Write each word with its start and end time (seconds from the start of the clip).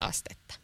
astetta. 0.00 0.54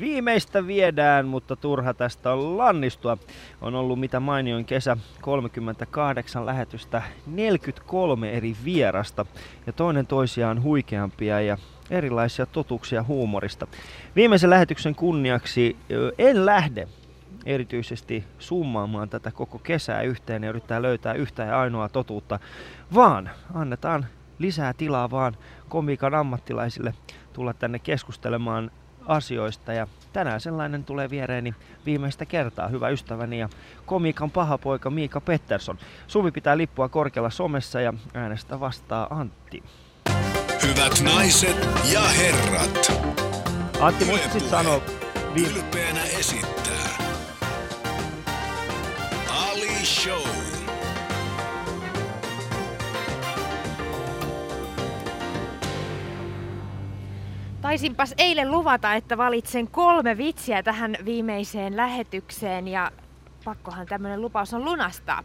Viimeistä 0.00 0.66
viedään, 0.66 1.26
mutta 1.26 1.56
turha 1.56 1.94
tästä 1.94 2.32
on 2.32 2.58
lannistua. 2.58 3.18
On 3.60 3.74
ollut 3.74 4.00
mitä 4.00 4.20
mainioin 4.20 4.64
kesä 4.64 4.96
38 5.20 6.46
lähetystä, 6.46 7.02
43 7.26 8.30
eri 8.32 8.56
vierasta 8.64 9.26
ja 9.66 9.72
toinen 9.72 10.06
toisiaan 10.06 10.62
huikeampia 10.62 11.40
ja 11.40 11.58
erilaisia 11.90 12.46
totuuksia 12.46 13.02
huumorista. 13.02 13.66
Viimeisen 14.16 14.50
lähetyksen 14.50 14.94
kunniaksi 14.94 15.76
en 16.18 16.46
lähde 16.46 16.88
erityisesti 17.46 18.24
summaamaan 18.38 19.08
tätä 19.08 19.30
koko 19.30 19.58
kesää 19.58 20.02
yhteen 20.02 20.42
ja 20.42 20.50
yrittää 20.50 20.82
löytää 20.82 21.14
yhtä 21.14 21.42
ja 21.42 21.60
ainoa 21.60 21.88
totuutta, 21.88 22.38
vaan 22.94 23.30
annetaan 23.54 24.06
lisää 24.38 24.72
tilaa 24.72 25.10
vaan 25.10 25.36
komiikan 25.68 26.14
ammattilaisille 26.14 26.94
tulla 27.32 27.54
tänne 27.54 27.78
keskustelemaan 27.78 28.70
asioista 29.06 29.72
ja 29.72 29.86
tänään 30.12 30.40
sellainen 30.40 30.84
tulee 30.84 31.10
viereeni 31.10 31.54
viimeistä 31.86 32.26
kertaa, 32.26 32.68
hyvä 32.68 32.88
ystäväni 32.88 33.38
ja 33.38 33.48
komiikan 33.86 34.30
paha 34.30 34.58
poika 34.58 34.90
Miika 34.90 35.20
Pettersson. 35.20 35.78
Suvi 36.06 36.30
pitää 36.30 36.56
lippua 36.56 36.88
korkealla 36.88 37.30
somessa 37.30 37.80
ja 37.80 37.94
äänestä 38.14 38.60
vastaa 38.60 39.06
Antti. 39.10 39.62
Hyvät 40.62 41.00
naiset 41.14 41.68
ja 41.92 42.00
herrat. 42.00 42.92
Antti, 43.80 44.04
muistatko 44.04 44.40
sanoa 44.40 44.80
viime... 45.34 45.66
Ylpeänä 45.76 46.02
esittää 46.04 46.65
Taisinpas 57.66 58.14
eilen 58.18 58.50
luvata, 58.50 58.94
että 58.94 59.16
valitsen 59.16 59.68
kolme 59.68 60.18
vitsiä 60.18 60.62
tähän 60.62 60.96
viimeiseen 61.04 61.76
lähetykseen 61.76 62.68
ja 62.68 62.90
pakkohan 63.44 63.86
tämmönen 63.86 64.20
lupaus 64.20 64.54
on 64.54 64.64
lunastaa. 64.64 65.24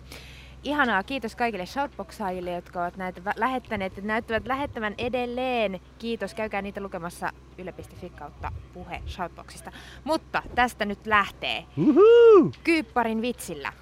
Ihanaa, 0.63 1.03
kiitos 1.03 1.35
kaikille 1.35 1.65
shoutboxaajille, 1.65 2.51
jotka 2.51 2.81
ovat 2.81 2.97
näitä 2.97 3.21
lähettäneet 3.35 3.97
ja 3.97 4.03
näyttävät 4.03 4.47
lähettävän 4.47 4.95
edelleen. 4.97 5.79
Kiitos, 5.99 6.33
käykää 6.33 6.61
niitä 6.61 6.81
lukemassa 6.81 7.31
yle.fi 7.57 8.09
kautta 8.09 8.51
puhe 8.73 9.01
shoutboxista. 9.07 9.71
Mutta 10.03 10.43
tästä 10.55 10.85
nyt 10.85 11.05
lähtee. 11.05 11.65
Uhuhu! 11.77 12.51
Kyipparin 12.63 13.21
vitsillä. 13.21 13.73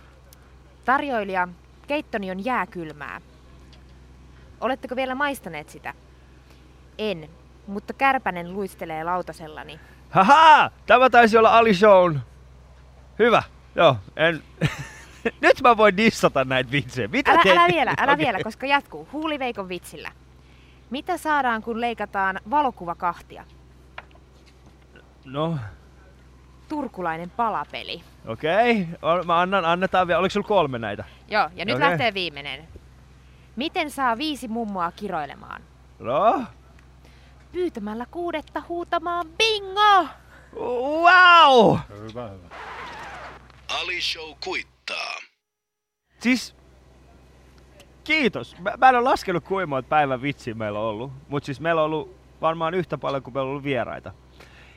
Tarjoilija, 0.85 1.47
keittoni 1.87 2.31
on 2.31 2.45
jääkylmää. 2.45 3.21
Oletteko 4.61 4.95
vielä 4.95 5.15
maistaneet 5.15 5.69
sitä? 5.69 5.93
En, 6.97 7.29
mutta 7.69 7.93
kärpänen 7.93 8.53
luistelee 8.53 9.03
lautasellani. 9.03 9.79
Haha! 10.09 10.71
Tämä 10.85 11.09
taisi 11.09 11.37
olla 11.37 11.57
Ali 11.57 11.73
Shown. 11.73 12.19
Hyvä. 13.19 13.43
Joo, 13.75 13.97
en... 14.15 14.43
Nyt 15.41 15.61
mä 15.61 15.77
voin 15.77 15.97
dissata 15.97 16.45
näitä 16.45 16.71
vitsejä. 16.71 17.07
Mitä 17.07 17.31
älä, 17.31 17.41
älä 17.51 17.67
vielä, 17.73 17.93
älä 18.01 18.11
Okei. 18.11 18.25
vielä, 18.25 18.39
koska 18.43 18.65
jatkuu. 18.65 19.07
Huuliveikon 19.13 19.69
vitsillä. 19.69 20.11
Mitä 20.89 21.17
saadaan, 21.17 21.61
kun 21.61 21.81
leikataan 21.81 22.39
valokuva 22.49 22.95
kahtia? 22.95 23.43
No, 25.25 25.57
Turkulainen 26.69 27.29
palapeli. 27.29 28.01
okei. 28.27 28.87
Okay. 29.01 29.25
Mä 29.25 29.39
annan, 29.39 29.65
annetaan 29.65 30.07
vielä. 30.07 30.19
Oliko 30.19 30.33
sulla 30.33 30.47
kolme 30.47 30.79
näitä? 30.79 31.03
Joo, 31.27 31.49
ja 31.55 31.65
nyt 31.65 31.75
Okei. 31.75 31.89
lähtee 31.89 32.13
viimeinen. 32.13 32.67
Miten 33.55 33.91
saa 33.91 34.17
viisi 34.17 34.47
mummoa 34.47 34.91
kiroilemaan? 34.91 35.61
No. 35.99 36.43
Pyytämällä 37.51 38.05
kuudetta 38.11 38.63
huutamaan 38.69 39.27
bingo! 39.37 40.07
Wow! 40.55 41.77
Hyvä, 41.89 42.27
hyvä. 42.27 42.49
Ali 43.81 44.01
Show 44.01 44.33
kuittaa. 44.43 45.15
Siis, 46.19 46.55
kiitos. 48.03 48.55
Mä, 48.59 48.73
mä 48.77 48.89
en 48.89 48.95
ole 48.95 49.03
laskenut 49.03 49.43
kuinka 49.43 49.83
päivän 49.83 50.21
vitsiä 50.21 50.53
meillä 50.53 50.79
on 50.79 50.85
ollut. 50.85 51.11
Mutta 51.27 51.45
siis 51.45 51.59
meillä 51.59 51.81
on 51.81 51.85
ollut 51.85 52.15
varmaan 52.41 52.73
yhtä 52.73 52.97
paljon 52.97 53.23
kuin 53.23 53.33
meillä 53.33 53.47
on 53.47 53.51
ollut 53.51 53.63
vieraita. 53.63 54.13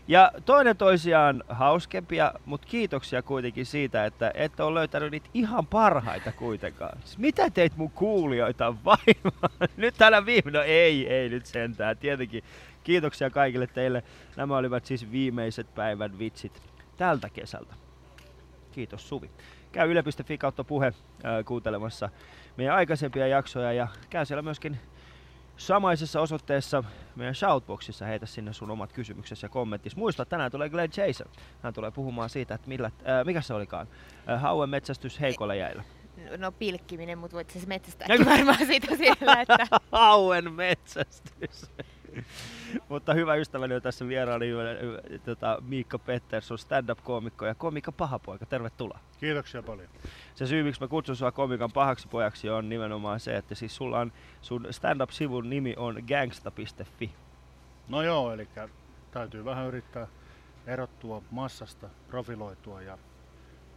Ja 0.09 0.33
toinen 0.45 0.77
toisiaan 0.77 1.45
hauskempia, 1.49 2.33
mutta 2.45 2.67
kiitoksia 2.69 3.23
kuitenkin 3.23 3.67
siitä, 3.67 4.05
että 4.05 4.31
et 4.35 4.61
ole 4.61 4.75
löytänyt 4.75 5.11
niitä 5.11 5.29
ihan 5.35 5.67
parhaita 5.67 6.33
kuitenkaan. 6.33 6.99
Siis 7.05 7.19
mitä 7.19 7.51
teit 7.51 7.77
mun 7.77 7.91
kuulijoita 7.91 8.75
vaivaa? 8.85 9.69
Nyt 9.77 9.95
tänä 9.99 10.27
viime, 10.27 10.51
no 10.51 10.63
ei, 10.63 11.09
ei 11.09 11.29
nyt 11.29 11.47
sentään. 11.47 11.97
Tietenkin 11.97 12.45
kiitoksia 12.85 13.31
kaikille 13.31 13.67
teille. 13.67 14.03
Nämä 14.37 14.57
olivat 14.57 14.85
siis 14.85 15.13
viimeiset 15.13 15.75
päivän 15.75 16.19
vitsit 16.19 16.63
tältä 16.97 17.29
kesältä. 17.29 17.75
Kiitos 18.73 19.09
Suvi. 19.09 19.31
Käy 19.73 19.91
yle.fi 19.91 20.39
kautta 20.39 20.65
puhe 20.65 20.93
ää, 21.25 21.43
kuuntelemassa 21.43 22.09
meidän 22.57 22.75
aikaisempia 22.75 23.27
jaksoja 23.27 23.73
ja 23.73 23.89
käy 24.11 24.27
siellä 24.27 24.43
myöskin 24.43 24.81
samaisessa 25.67 26.21
osoitteessa 26.21 26.85
meidän 27.17 27.35
shoutboxissa 27.35 28.07
heitä 28.07 28.27
sinne 28.27 28.53
sun 28.53 28.71
omat 28.71 28.93
kysymyksesi 28.93 29.47
ja 29.47 29.51
kommenttisi. 29.51 29.99
Muista, 29.99 30.23
että 30.23 30.31
tänään 30.31 30.51
tulee 30.51 30.69
Glenn 30.69 30.93
Jason. 30.97 31.27
Hän 31.63 31.75
tulee 31.75 31.91
puhumaan 31.91 32.31
siitä, 32.31 32.55
että 32.55 32.69
millä, 32.69 32.91
ää, 33.05 33.25
mikä 33.25 33.41
se 33.41 33.55
olikaan, 33.55 33.89
ää, 34.27 34.39
hauen 34.39 34.71
metsästys 34.71 35.21
heikolla 35.21 35.55
jäillä. 35.55 35.85
No 36.39 36.53
pilkkiminen, 36.53 37.19
mutta 37.19 37.35
voit 37.35 37.51
siis 37.51 37.67
metsästää 37.67 38.07
Eiku- 38.11 38.25
varmaan 38.25 38.67
siitä 38.67 38.97
siellä, 38.97 39.41
että 39.41 39.67
hauen 39.93 40.53
metsästys. 40.53 41.71
Mutta 42.89 43.15
hyvä 43.15 43.35
ystäväni 43.35 43.75
on 43.75 43.83
tässä 43.83 44.09
vieraani 44.09 44.47
tota, 45.25 45.59
Miikka 45.69 45.99
Pettersson, 45.99 46.59
stand-up-koomikko 46.59 47.47
ja 47.47 47.55
komikka 47.55 47.93
pahapoika. 47.93 48.47
Tervetuloa. 48.47 48.99
Kiitoksia 49.21 49.63
paljon. 49.63 49.89
se 50.35 50.47
syy, 50.47 50.63
miksi 50.63 50.81
mä 50.81 50.89
kutsun 50.89 51.17
sua 51.17 51.33
komikan 51.33 51.73
pahaksi 51.73 52.09
pojaksi, 52.09 52.51
on 52.51 52.69
nimenomaan 52.69 53.21
se, 53.21 53.37
että 53.37 53.55
siis 53.55 53.77
sulla 53.77 54.01
on, 54.01 54.13
sun 54.41 54.67
stand-up-sivun 54.71 55.51
nimi 55.51 55.75
on 55.77 56.03
gangsta.fi. 56.09 57.11
No 57.89 58.03
joo, 58.03 58.33
eli 58.33 58.49
täytyy 59.11 59.45
vähän 59.45 59.67
yrittää 59.67 60.07
erottua 60.67 61.23
massasta, 61.31 61.89
profiloitua 62.09 62.83
ja 62.83 62.99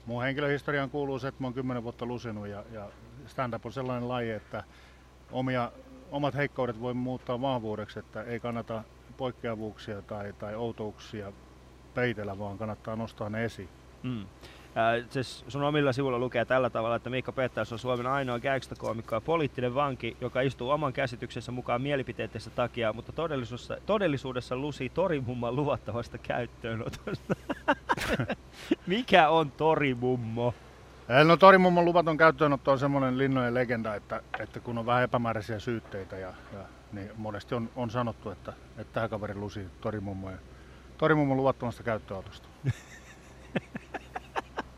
mun 0.06 0.23
henkilöhistoriaan 0.23 0.90
kuuluu 0.90 1.19
se, 1.19 1.28
että 1.28 1.41
mä 1.41 1.47
oon 1.47 1.53
kymmenen 1.53 1.84
vuotta 1.84 2.06
lusinut 2.06 2.47
ja, 2.47 2.63
ja 2.72 2.90
stand-up 3.28 3.66
on 3.66 3.73
sellainen 3.73 4.09
laji, 4.09 4.31
että 4.31 4.63
omia, 5.31 5.72
omat 6.12 6.36
heikkoudet 6.36 6.82
voi 6.82 6.94
muuttaa 6.94 7.42
vahvuudeksi, 7.42 8.00
että 8.00 8.24
ei 8.24 8.40
kannata 8.40 8.84
poikkeavuuksia 9.18 10.02
tai, 10.02 10.34
tai 10.34 10.56
outouksia 10.56 11.32
peitellä, 11.94 12.40
vaan 12.40 12.58
kannattaa 12.58 12.96
nostaa 12.96 13.30
ne 13.30 13.46
esiin. 13.46 13.70
Mm. 14.04 14.26
Ää, 14.76 14.94
siis 15.10 15.46
sun 15.48 15.64
omilla 15.64 15.94
sivuilla 15.94 16.20
lukee 16.20 16.46
tällä 16.46 16.70
tavalla, 16.70 16.96
että 16.96 17.10
Miikka 17.10 17.32
Petters 17.32 17.72
on 17.72 17.80
Suomen 17.80 18.08
ainoa 18.08 18.40
gangsta-koomikko 18.40 19.16
ja 19.16 19.22
poliittinen 19.22 19.76
vanki, 19.76 20.18
joka 20.22 20.42
istuu 20.42 20.70
oman 20.70 20.94
käsityksensä 20.94 21.52
mukaan 21.52 21.82
mielipiteidensä 21.82 22.50
takia, 22.50 22.94
mutta 22.94 23.12
todellisuudessa, 23.12 23.78
todellisuudessa 23.86 24.58
lusii 24.58 24.90
torimumman 24.90 25.56
luvattavasta 25.56 26.18
käyttöönotosta. 26.18 27.36
Mikä 28.88 29.30
on 29.30 29.52
torimummo? 29.52 30.54
Eh, 31.10 31.26
No 31.26 31.38
Torimummon 31.38 31.86
luvaton 31.86 32.18
käyttöönotto 32.18 32.72
on 32.72 32.80
semmoinen 32.80 33.18
linnojen 33.18 33.54
legenda, 33.54 33.96
että, 33.96 34.22
että 34.40 34.60
kun 34.60 34.78
on 34.78 34.86
vähän 34.86 35.04
epämääräisiä 35.04 35.60
syytteitä, 35.60 36.18
ja, 36.18 36.34
ja 36.54 36.60
niin 36.92 37.12
monesti 37.18 37.56
on, 37.56 37.70
on 37.76 37.90
sanottu, 37.90 38.30
että, 38.30 38.54
että 38.78 38.94
tämä 38.94 39.08
kaveri 39.08 39.36
lusi 39.36 39.68
Torimummo 39.82 40.32
ja 40.32 40.38
Torimummon 40.98 41.38
luvattomasta 41.38 41.84
käyttöönotosta. 41.84 42.48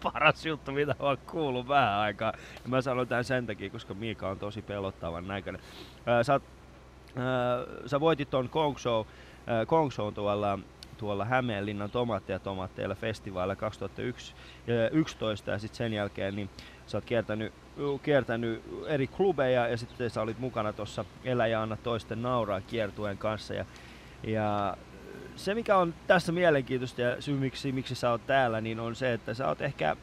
paras 0.03 0.45
juttu, 0.45 0.71
mitä 0.71 0.95
oon 0.99 1.17
kuullut 1.17 1.67
vähän 1.67 1.93
aikaa. 1.93 2.33
Ja 2.63 2.69
mä 2.69 2.81
sanon 2.81 3.07
tämän 3.07 3.23
sen 3.23 3.47
takia, 3.47 3.69
koska 3.69 3.93
Miika 3.93 4.29
on 4.29 4.39
tosi 4.39 4.61
pelottavan 4.61 5.27
näköinen. 5.27 5.61
Ää, 6.05 6.23
sä, 6.23 6.33
ää, 6.33 6.41
sä 7.85 7.99
voitit 7.99 8.29
ton 8.29 8.49
Kong 8.49 8.77
Show, 8.77 9.05
ää, 9.47 9.65
Kong 9.65 9.91
Show 9.91 10.13
tuolla, 10.13 10.59
tuolla 10.97 11.25
Hämeenlinnan 11.25 11.91
tomaatteja 11.91 12.39
tomaatteilla 12.39 12.95
festivaalilla 12.95 13.55
2011 13.55 15.51
ja 15.51 15.59
sitten 15.59 15.77
sen 15.77 15.93
jälkeen 15.93 16.35
niin 16.35 16.49
sä 16.87 16.97
oot 16.97 17.05
kiertänyt, 17.05 17.53
kiertänyt 18.03 18.63
eri 18.87 19.07
klubeja 19.07 19.67
ja 19.67 19.77
sitten 19.77 20.09
sä 20.09 20.21
olit 20.21 20.39
mukana 20.39 20.73
tuossa 20.73 21.05
Elä 21.23 21.47
ja 21.47 21.61
anna 21.61 21.77
toisten 21.77 22.21
nauraa 22.21 22.61
kiertueen 22.61 23.17
kanssa 23.17 23.53
ja, 23.53 23.65
ja 24.23 24.77
se 25.35 25.55
mikä 25.55 25.77
on 25.77 25.93
tässä 26.07 26.31
mielenkiintoista 26.31 27.01
ja 27.01 27.21
syy 27.21 27.37
miksi, 27.37 27.71
miksi 27.71 27.95
sä 27.95 28.11
oot 28.11 28.27
täällä, 28.27 28.61
niin 28.61 28.79
on 28.79 28.95
se, 28.95 29.13
että 29.13 29.33
sä 29.33 29.47
oot 29.47 29.61
ehkä 29.61 29.95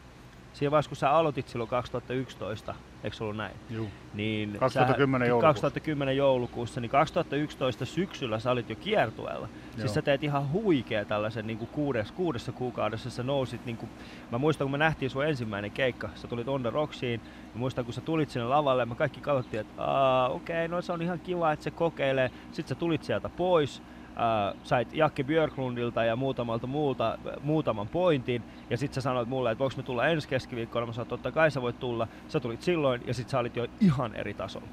siinä 0.52 0.70
vaiheessa 0.70 0.88
kun 0.88 0.96
sä 0.96 1.10
aloitit 1.10 1.48
silloin 1.48 1.70
2011, 1.70 2.74
eikö 3.04 3.16
ollut 3.20 3.36
näin? 3.36 3.56
Juu. 3.70 3.88
Niin 4.14 4.56
2010 4.58 5.26
sä, 5.26 5.28
joulukuussa. 5.28 5.46
2010 5.46 6.16
joulukuussa, 6.16 6.80
niin 6.80 6.90
2011 6.90 7.84
syksyllä 7.84 8.38
sä 8.38 8.50
olit 8.50 8.70
jo 8.70 8.76
kiertueella. 8.76 9.48
Joo. 9.48 9.78
Siis 9.78 9.94
sä 9.94 10.02
teet 10.02 10.24
ihan 10.24 10.52
huikea 10.52 11.04
tällaisen 11.04 11.46
niin 11.46 11.58
kuin 11.58 11.68
kuudes, 11.68 12.12
kuudessa 12.12 12.52
kuukaudessa 12.52 13.10
sä 13.10 13.22
nousit, 13.22 13.66
niin 13.66 13.76
kuin, 13.76 13.90
mä 14.32 14.38
muistan 14.38 14.64
kun 14.64 14.72
me 14.72 14.78
nähtiin 14.78 15.10
sun 15.10 15.26
ensimmäinen 15.26 15.70
keikka, 15.70 16.10
sä 16.14 16.28
tulit 16.28 16.48
On 16.48 16.62
The 16.62 16.70
Rocksiin, 16.70 17.20
mä 17.54 17.58
muistan 17.58 17.84
kun 17.84 17.94
sä 17.94 18.00
tulit 18.00 18.30
sinne 18.30 18.48
lavalle, 18.48 18.86
me 18.86 18.94
kaikki 18.94 19.20
katsottiin, 19.20 19.60
että 19.60 19.82
okei, 20.26 20.66
okay, 20.66 20.68
no 20.68 20.82
se 20.82 20.92
on 20.92 21.02
ihan 21.02 21.20
kiva, 21.20 21.52
että 21.52 21.64
se 21.64 21.70
kokeilee. 21.70 22.30
Sitten 22.52 22.68
sä 22.68 22.74
tulit 22.74 23.04
sieltä 23.04 23.28
pois, 23.28 23.82
äh, 24.16 24.60
sait 24.62 24.92
Jakke 24.92 25.24
Björklundilta 25.24 26.04
ja 26.04 26.16
muutamalta 26.16 26.66
muulta 26.66 27.12
äh, 27.12 27.42
muutaman 27.42 27.88
pointin, 27.88 28.42
ja 28.70 28.76
sitten 28.76 28.94
sä 28.94 29.00
sanoit 29.00 29.28
mulle, 29.28 29.50
että 29.50 29.58
voiko 29.58 29.76
me 29.76 29.82
tulla 29.82 30.06
ensi 30.06 30.28
keskiviikkona, 30.28 30.86
mä 30.86 30.92
sanoin, 30.92 31.08
totta 31.08 31.32
kai 31.32 31.50
sä 31.50 31.62
voit 31.62 31.80
tulla, 31.80 32.08
sä 32.28 32.40
tulit 32.40 32.62
silloin, 32.62 33.02
ja 33.06 33.14
sitten 33.14 33.30
sä 33.30 33.38
olit 33.38 33.56
jo 33.56 33.66
ihan 33.80 34.14
eri 34.14 34.34
tasolla. 34.34 34.68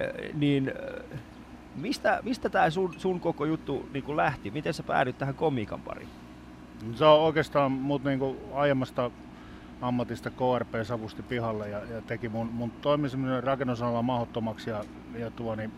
Äh, 0.00 0.34
niin 0.34 0.72
äh, 1.12 1.18
mistä, 1.76 2.20
mistä 2.22 2.48
tämä 2.48 2.70
sun, 2.70 2.94
sun 2.98 3.20
koko 3.20 3.44
juttu 3.44 3.88
niin 3.92 4.16
lähti? 4.16 4.50
Miten 4.50 4.74
sä 4.74 4.82
päädyit 4.82 5.18
tähän 5.18 5.34
komiikan 5.34 5.80
pariin? 5.80 6.08
Se 6.94 7.04
on 7.04 7.20
oikeastaan 7.20 7.72
mut 7.72 8.04
niinku 8.04 8.36
aiemmasta 8.54 9.10
ammatista 9.80 10.30
KRP 10.30 10.74
savusti 10.82 11.22
pihalle 11.22 11.68
ja, 11.68 11.78
ja 11.78 12.02
teki 12.06 12.28
mun, 12.28 12.46
mun 12.52 12.70
toimiseminen 12.70 13.42
rakennusalalla 13.42 14.02
mahdottomaksi 14.02 14.70
ja, 14.70 14.84
ja 15.18 15.30
tuo, 15.30 15.54
niin 15.54 15.72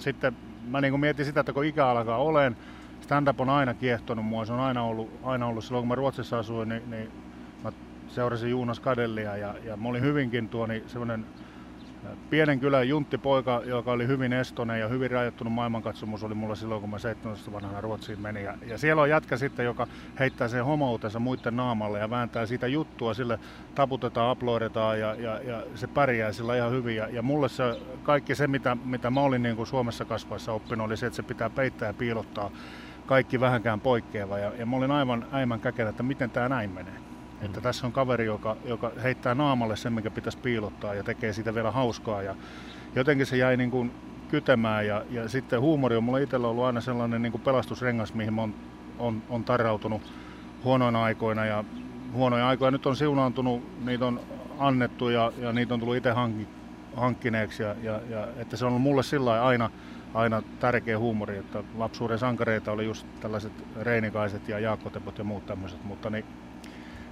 sitten 0.00 0.36
mä 0.66 0.80
niinku 0.80 0.98
mietin 0.98 1.24
sitä, 1.24 1.40
että 1.40 1.52
kun 1.52 1.64
ikä 1.64 1.86
alkaa 1.86 2.18
olen, 2.18 2.56
stand-up 3.00 3.40
on 3.40 3.50
aina 3.50 3.74
kiehtonut 3.74 4.24
mua, 4.24 4.44
se 4.44 4.52
on 4.52 4.60
aina 4.60 4.82
ollut, 4.82 5.10
aina 5.22 5.46
ollut. 5.46 5.64
Silloin 5.64 5.82
kun 5.82 5.88
mä 5.88 5.94
Ruotsissa 5.94 6.38
asuin, 6.38 6.68
niin, 6.68 6.90
niin 6.90 7.10
mä 7.64 7.72
seurasin 8.08 8.50
Juunas 8.50 8.80
Kadellia 8.80 9.36
ja, 9.36 9.54
ja 9.64 9.76
mä 9.76 9.88
olin 9.88 10.02
hyvinkin 10.02 10.48
tuo 10.48 10.66
niin 10.66 10.84
semmoinen 10.86 11.26
pienen 12.30 12.60
kylän 12.60 12.88
junttipoika, 12.88 13.62
joka 13.64 13.92
oli 13.92 14.06
hyvin 14.06 14.32
estonen 14.32 14.80
ja 14.80 14.88
hyvin 14.88 15.10
rajoittunut 15.10 15.52
maailmankatsomus 15.52 16.24
oli 16.24 16.34
mulla 16.34 16.54
silloin, 16.54 16.80
kun 16.80 16.90
mä 16.90 16.98
17 16.98 17.52
vanhana 17.52 17.80
Ruotsiin 17.80 18.20
menin. 18.20 18.44
Ja, 18.44 18.54
ja 18.66 18.78
siellä 18.78 19.02
on 19.02 19.10
jätkä 19.10 19.36
sitten, 19.36 19.64
joka 19.64 19.86
heittää 20.18 20.48
sen 20.48 20.64
homoutensa 20.64 21.18
muiden 21.18 21.56
naamalle 21.56 21.98
ja 21.98 22.10
vääntää 22.10 22.46
siitä 22.46 22.66
juttua, 22.66 23.14
sille 23.14 23.38
taputetaan, 23.74 24.32
uploadetaan 24.32 25.00
ja, 25.00 25.14
ja, 25.14 25.40
ja 25.40 25.62
se 25.74 25.86
pärjää 25.86 26.32
sillä 26.32 26.56
ihan 26.56 26.72
hyvin. 26.72 26.96
Ja, 26.96 27.08
ja 27.08 27.22
mulle 27.22 27.48
se 27.48 27.64
kaikki 28.02 28.34
se, 28.34 28.46
mitä, 28.46 28.76
mitä 28.84 29.10
mä 29.10 29.20
olin 29.20 29.42
niin 29.42 29.56
kuin 29.56 29.66
Suomessa 29.66 30.04
kasvaessa 30.04 30.52
oppinut, 30.52 30.84
oli 30.84 30.96
se, 30.96 31.06
että 31.06 31.16
se 31.16 31.22
pitää 31.22 31.50
peittää 31.50 31.88
ja 31.88 31.94
piilottaa 31.94 32.50
kaikki 33.06 33.40
vähänkään 33.40 33.80
poikkeava. 33.80 34.38
Ja, 34.38 34.52
ja 34.58 34.66
mä 34.66 34.76
olin 34.76 34.90
aivan 34.90 35.26
äimän 35.32 35.60
käkenä, 35.60 35.90
että 35.90 36.02
miten 36.02 36.30
tämä 36.30 36.48
näin 36.48 36.70
menee. 36.70 37.03
Että 37.42 37.60
tässä 37.60 37.86
on 37.86 37.92
kaveri, 37.92 38.26
joka, 38.26 38.56
joka 38.64 38.92
heittää 39.02 39.34
naamalle 39.34 39.76
sen, 39.76 39.92
mikä 39.92 40.10
pitäisi 40.10 40.38
piilottaa 40.38 40.94
ja 40.94 41.02
tekee 41.02 41.32
siitä 41.32 41.54
vielä 41.54 41.70
hauskaa. 41.70 42.22
Ja 42.22 42.34
jotenkin 42.94 43.26
se 43.26 43.36
jäi 43.36 43.56
niin 43.56 43.70
kuin 43.70 43.92
kytemään 44.28 44.86
ja, 44.86 45.04
ja 45.10 45.28
sitten 45.28 45.60
huumori 45.60 45.96
on 45.96 46.04
mulla 46.04 46.18
itsellä 46.18 46.48
ollut 46.48 46.64
aina 46.64 46.80
sellainen 46.80 47.22
niin 47.22 47.32
kuin 47.32 47.42
pelastusrengas, 47.42 48.14
mihin 48.14 48.34
mä 48.34 48.42
on, 48.42 48.54
on, 48.98 49.22
on 49.28 49.44
tarrautunut 49.44 50.02
huonoina 50.64 51.02
aikoina. 51.02 51.44
Ja 51.44 51.64
huonoja 52.12 52.48
aikoja 52.48 52.70
nyt 52.70 52.86
on 52.86 52.96
siunaantunut, 52.96 53.84
niitä 53.84 54.06
on 54.06 54.20
annettu 54.58 55.08
ja, 55.08 55.32
ja 55.38 55.52
niitä 55.52 55.74
on 55.74 55.80
tullut 55.80 55.96
itse 55.96 56.10
hankki, 56.10 56.48
hankkineeksi. 56.96 57.62
Ja, 57.62 57.74
ja, 57.82 58.00
ja, 58.08 58.28
että 58.36 58.56
se 58.56 58.64
on 58.64 58.68
ollut 58.68 58.82
mulle 58.82 59.02
sillä 59.02 59.44
aina, 59.44 59.70
aina 60.14 60.42
tärkeä 60.60 60.98
huumori, 60.98 61.38
että 61.38 61.62
lapsuuden 61.74 62.18
sankareita 62.18 62.72
oli 62.72 62.84
just 62.84 63.06
tällaiset 63.20 63.52
Reinikaiset 63.80 64.48
ja 64.48 64.58
Jaakkotepot 64.58 65.18
ja 65.18 65.24
muut 65.24 65.46
tämmöiset, 65.46 65.84
mutta 65.84 66.10
niin 66.10 66.24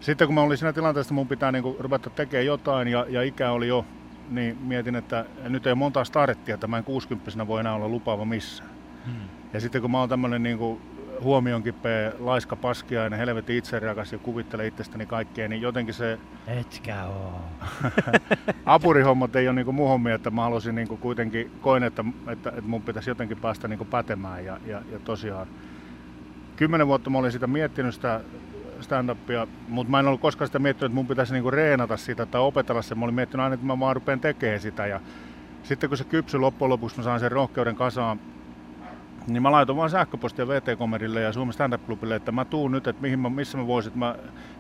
sitten 0.02 0.28
kun 0.28 0.34
mä 0.34 0.40
olin 0.40 0.58
siinä 0.58 0.72
tilanteessa, 0.72 1.06
että 1.06 1.14
mun 1.14 1.28
pitää 1.28 1.52
niin 1.52 1.76
ruveta 1.78 2.10
tekemään 2.10 2.46
jotain 2.46 2.88
ja, 2.88 3.06
ja 3.08 3.22
ikä 3.22 3.50
oli 3.50 3.68
jo, 3.68 3.84
niin 4.30 4.58
mietin, 4.60 4.96
että 4.96 5.24
nyt 5.48 5.66
ei 5.66 5.70
ole 5.70 5.78
montaa 5.78 6.04
starttia, 6.04 6.54
että 6.54 6.66
mä 6.66 6.78
en 6.78 6.84
60 6.84 7.46
voi 7.46 7.60
enää 7.60 7.74
olla 7.74 7.88
lupaava 7.88 8.24
missään. 8.24 8.70
Hmm. 9.06 9.28
Ja 9.52 9.60
sitten 9.60 9.82
kun 9.82 9.90
mä 9.90 10.00
oon 10.00 10.08
tämmönen 10.08 10.42
niin 10.42 10.58
huomionkipeä, 11.20 12.12
laiska 12.18 12.56
paskiainen, 12.56 13.18
helvetin 13.18 13.56
itserakas 13.56 14.12
ja 14.12 14.18
kuvittelen 14.18 14.66
itsestäni 14.66 15.06
kaikkea, 15.06 15.48
niin 15.48 15.62
jotenkin 15.62 15.94
se... 15.94 16.18
Etkä 16.46 17.04
oo. 17.04 17.40
apurihommat 18.66 19.36
ei 19.36 19.48
ole 19.48 19.54
niin 19.54 19.74
mun 19.74 19.88
hommia, 19.88 20.14
että 20.14 20.30
mä 20.30 20.42
halusin 20.42 20.74
niin 20.74 20.88
kuitenkin, 20.88 21.50
koin, 21.60 21.82
että, 21.82 22.04
että, 22.28 22.50
että 22.50 22.62
mun 22.70 22.82
pitäisi 22.82 23.10
jotenkin 23.10 23.36
päästä 23.36 23.68
niin 23.68 23.86
pätemään 23.86 24.44
ja, 24.44 24.60
ja, 24.66 24.82
ja 24.92 24.98
tosiaan 24.98 25.46
kymmenen 26.56 26.86
vuotta 26.86 27.10
mä 27.10 27.18
olin 27.18 27.32
sitä 27.32 27.46
miettinyt 27.46 27.94
sitä 27.94 28.20
stand-upia, 28.82 29.48
mutta 29.68 29.90
mä 29.90 30.00
en 30.00 30.06
ollut 30.06 30.20
koskaan 30.20 30.48
sitä 30.48 30.58
miettinyt, 30.58 30.90
että 30.90 30.94
mun 30.94 31.06
pitäisi 31.06 31.32
niinku 31.32 31.50
reenata 31.50 31.96
sitä 31.96 32.26
tai 32.26 32.40
opetella 32.40 32.82
sen. 32.82 32.98
Mä 32.98 33.04
olin 33.04 33.14
miettinyt 33.14 33.44
aina, 33.44 33.54
että 33.54 33.66
mä 33.66 33.80
vaan 33.80 33.96
rupean 33.96 34.20
tekemään 34.20 34.60
sitä. 34.60 34.86
Ja 34.86 35.00
sitten 35.62 35.90
kun 35.90 35.98
se 35.98 36.04
kypsy 36.04 36.38
loppujen 36.38 36.70
lopuksi, 36.70 36.96
mä 36.96 37.02
sain 37.02 37.20
sen 37.20 37.32
rohkeuden 37.32 37.76
kasaan, 37.76 38.20
niin 39.26 39.42
mä 39.42 39.52
laitoin 39.52 39.76
vaan 39.76 39.90
sähköpostia 39.90 40.48
VT-komedille 40.48 41.20
ja 41.20 41.32
Suomen 41.32 41.52
stand-up-klubille, 41.52 42.14
että 42.14 42.32
mä 42.32 42.44
tuun 42.44 42.72
nyt, 42.72 42.86
että 42.86 43.02
mihin 43.02 43.18
mä, 43.18 43.30
missä 43.30 43.58
mä 43.58 43.66
voisin, 43.66 43.98
mä 43.98 44.16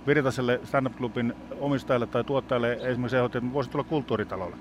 Virtaselle 0.06 0.60
stand-up-klubin 0.64 1.34
omistajalle 1.60 2.06
tai 2.06 2.24
tuottajalle 2.24 2.72
esimerkiksi 2.72 3.16
ehdotin, 3.16 3.38
että 3.38 3.48
mä 3.48 3.54
voisin 3.54 3.72
tulla 3.72 3.84
kulttuuritalolle. 3.84 4.56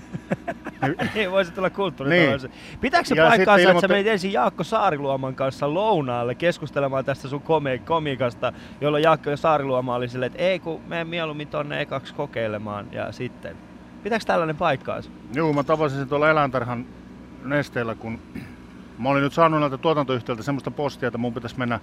Ei 1.14 1.30
voisi 1.30 1.52
tulla 1.52 1.70
kulttuuritaloudessa. 1.70 2.48
Niin. 2.48 2.80
Pitääkö 2.80 3.08
se 3.08 3.14
ja 3.14 3.28
paikkaansa, 3.28 3.70
että 3.70 3.80
sä 3.80 3.88
menit 3.88 4.06
ensin 4.06 4.32
Jaakko 4.32 4.64
Saariluoman 4.64 5.34
kanssa 5.34 5.74
lounaalle 5.74 6.34
keskustelemaan 6.34 7.04
tästä 7.04 7.28
sun 7.28 7.40
komi- 7.40 7.78
komikasta, 7.84 8.52
jolloin 8.80 9.02
Jaakko 9.02 9.36
Saariluoma 9.36 9.94
oli 9.94 10.08
silleen, 10.08 10.32
että 10.32 10.42
ei 10.42 10.58
kun 10.58 10.80
mene 10.86 11.04
mieluummin 11.04 11.48
tonne 11.48 11.80
ekaksi 11.80 12.14
kokeilemaan 12.14 12.86
ja 12.92 13.12
sitten. 13.12 13.56
Pitääkö 14.02 14.24
tällainen 14.24 14.56
paikkaansa? 14.56 15.10
Joo, 15.34 15.52
mä 15.52 15.64
tavasin 15.64 15.98
sen 15.98 16.08
tuolla 16.08 16.30
eläintarhan 16.30 16.86
nesteellä, 17.44 17.94
kun 17.94 18.18
mä 18.98 19.08
olin 19.08 19.22
nyt 19.22 19.32
saanut 19.32 19.60
näiltä 19.60 19.78
tuotantoyhtiöltä 19.78 20.42
semmoista 20.42 20.70
postia, 20.70 21.06
että 21.06 21.18
mun 21.18 21.34
pitäisi 21.34 21.58
mennä 21.58 21.80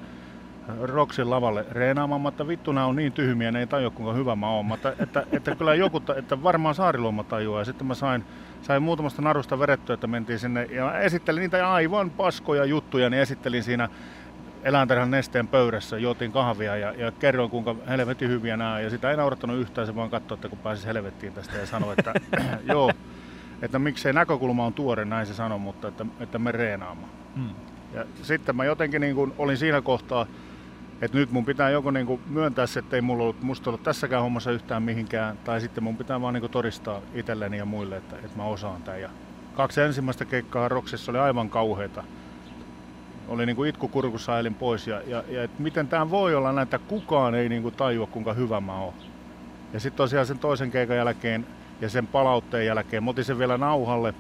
Roksin 0.82 1.30
lavalle 1.30 1.66
reenaamaan, 1.72 2.22
mutta 2.22 2.48
vittu 2.48 2.72
nämä 2.72 2.88
on 2.88 2.96
niin 2.96 3.12
tyhmiä, 3.12 3.52
ne 3.52 3.60
ei 3.60 3.68
tajua 3.68 3.90
kuinka 3.90 4.14
hyvä 4.14 4.36
mä 4.36 4.50
oon. 4.50 4.66
Mutta 4.66 4.94
että, 5.00 5.26
että, 5.32 5.56
kyllä 5.56 5.76
joku, 5.76 6.02
että 6.16 6.44
varmaan 6.44 6.76
Saariluoma 6.76 7.24
tajuaa. 7.24 7.62
Ja 7.62 7.66
sitten 7.66 7.88
mä 7.88 7.94
sain, 7.94 8.24
sain 8.62 8.84
muutamasta 8.84 9.22
narusta 9.22 9.60
verettyä, 9.60 9.94
että 9.94 10.08
mentiin 10.08 10.40
sinne 10.40 10.64
ja 10.64 11.00
esittelin 11.00 11.42
niitä 11.42 11.72
aivan 11.72 12.10
paskoja 12.10 12.66
juttuja, 12.66 13.10
niin 13.10 13.22
esittelin 13.22 13.64
siinä 13.64 13.90
eläintarhan 14.64 15.12
nesteen 15.12 15.48
pöydässä, 15.48 15.98
juotiin 15.98 16.32
kahvia 16.32 16.78
ja, 16.78 16.94
ja 16.94 17.12
kerroin 17.12 17.50
kuinka 17.50 17.76
helvetin 17.88 18.30
hyviä 18.30 18.58
nämä 18.58 18.80
Ja 18.80 18.90
sitä 18.90 19.12
ei 19.12 19.18
naurattanut 19.18 19.58
yhtään, 19.58 19.88
se 19.88 19.96
vaan 19.96 20.10
katsoi, 20.10 20.36
että 20.36 20.50
kun 20.50 20.58
pääsisi 20.58 20.88
helvettiin 20.88 21.34
tästä 21.34 21.58
ja 21.58 21.66
sanoi, 21.66 21.96
että 21.98 22.14
joo, 22.74 22.92
että 23.62 23.80
miksei 23.80 24.14
näkökulma 24.14 24.66
on 24.66 24.74
tuore, 24.74 25.06
näin 25.06 25.26
se 25.28 25.34
sanoi, 25.34 25.60
mutta 25.60 25.88
että, 25.88 26.06
että 26.20 26.40
me 26.40 26.52
reenaamaan. 26.52 27.10
Hmm. 27.36 27.50
Ja 27.94 28.06
sitten 28.22 28.56
mä 28.56 28.66
jotenkin 28.66 29.02
niin 29.02 29.16
kuin 29.16 29.34
olin 29.38 29.58
siinä 29.58 29.82
kohtaa, 29.82 30.26
että 31.04 31.18
nyt 31.18 31.32
mun 31.32 31.46
pitää 31.46 31.70
joko 31.70 31.92
niinku 31.92 32.20
myöntää 32.30 32.68
se, 32.68 32.80
että 32.80 32.96
ei 32.96 33.02
mulla 33.02 33.24
ollut, 33.24 33.42
musta 33.42 33.70
ollut 33.70 33.84
tässäkään 33.84 34.22
hommassa 34.22 34.52
yhtään 34.52 34.84
mihinkään, 34.84 35.38
tai 35.44 35.62
sitten 35.62 35.84
mun 35.84 35.98
pitää 35.98 36.22
vaan 36.22 36.34
niinku 36.34 36.50
todistaa 36.50 37.02
itselleni 37.14 37.58
ja 37.58 37.66
muille, 37.66 37.98
että, 37.98 38.16
että 38.16 38.38
mä 38.38 38.44
osaan 38.44 38.84
tämän. 38.84 39.02
Ja 39.02 39.10
kaksi 39.54 39.82
ensimmäistä 39.82 40.26
keikkaa 40.26 40.68
Roksissa 40.68 41.12
oli 41.12 41.20
aivan 41.20 41.50
kauheita. 41.50 42.04
Oli 43.28 43.46
niinku 43.46 43.64
itku 43.64 43.88
kurkussa 43.88 44.40
elin 44.40 44.54
pois 44.54 44.88
ja, 44.88 45.02
ja, 45.08 45.24
ja 45.28 45.44
et 45.44 45.60
miten 45.60 45.88
tämä 45.88 46.10
voi 46.10 46.36
olla 46.36 46.52
näin, 46.52 46.64
että 46.64 46.80
kukaan 46.80 47.36
ei 47.36 47.50
niinku 47.50 47.72
tajua 47.72 48.08
kuinka 48.08 48.34
hyvä 48.34 48.62
mä 48.62 48.80
oon. 48.80 48.94
Ja 49.74 49.80
sitten 49.80 49.98
tosiaan 49.98 50.26
sen 50.26 50.40
toisen 50.40 50.72
keikan 50.72 50.98
jälkeen 50.98 51.48
ja 51.82 51.90
sen 51.90 52.08
palautteen 52.08 52.66
jälkeen, 52.66 53.04
mä 53.04 53.10
otin 53.10 53.26
sen 53.26 53.40
vielä 53.40 53.58
nauhalle, 53.58 54.14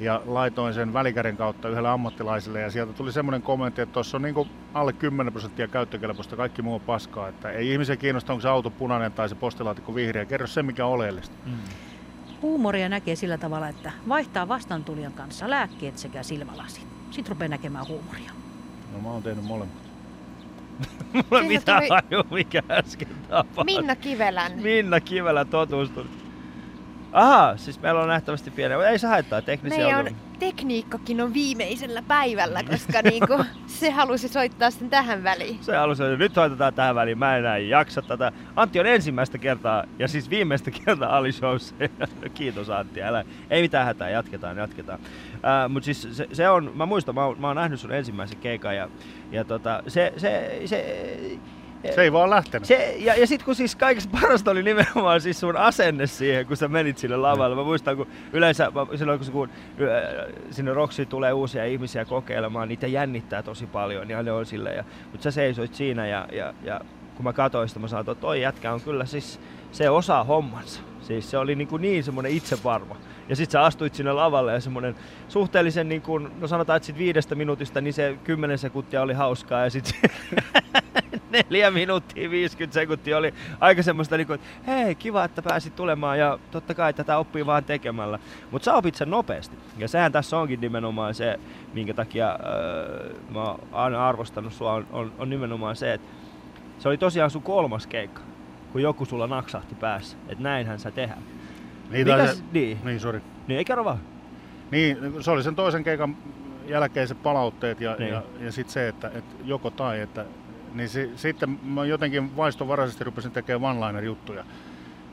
ja 0.00 0.22
laitoin 0.26 0.74
sen 0.74 0.92
välikäden 0.92 1.36
kautta 1.36 1.68
yhdelle 1.68 1.88
ammattilaiselle 1.88 2.60
ja 2.60 2.70
sieltä 2.70 2.92
tuli 2.92 3.12
semmoinen 3.12 3.42
kommentti, 3.42 3.82
että 3.82 3.92
tuossa 3.92 4.16
on 4.16 4.22
niin 4.22 4.50
alle 4.74 4.92
10 4.92 5.32
prosenttia 5.32 5.68
käyttökelpoista, 5.68 6.36
kaikki 6.36 6.62
muu 6.62 6.74
on 6.74 6.80
paskaa, 6.80 7.28
että 7.28 7.50
ei 7.50 7.72
ihmisen 7.72 7.98
kiinnosta, 7.98 8.32
onko 8.32 8.40
se 8.40 8.48
auto 8.48 8.70
punainen 8.70 9.12
tai 9.12 9.28
se 9.28 9.34
postilaatikko 9.34 9.94
vihreä, 9.94 10.24
kerro 10.24 10.46
se 10.46 10.62
mikä 10.62 10.86
on 10.86 10.92
oleellista. 10.92 11.36
Mm. 11.46 11.52
Huumoria 12.42 12.88
näkee 12.88 13.16
sillä 13.16 13.38
tavalla, 13.38 13.68
että 13.68 13.92
vaihtaa 14.08 14.48
vastantulijan 14.48 15.12
kanssa 15.12 15.50
lääkkeet 15.50 15.98
sekä 15.98 16.22
silmälasit. 16.22 16.86
Sitten 17.10 17.32
rupeaa 17.32 17.48
näkemään 17.48 17.88
huumoria. 17.88 18.30
No 18.92 19.00
mä 19.00 19.08
oon 19.08 19.22
tehnyt 19.22 19.44
molemmat. 19.44 19.84
Mulla 21.12 21.42
ei 21.42 21.48
mitään 21.48 21.82
tuli... 21.82 21.88
haju, 21.88 22.24
mikä 22.30 22.62
äsken 22.70 23.08
tapahtui. 23.28 23.64
Minna 23.64 23.96
Kivelän. 23.96 24.52
Minna 24.52 25.00
Kivelän 25.00 25.48
totuustui. 25.48 26.06
Aha, 27.14 27.56
siis 27.56 27.80
meillä 27.80 28.00
on 28.00 28.08
nähtävästi 28.08 28.50
pieni, 28.50 28.74
ei 28.74 28.98
se 28.98 29.06
haittaa 29.06 29.42
teknisiä 29.42 29.78
Meidän 29.78 30.06
on, 30.06 30.16
tekniikkakin 30.38 31.20
on 31.20 31.34
viimeisellä 31.34 32.02
päivällä, 32.02 32.62
koska 32.62 33.02
niinku, 33.10 33.44
se 33.66 33.90
halusi 33.90 34.28
soittaa 34.28 34.70
sen 34.70 34.90
tähän 34.90 35.24
väliin. 35.24 35.58
Se 35.60 35.76
halusi, 35.76 36.02
että 36.02 36.16
nyt 36.16 36.34
soitetaan 36.34 36.74
tähän 36.74 36.94
väliin, 36.94 37.18
mä 37.18 37.36
en 37.36 37.44
enää 37.44 37.58
jaksa 37.58 38.02
tätä. 38.02 38.32
Antti 38.56 38.80
on 38.80 38.86
ensimmäistä 38.86 39.38
kertaa, 39.38 39.84
ja 39.98 40.08
siis 40.08 40.30
viimeistä 40.30 40.70
kertaa 40.70 41.16
Ali 41.16 41.32
Showssa. 41.32 41.74
Kiitos 42.34 42.70
Antti, 42.70 43.02
älä, 43.02 43.24
ei 43.50 43.62
mitään 43.62 43.86
hätää, 43.86 44.10
jatketaan, 44.10 44.56
jatketaan. 44.56 44.98
Uh, 45.00 45.72
Mutta 45.72 45.84
siis 45.84 46.08
se, 46.12 46.28
se, 46.32 46.48
on, 46.48 46.72
mä 46.74 46.86
muistan, 46.86 47.14
mä, 47.14 47.24
oon, 47.24 47.40
mä 47.40 47.46
oon 47.46 47.56
nähnyt 47.56 47.80
sun 47.80 47.92
ensimmäisen 47.92 48.38
keikan, 48.38 48.76
ja, 48.76 48.88
ja 49.32 49.44
tota, 49.44 49.82
se, 49.88 50.12
se, 50.16 50.60
se 50.64 51.08
Se 51.94 52.02
ei 52.02 52.12
vaan 52.12 52.30
lähtenyt. 52.30 52.64
Se, 52.66 52.96
ja, 52.98 53.14
ja 53.14 53.26
sitten 53.26 53.44
kun 53.44 53.54
siis 53.54 53.76
kaikista 53.76 54.18
parasta 54.20 54.50
oli 54.50 54.62
nimenomaan 54.62 55.20
siis 55.20 55.40
sun 55.40 55.56
asenne 55.56 56.06
siihen, 56.06 56.46
kun 56.46 56.56
sä 56.56 56.68
menit 56.68 56.98
sille 56.98 57.16
lavalle. 57.16 57.56
Mä 57.56 57.62
muistan, 57.62 57.96
kun 57.96 58.06
yleensä 58.32 58.70
mä- 58.74 58.96
silloin 58.98 59.18
kun, 59.18 59.32
kun 59.32 59.48
sinne 60.50 60.74
Roksiin 60.74 61.08
tulee 61.08 61.32
uusia 61.32 61.64
ihmisiä 61.64 62.04
kokeilemaan, 62.04 62.68
niitä 62.68 62.86
jännittää 62.86 63.42
tosi 63.42 63.66
paljon 63.66 64.10
ja 64.10 64.22
ne 64.22 64.32
on 64.32 64.46
silleen. 64.46 64.76
Ja, 64.76 64.84
mutta 65.12 65.24
sä 65.24 65.30
seisoit 65.30 65.74
siinä 65.74 66.06
ja, 66.06 66.28
ja, 66.32 66.54
ja 66.62 66.80
kun 67.16 67.24
mä 67.24 67.32
katsoin 67.32 67.68
sitä, 67.68 67.80
mä 67.80 67.88
sanoin, 67.88 68.10
että 68.10 68.20
toi 68.20 68.40
jätkä 68.42 68.72
on 68.72 68.80
kyllä 68.80 69.04
siis, 69.06 69.40
se 69.72 69.90
osaa 69.90 70.24
hommansa. 70.24 70.80
Siis 71.00 71.30
se 71.30 71.38
oli 71.38 71.54
niin, 71.54 71.68
kuin 71.68 71.82
niin 71.82 72.04
semmoinen 72.04 72.32
itsevarma. 72.32 72.96
Ja 73.28 73.36
sit 73.36 73.50
sä 73.50 73.62
astuit 73.62 73.94
sinne 73.94 74.12
lavalle 74.12 74.52
ja 74.52 74.60
semmoinen 74.60 74.94
suhteellisen, 75.28 75.88
niin 75.88 76.02
kuin, 76.02 76.28
no 76.40 76.48
sanotaan, 76.48 76.76
että 76.76 76.86
sit 76.86 76.98
viidestä 76.98 77.34
minuutista, 77.34 77.80
niin 77.80 77.94
se 77.94 78.16
10 78.24 78.58
sekuntia 78.58 79.02
oli 79.02 79.12
hauskaa 79.12 79.64
ja 79.64 79.70
sit 79.70 79.92
neljä 81.34 81.70
minuuttia 81.70 82.30
50 82.30 82.74
sekuntia 82.74 83.16
oli 83.18 83.34
aika 83.60 83.82
semmoista, 83.82 84.16
niin 84.16 84.26
kuin, 84.26 84.34
että 84.34 84.46
hei, 84.72 84.94
kiva, 84.94 85.24
että 85.24 85.42
pääsit 85.42 85.76
tulemaan 85.76 86.18
ja 86.18 86.38
totta 86.50 86.74
kai 86.74 86.92
tätä 86.94 87.18
oppii 87.18 87.46
vaan 87.46 87.64
tekemällä. 87.64 88.18
Mutta 88.50 88.64
sä 88.64 88.74
opit 88.74 88.94
sen 88.94 89.10
nopeasti. 89.10 89.56
Ja 89.78 89.88
sehän 89.88 90.12
tässä 90.12 90.38
onkin 90.38 90.60
nimenomaan 90.60 91.14
se, 91.14 91.40
minkä 91.74 91.94
takia 91.94 92.38
öö, 92.46 93.14
mä 93.34 93.42
oon 93.42 93.60
aina 93.72 94.08
arvostanut 94.08 94.52
sua, 94.52 94.72
on, 94.72 94.86
on, 94.92 95.12
on 95.18 95.30
nimenomaan 95.30 95.76
se, 95.76 95.92
että 95.94 96.08
se 96.78 96.88
oli 96.88 96.98
tosiaan 96.98 97.30
sun 97.30 97.42
kolmas 97.42 97.86
keikka, 97.86 98.20
kun 98.72 98.82
joku 98.82 99.04
sulla 99.04 99.26
naksahti 99.26 99.74
päässä. 99.74 100.16
Että 100.28 100.42
näinhän 100.44 100.78
sä 100.78 100.90
tehdään. 100.90 101.22
Niin, 101.90 102.06
Mikä 102.06 102.18
tai 102.18 102.34
se- 102.36 102.42
niin. 102.52 102.78
niin, 102.84 103.00
sori. 103.00 103.20
Niin, 103.48 103.58
ei 103.58 103.64
kerro 103.64 103.84
vaan. 103.84 103.98
Niin, 104.70 104.98
se 105.20 105.30
oli 105.30 105.42
sen 105.42 105.54
toisen 105.56 105.84
keikan 105.84 106.16
jälkeiset 106.68 107.22
palautteet 107.22 107.80
ja, 107.80 107.96
Niin. 107.98 108.10
ja, 108.12 108.22
ja 108.40 108.52
sitten 108.52 108.72
se, 108.72 108.88
että, 108.88 109.08
että 109.14 109.34
joko 109.44 109.70
tai, 109.70 110.00
että 110.00 110.24
niin 110.74 110.88
si, 110.88 111.10
sitten 111.16 111.58
mä 111.62 111.84
jotenkin 111.84 112.36
vaistovaraisesti 112.36 113.04
rupesin 113.04 113.30
tekemään 113.30 113.76
one-liner-juttuja. 113.76 114.44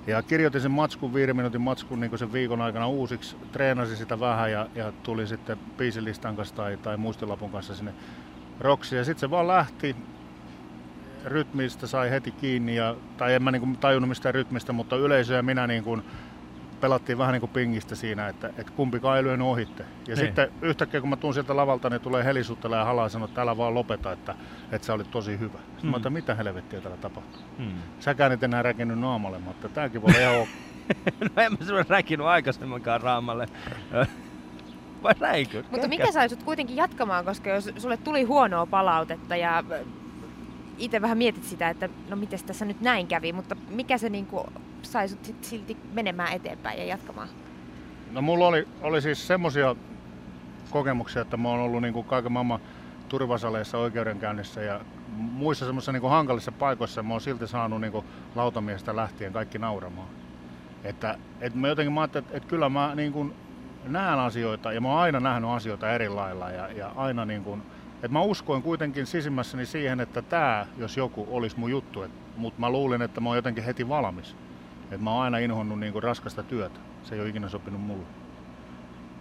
Ja 0.07 0.21
kirjoitin 0.21 0.61
sen 0.61 0.71
matskun, 0.71 1.13
viiden 1.13 1.35
minuutin 1.35 1.61
matskun 1.61 1.99
niin 1.99 2.17
sen 2.17 2.33
viikon 2.33 2.61
aikana 2.61 2.87
uusiksi, 2.87 3.35
treenasin 3.51 3.97
sitä 3.97 4.19
vähän 4.19 4.51
ja, 4.51 4.67
ja 4.75 4.93
tuli 5.03 5.27
sitten 5.27 5.57
biisilistan 5.77 6.35
kanssa 6.35 6.55
tai, 6.55 6.77
tai 6.77 6.97
muistilapun 6.97 7.51
kanssa 7.51 7.75
sinne 7.75 7.93
roksiin. 8.59 8.97
Ja 8.97 9.05
sitten 9.05 9.19
se 9.19 9.29
vaan 9.29 9.47
lähti, 9.47 9.95
rytmistä 11.25 11.87
sai 11.87 12.09
heti 12.11 12.31
kiinni, 12.31 12.75
ja, 12.75 12.95
tai 13.17 13.33
en 13.33 13.43
mä 13.43 13.51
niin 13.51 13.77
tajunnut 13.77 14.09
mistään 14.09 14.35
rytmistä, 14.35 14.73
mutta 14.73 14.95
yleisö 14.95 15.33
ja 15.33 15.43
minä 15.43 15.67
niin 15.67 15.83
kuin 15.83 16.03
pelattiin 16.81 17.17
vähän 17.17 17.33
niin 17.33 17.39
kuin 17.39 17.49
pingistä 17.51 17.95
siinä, 17.95 18.27
että, 18.27 18.47
että 18.47 18.71
kumpikaan 18.75 19.17
ei 19.17 19.23
lyönyt 19.23 19.47
ohitte. 19.47 19.83
Ja 19.83 19.87
Niin. 20.07 20.17
sitten 20.17 20.51
yhtäkkiä 20.61 21.01
kun 21.01 21.09
mä 21.09 21.15
tuun 21.15 21.33
sieltä 21.33 21.55
lavalta, 21.55 21.89
niin 21.89 22.01
tulee 22.01 22.23
helisuttele 22.23 22.75
ja 22.77 22.85
halaa 22.85 23.09
sanoa, 23.09 23.27
että 23.27 23.41
älä 23.41 23.57
vaan 23.57 23.73
lopeta, 23.73 24.11
että, 24.11 24.35
että 24.71 24.85
sä 24.87 24.93
olit 24.93 25.11
tosi 25.11 25.39
hyvä. 25.39 25.57
Sitten 25.57 25.83
Mm. 25.83 25.89
mä 25.89 25.95
ajattelin, 25.95 26.13
mitä 26.13 26.35
helvettiä 26.35 26.81
täällä 26.81 26.97
tapahtuu. 26.97 27.41
Hmm. 27.57 27.71
Säkään 27.99 28.31
et 28.31 28.43
enää 28.43 28.61
räkennyt 28.61 28.99
naamalle, 28.99 29.39
mutta 29.39 29.69
tääkin 29.69 30.01
voi 30.01 30.09
olla 30.09 30.19
ihan 30.19 30.35
ok. 30.41 30.47
no 31.35 31.41
en 31.43 31.51
mä 31.59 31.65
sulle 31.65 31.85
räkinyt 31.89 32.25
aikaisemmankaan 32.27 33.01
raamalle. 33.01 33.45
Vai 35.03 35.13
räikö? 35.19 35.63
Mutta 35.71 35.87
mikä 35.87 36.11
sai 36.11 36.29
sut 36.29 36.43
kuitenkin 36.43 36.75
jatkamaan, 36.75 37.25
koska 37.25 37.49
jos 37.49 37.69
sulle 37.77 37.97
tuli 37.97 38.23
huonoa 38.23 38.65
palautetta 38.65 39.35
ja 39.35 39.63
itse 40.77 41.01
vähän 41.01 41.17
mietit 41.17 41.43
sitä, 41.43 41.69
että 41.69 41.89
no 42.09 42.15
miten 42.15 42.39
tässä 42.45 42.65
nyt 42.65 42.81
näin 42.81 43.07
kävi, 43.07 43.33
mutta 43.33 43.55
mikä 43.69 43.97
se 43.97 44.09
niinku 44.09 44.45
sai 44.81 45.09
sut 45.09 45.35
silti 45.41 45.77
menemään 45.93 46.33
eteenpäin 46.33 46.79
ja 46.79 46.85
jatkamaan? 46.85 47.27
No 48.11 48.21
mulla 48.21 48.47
oli, 48.47 48.67
oli 48.81 49.01
siis 49.01 49.27
semmosia 49.27 49.75
kokemuksia, 50.69 51.21
että 51.21 51.37
mä 51.37 51.49
oon 51.49 51.59
ollut 51.59 51.81
niin 51.81 51.93
kuin 51.93 52.05
kaiken 52.05 52.31
maailman 52.31 52.59
turvasaleissa 53.09 53.77
oikeudenkäynnissä 53.77 54.61
ja 54.61 54.81
muissa 55.17 55.65
semmoisissa 55.65 55.91
niin 55.91 56.09
hankalissa 56.09 56.51
paikoissa 56.51 57.03
mä 57.03 57.13
oon 57.13 57.21
silti 57.21 57.47
saanut 57.47 57.81
niin 57.81 57.91
kuin 57.91 58.05
lautamiestä 58.35 58.95
lähtien 58.95 59.33
kaikki 59.33 59.59
nauramaan. 59.59 60.07
Että, 60.83 61.17
että 61.41 61.59
mä 61.59 61.67
jotenkin 61.67 61.93
mä 61.93 62.01
ajattelin, 62.01 62.25
että, 62.25 62.37
että 62.37 62.49
kyllä 62.49 62.69
mä 62.69 62.95
niin 62.95 63.13
kuin 63.13 63.33
näen 63.85 64.19
asioita 64.19 64.73
ja 64.73 64.81
mä 64.81 64.87
oon 64.87 64.99
aina 64.99 65.19
nähnyt 65.19 65.49
asioita 65.49 65.91
eri 65.91 66.09
lailla 66.09 66.51
ja, 66.51 66.71
ja 66.71 66.91
aina 66.95 67.25
niin 67.25 67.43
kuin, 67.43 67.61
että 67.95 68.07
mä 68.07 68.21
uskoin 68.21 68.63
kuitenkin 68.63 69.05
sisimmässäni 69.05 69.65
siihen, 69.65 69.99
että 69.99 70.21
tämä, 70.21 70.65
jos 70.77 70.97
joku, 70.97 71.27
olisi 71.31 71.59
mun 71.59 71.71
juttu. 71.71 72.05
Mutta 72.37 72.59
mä 72.59 72.69
luulin, 72.69 73.01
että 73.01 73.21
mä 73.21 73.29
oon 73.29 73.35
jotenkin 73.35 73.63
heti 73.63 73.89
valmis. 73.89 74.35
Että 74.91 75.03
mä 75.03 75.13
oon 75.13 75.23
aina 75.23 75.37
inhonnut 75.37 75.79
niin 75.79 75.93
kuin 75.93 76.03
raskasta 76.03 76.43
työtä. 76.43 76.79
Se 77.03 77.15
ei 77.15 77.21
ole 77.21 77.29
ikinä 77.29 77.49
sopinut 77.49 77.81
mulle. 77.81 78.03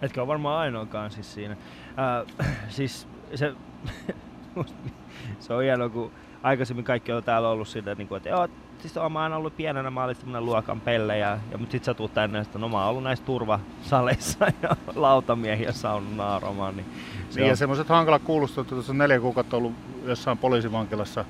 Etkä 0.01 0.21
ole 0.21 0.27
varmaan 0.27 0.59
ainoakaan 0.59 1.11
siis 1.11 1.33
siinä. 1.33 1.55
Äh, 2.43 2.47
siis 2.69 3.07
se, 3.35 3.53
se 5.39 5.53
on 5.53 5.63
hienoa, 5.63 5.89
kun 5.89 6.11
aikaisemmin 6.43 6.85
kaikki 6.85 7.11
on 7.11 7.23
täällä 7.23 7.49
ollut 7.49 7.67
sitä, 7.67 7.95
niin 7.95 8.07
kuin, 8.07 8.17
että 8.17 8.29
joo, 8.29 8.47
siis 8.79 8.97
oon 8.97 9.11
mä 9.11 9.19
aina 9.19 9.37
ollut 9.37 9.57
pienenä, 9.57 9.91
mä 9.91 10.03
olin 10.03 10.45
luokan 10.45 10.81
pelle, 10.81 11.17
ja, 11.17 11.37
ja 11.51 11.57
mutta 11.57 11.71
sit 11.71 11.83
sä 11.83 11.93
tuut 11.93 12.13
tänne, 12.13 12.37
ja 12.37 12.43
sit, 12.43 12.55
no 12.55 12.69
mä 12.69 12.77
oon 12.77 12.89
ollut 12.89 13.03
näissä 13.03 13.25
turvasaleissa 13.25 14.45
ja 14.63 14.75
lautamiehiä 14.95 15.71
saanut 15.71 16.15
naaramaan. 16.15 16.77
Niin, 16.77 16.87
se 17.29 17.39
Niin, 17.39 17.47
ja 17.47 17.51
on, 17.51 17.57
semmoiset 17.57 17.89
hankalat 17.89 18.21
kuulustot, 18.21 18.65
että 18.65 18.75
tuossa 18.75 18.91
on 18.91 18.97
neljä 18.97 19.19
kuukautta 19.19 19.57
ollut 19.57 19.73
jossain 20.05 20.37
poliisivankilassa 20.37 21.25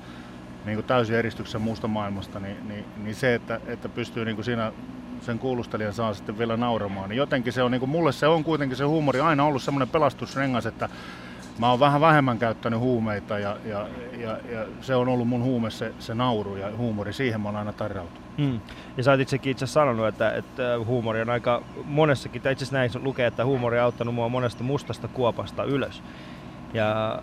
niin 0.64 0.76
kuin 0.76 0.86
täysin 0.86 1.16
eristyksessä 1.16 1.58
muusta 1.58 1.88
maailmasta, 1.88 2.40
niin, 2.40 2.68
niin, 2.68 2.84
niin 2.96 3.14
se, 3.14 3.34
että, 3.34 3.60
että 3.66 3.88
pystyy 3.88 4.24
niin 4.24 4.34
kuin 4.34 4.44
siinä 4.44 4.72
sen 5.20 5.38
kuulustelijan 5.38 5.92
saa 5.92 6.14
sitten 6.14 6.38
vielä 6.38 6.56
nauramaan, 6.56 7.08
niin 7.08 7.16
jotenkin 7.16 7.52
se 7.52 7.62
on, 7.62 7.70
niin 7.70 7.80
kuin 7.80 7.90
mulle 7.90 8.12
se 8.12 8.26
on 8.26 8.44
kuitenkin 8.44 8.76
se 8.76 8.84
huumori 8.84 9.20
aina 9.20 9.44
ollut 9.44 9.62
semmoinen 9.62 9.88
pelastusrengas, 9.88 10.66
että 10.66 10.88
mä 11.58 11.70
oon 11.70 11.80
vähän 11.80 12.00
vähemmän 12.00 12.38
käyttänyt 12.38 12.80
huumeita 12.80 13.38
ja, 13.38 13.56
ja, 13.64 13.86
ja, 14.18 14.38
ja 14.52 14.66
se 14.80 14.94
on 14.94 15.08
ollut 15.08 15.28
mun 15.28 15.42
huume 15.42 15.70
se, 15.70 15.92
se 15.98 16.14
nauru 16.14 16.56
ja 16.56 16.76
huumori, 16.76 17.12
siihen 17.12 17.40
mä 17.40 17.48
oon 17.48 17.56
aina 17.56 17.72
tarrautunut. 17.72 18.22
mm. 18.38 18.60
Ja 18.96 19.02
sä 19.02 19.10
oot 19.10 19.20
itsekin 19.20 19.50
itse 19.50 19.66
sanonut, 19.66 20.06
että, 20.06 20.30
että 20.32 20.78
huumori 20.86 21.20
on 21.20 21.30
aika 21.30 21.62
monessakin, 21.84 22.42
tai 22.42 22.52
itse 22.52 22.64
asiassa 22.64 22.76
näin 22.76 23.04
lukee, 23.06 23.26
että 23.26 23.44
huumori 23.44 23.78
on 23.78 23.84
auttanut 23.84 24.14
mua 24.14 24.28
monesta 24.28 24.64
mustasta 24.64 25.08
kuopasta 25.08 25.64
ylös. 25.64 26.02
Ja 26.74 27.18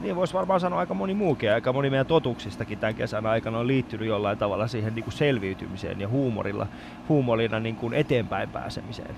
niin 0.00 0.16
voisi 0.16 0.34
varmaan 0.34 0.60
sanoa 0.60 0.78
aika 0.78 0.94
moni 0.94 1.14
muukin, 1.14 1.52
aika 1.52 1.72
moni 1.72 1.90
meidän 1.90 2.06
totuuksistakin 2.06 2.78
tämän 2.78 2.94
kesän 2.94 3.26
aikana 3.26 3.58
on 3.58 3.66
liittynyt 3.66 4.08
jollain 4.08 4.38
tavalla 4.38 4.66
siihen 4.66 4.94
niin 4.94 5.04
kuin 5.04 5.14
selviytymiseen 5.14 6.00
ja 6.00 6.08
huumorilla, 6.08 6.66
huumorina 7.08 7.60
niin 7.60 7.76
kuin 7.76 7.94
eteenpäin 7.94 8.48
pääsemiseen. 8.48 9.14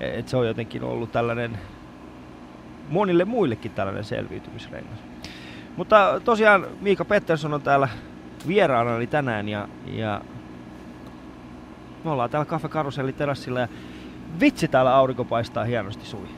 Et 0.00 0.28
se 0.28 0.36
on 0.36 0.46
jotenkin 0.46 0.84
ollut 0.84 1.12
tällainen, 1.12 1.58
monille 2.88 3.24
muillekin 3.24 3.70
tällainen 3.70 4.04
selviytymisrengas. 4.04 4.98
Mutta 5.76 6.20
tosiaan 6.24 6.66
Miika 6.80 7.04
Pettersson 7.04 7.54
on 7.54 7.62
täällä 7.62 7.88
vieraanani 8.46 9.06
tänään 9.06 9.48
ja, 9.48 9.68
ja 9.86 10.20
me 12.04 12.10
ollaan 12.10 12.30
täällä 12.30 12.46
Cafe 12.46 12.68
Karuselli 12.68 13.12
terassilla 13.12 13.60
ja 13.60 13.68
vitsi 14.40 14.68
täällä 14.68 14.94
aurinko 14.94 15.24
paistaa 15.24 15.64
hienosti 15.64 16.06
Suvi. 16.06 16.28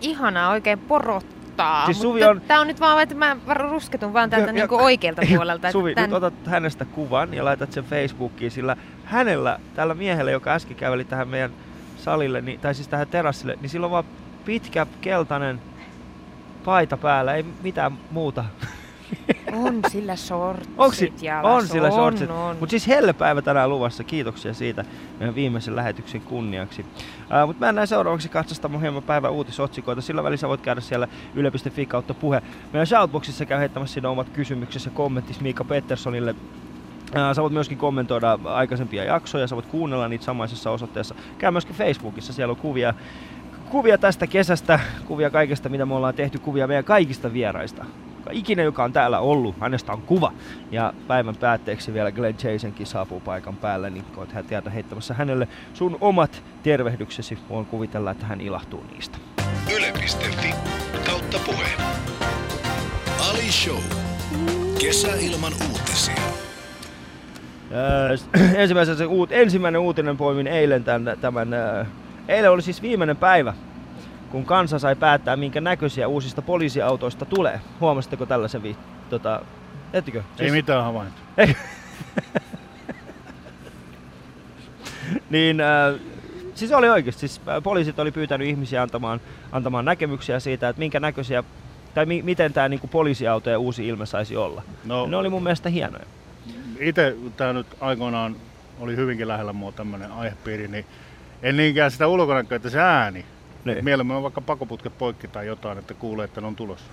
Ihanaa, 0.00 0.50
oikein 0.50 0.78
porottaa. 0.78 1.41
Siis 1.84 2.00
Suvi 2.02 2.24
on- 2.24 2.40
tää 2.40 2.60
on 2.60 2.66
nyt 2.66 2.80
vaan, 2.80 3.02
että 3.02 3.14
mä 3.14 3.36
rusketun 3.54 4.12
vaan 4.12 4.30
täältä 4.30 4.44
Ja- 4.44 4.48
ja- 4.48 4.52
niinku 4.52 4.76
oikealta 4.76 5.22
puolelta. 5.36 5.72
Suvi, 5.72 5.94
tän- 5.94 6.00
nyt 6.02 6.12
otat 6.12 6.34
hänestä 6.46 6.84
kuvan 6.84 7.34
ja 7.34 7.44
laitat 7.44 7.72
sen 7.72 7.84
Facebookiin, 7.84 8.50
sillä 8.50 8.76
hänellä, 9.04 9.58
tällä 9.74 9.94
miehellä, 9.94 10.30
joka 10.30 10.50
äsken 10.52 10.76
käveli 10.76 11.04
tähän 11.04 11.28
meidän 11.28 11.50
salille, 11.98 12.40
niin, 12.40 12.60
tai 12.60 12.74
siis 12.74 12.88
tähän 12.88 13.06
terassille, 13.08 13.58
niin 13.60 13.70
sillä 13.70 13.84
on 13.84 13.90
vaan 13.90 14.04
pitkä 14.44 14.86
keltainen 15.00 15.60
paita 16.64 16.96
päällä, 16.96 17.34
ei 17.34 17.44
mitään 17.62 17.92
muuta. 18.10 18.44
On 19.52 19.80
sillä 19.88 20.16
shortsit 20.16 20.70
Onks 20.78 21.02
jalassa. 21.22 21.50
on 21.52 21.68
sillä 21.68 21.90
shortsit. 21.90 22.28
Mutta 22.60 22.70
siis 22.70 22.86
hellepäivä 22.86 23.42
tänään 23.42 23.70
luvassa, 23.70 24.04
kiitoksia 24.04 24.54
siitä 24.54 24.84
meidän 25.18 25.34
viimeisen 25.34 25.76
lähetyksen 25.76 26.20
kunniaksi. 26.20 26.82
Uh, 26.82 27.46
Mutta 27.46 27.66
mennään 27.66 27.86
seuraavaksi 27.86 28.28
katsostamaan 28.28 28.80
hieman 28.82 29.02
päivän 29.02 29.32
uutisotsikoita. 29.32 30.00
Sillä 30.00 30.22
välissä 30.22 30.48
voit 30.48 30.60
käydä 30.60 30.80
siellä 30.80 31.08
yle.fi 31.34 31.86
kautta 31.86 32.14
puhe. 32.14 32.42
Meidän 32.72 32.86
shoutboxissa 32.86 33.46
käy 33.46 33.58
heittämässä 33.58 33.94
sinne 33.94 34.08
omat 34.08 34.28
kysymyksesi 34.28 34.88
ja 34.88 34.92
kommentis 34.94 35.40
Miika 35.40 35.64
Petterssonille. 35.64 36.34
Sä 37.34 37.42
voit 37.42 37.52
myöskin 37.52 37.78
kommentoida 37.78 38.38
aikaisempia 38.44 39.04
jaksoja, 39.04 39.46
sä 39.46 39.54
voit 39.54 39.66
kuunnella 39.66 40.08
niitä 40.08 40.24
samaisessa 40.24 40.70
osoitteessa. 40.70 41.14
Käy 41.38 41.50
myöskin 41.50 41.76
Facebookissa, 41.76 42.32
siellä 42.32 42.52
on 42.52 42.56
kuvia, 42.56 42.94
kuvia 43.70 43.98
tästä 43.98 44.26
kesästä, 44.26 44.80
kuvia 45.06 45.30
kaikesta 45.30 45.68
mitä 45.68 45.86
me 45.86 45.94
ollaan 45.94 46.14
tehty, 46.14 46.38
kuvia 46.38 46.66
meidän 46.66 46.84
kaikista 46.84 47.32
vieraista. 47.32 47.84
Joka 48.22 48.30
Ikinen, 48.32 48.64
joka 48.64 48.84
on 48.84 48.92
täällä 48.92 49.18
ollut, 49.18 49.56
hänestä 49.60 49.92
on 49.92 50.02
kuva. 50.02 50.32
Ja 50.70 50.92
päivän 51.08 51.36
päätteeksi 51.36 51.94
vielä 51.94 52.12
Glenn 52.12 52.38
Jasonkin 52.52 52.86
saapuu 52.86 53.20
paikan 53.20 53.56
päälle, 53.56 53.90
niin 53.90 54.04
oot 54.16 54.32
hän 54.32 54.44
täältä 54.44 54.70
heittämässä 54.70 55.14
hänelle 55.14 55.48
sun 55.74 55.98
omat 56.00 56.42
tervehdyksesi. 56.62 57.38
Voin 57.48 57.66
kuvitella, 57.66 58.10
että 58.10 58.26
hän 58.26 58.40
ilahtuu 58.40 58.84
niistä. 58.92 59.18
Yle.fi 59.76 60.54
kautta 61.06 61.38
puhe. 61.46 61.66
Ali 63.30 63.52
Show. 63.52 63.82
Kesäilman 64.80 65.52
uutisia. 65.70 66.14
Öö, 67.72 68.16
ensimmäisen 68.62 68.96
se 68.96 69.06
uut, 69.06 69.32
ensimmäinen 69.32 69.80
uutinen 69.80 70.16
poimin 70.16 70.46
eilen 70.46 70.84
tämän, 70.84 71.16
tämän 71.20 71.54
öö, 71.54 71.84
eilen 72.28 72.50
oli 72.50 72.62
siis 72.62 72.82
viimeinen 72.82 73.16
päivä, 73.16 73.54
kun 74.32 74.44
kansa 74.44 74.78
sai 74.78 74.96
päättää, 74.96 75.36
minkä 75.36 75.60
näköisiä 75.60 76.08
uusista 76.08 76.42
poliisiautoista 76.42 77.24
tulee. 77.24 77.60
Huomasitteko 77.80 78.26
tällaisen 78.26 78.62
vi... 78.62 78.76
Tota, 79.10 79.42
ettekö? 79.92 80.22
Siis... 80.36 80.40
Ei 80.40 80.50
mitään 80.50 80.84
havaintoa. 80.84 81.22
niin, 85.30 85.60
äh, 85.60 85.94
siis 86.54 86.72
oli 86.72 86.88
oikeasti. 86.88 87.20
Siis 87.20 87.40
äh, 87.48 87.62
poliisit 87.62 87.98
oli 87.98 88.12
pyytänyt 88.12 88.48
ihmisiä 88.48 88.82
antamaan, 88.82 89.20
antamaan 89.52 89.84
näkemyksiä 89.84 90.40
siitä, 90.40 90.68
että 90.68 90.80
minkä 90.80 91.00
näköisiä 91.00 91.44
tai 91.94 92.06
mi- 92.06 92.22
miten 92.22 92.52
tämä 92.52 92.68
niinku 92.68 92.86
poliisiauto 92.86 93.50
ja 93.50 93.58
uusi 93.58 93.88
ilme 93.88 94.06
saisi 94.06 94.36
olla. 94.36 94.62
No, 94.84 95.06
ne 95.06 95.16
oli 95.16 95.28
mun 95.28 95.42
mielestä 95.42 95.68
hienoja. 95.68 96.06
Itse 96.80 97.16
tämä 97.36 97.52
nyt 97.52 97.66
aikoinaan 97.80 98.36
oli 98.80 98.96
hyvinkin 98.96 99.28
lähellä 99.28 99.52
mua 99.52 99.72
tämmöinen 99.72 100.12
aihepiiri, 100.12 100.68
niin 100.68 100.86
en 101.42 101.56
niinkään 101.56 101.90
sitä 101.90 102.06
ulkonäköä, 102.06 102.56
että 102.56 102.70
se 102.70 102.80
ääni 102.80 103.24
niin. 103.64 103.84
Mieluummin 103.84 104.16
on 104.16 104.22
vaikka 104.22 104.40
pakoputket 104.40 104.98
poikki 104.98 105.28
tai 105.28 105.46
jotain, 105.46 105.78
että 105.78 105.94
kuulee, 105.94 106.24
että 106.24 106.40
ne 106.40 106.46
on 106.46 106.56
tulossa. 106.56 106.86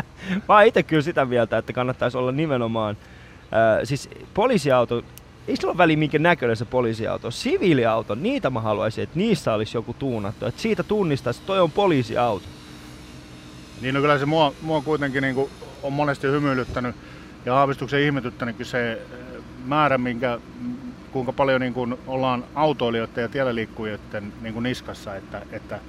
Mä 0.48 0.54
oon 0.54 0.64
itse 0.64 0.82
kyllä 0.82 1.02
sitä 1.02 1.24
mieltä, 1.24 1.58
että 1.58 1.72
kannattaisi 1.72 2.18
olla 2.18 2.32
nimenomaan, 2.32 2.96
äh, 3.42 3.80
siis 3.84 4.10
poliisiauto, 4.34 5.04
ei 5.48 5.56
sillä 5.56 5.70
ole 5.70 5.78
väliä 5.78 5.96
minkä 5.96 6.18
näköinen 6.18 6.56
se 6.56 6.64
poliisiauto, 6.64 7.30
siviiliauto, 7.30 8.14
niitä 8.14 8.50
mä 8.50 8.60
haluaisin, 8.60 9.04
että 9.04 9.18
niissä 9.18 9.54
olisi 9.54 9.76
joku 9.76 9.94
tuunattu, 9.94 10.46
että 10.46 10.62
siitä 10.62 10.82
tunnistaisi, 10.82 11.40
että 11.40 11.46
toi 11.46 11.60
on 11.60 11.70
poliisiauto. 11.70 12.46
Niin 13.80 13.94
no 13.94 14.00
kyllä 14.00 14.18
se 14.18 14.26
mua, 14.26 14.52
mua 14.62 14.80
kuitenkin 14.80 15.22
niin 15.22 15.34
kuin 15.34 15.50
on 15.82 15.92
monesti 15.92 16.26
hymyilyttänyt 16.26 16.96
ja 17.44 17.56
aavistuksen 17.56 18.00
ihmetyttänyt 18.00 18.56
se 18.62 18.92
eh, 18.92 18.98
määrä, 19.64 19.98
minkä, 19.98 20.38
kuinka 21.12 21.32
paljon 21.32 21.60
niin 21.60 21.74
kuin 21.74 21.98
ollaan 22.06 22.44
autoilijoiden 22.54 23.22
ja 23.22 23.28
tiellä 23.28 23.54
liikkujien 23.54 23.98
niin 24.40 24.54
kuin 24.54 24.62
niskassa, 24.62 25.16
että, 25.16 25.42
että, 25.52 25.80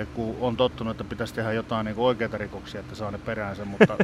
että 0.00 0.14
kun 0.14 0.36
on 0.40 0.56
tottunut, 0.56 0.90
että 0.90 1.04
pitäisi 1.04 1.34
tehdä 1.34 1.52
jotain 1.52 1.84
niin 1.84 1.94
oikeita 1.98 2.38
rikoksia, 2.38 2.80
että 2.80 2.94
saa 2.94 3.10
ne 3.10 3.18
peräänsä, 3.18 3.64
mutta 3.64 3.96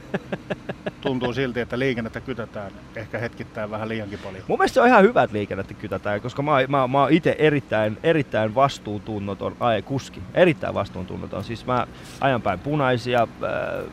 tuntuu 1.00 1.33
silti, 1.33 1.61
että 1.61 1.79
liikennettä 1.79 2.21
kytätään 2.21 2.73
ehkä 2.97 3.19
hetkittäin 3.19 3.71
vähän 3.71 3.88
liiankin 3.88 4.19
paljon. 4.19 4.45
Mun 4.49 4.59
mielestä 4.59 4.75
se 4.75 4.81
on 4.81 4.87
ihan 4.87 5.03
hyvä, 5.03 5.23
että 5.23 5.37
liikennettä 5.37 5.75
kytätään, 5.75 6.21
koska 6.21 6.43
mä, 6.43 6.53
mä, 6.69 6.88
mä 6.88 7.00
oon 7.03 7.12
itse 7.12 7.37
erittäin, 7.38 7.99
erittäin 8.03 8.55
vastuuntunnoton 8.55 9.57
aje 9.61 9.83
kuski. 9.83 10.23
Erittäin 10.35 10.75
vastuuntunnoton. 10.75 11.45
Siis 11.45 11.67
mä 11.67 11.87
ajan 12.21 12.43
päin 12.43 12.59
punaisia. 12.59 13.23
Äh, 13.23 13.85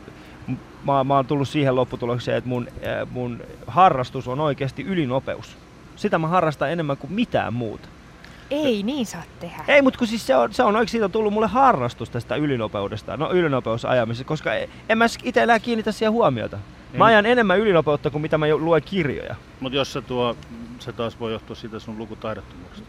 m- 0.46 0.52
mä, 0.84 1.04
mä 1.04 1.16
oon 1.16 1.26
tullut 1.26 1.48
siihen 1.48 1.76
lopputulokseen, 1.76 2.38
että 2.38 2.48
mun, 2.48 2.68
äh, 2.68 3.10
mun 3.10 3.40
harrastus 3.66 4.28
on 4.28 4.40
oikeasti 4.40 4.82
ylinopeus. 4.82 5.56
Sitä 5.96 6.18
mä 6.18 6.28
harrastan 6.28 6.70
enemmän 6.70 6.96
kuin 6.96 7.12
mitään 7.12 7.54
muuta. 7.54 7.88
Ei 8.50 8.82
niin 8.82 9.06
saa 9.06 9.22
tehdä. 9.40 9.64
Ei, 9.68 9.82
mutta 9.82 9.98
kun 9.98 10.06
siis 10.08 10.26
se 10.26 10.36
on, 10.36 10.52
se 10.52 10.62
on 10.62 10.76
oikein 10.76 10.88
siitä 10.88 11.04
on 11.04 11.10
tullut 11.12 11.32
mulle 11.32 11.46
harrastus 11.46 12.10
tästä 12.10 12.36
ylinopeudesta, 12.36 13.16
no 13.16 13.30
ylinopeusajamisesta, 13.32 14.28
koska 14.28 14.54
e- 14.54 14.68
en 14.88 14.98
mä 14.98 15.06
itse 15.22 15.42
enää 15.42 15.58
kiinnitä 15.58 15.92
siihen 15.92 16.12
huomiota. 16.12 16.58
Mä 16.92 17.08
Ei. 17.08 17.14
ajan 17.14 17.26
enemmän 17.26 17.58
ylinopeutta 17.58 18.10
kuin 18.10 18.22
mitä 18.22 18.38
mä 18.38 18.46
luen 18.48 18.82
kirjoja. 18.82 19.34
Mutta 19.60 19.76
jos 19.76 19.92
se 19.92 20.02
tuo, 20.02 20.36
se 20.78 20.92
taas 20.92 21.20
voi 21.20 21.32
johtua 21.32 21.56
siitä 21.56 21.78
sun 21.78 21.98
lukutaidottomuudesta. 21.98 22.84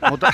Mutta 0.10 0.32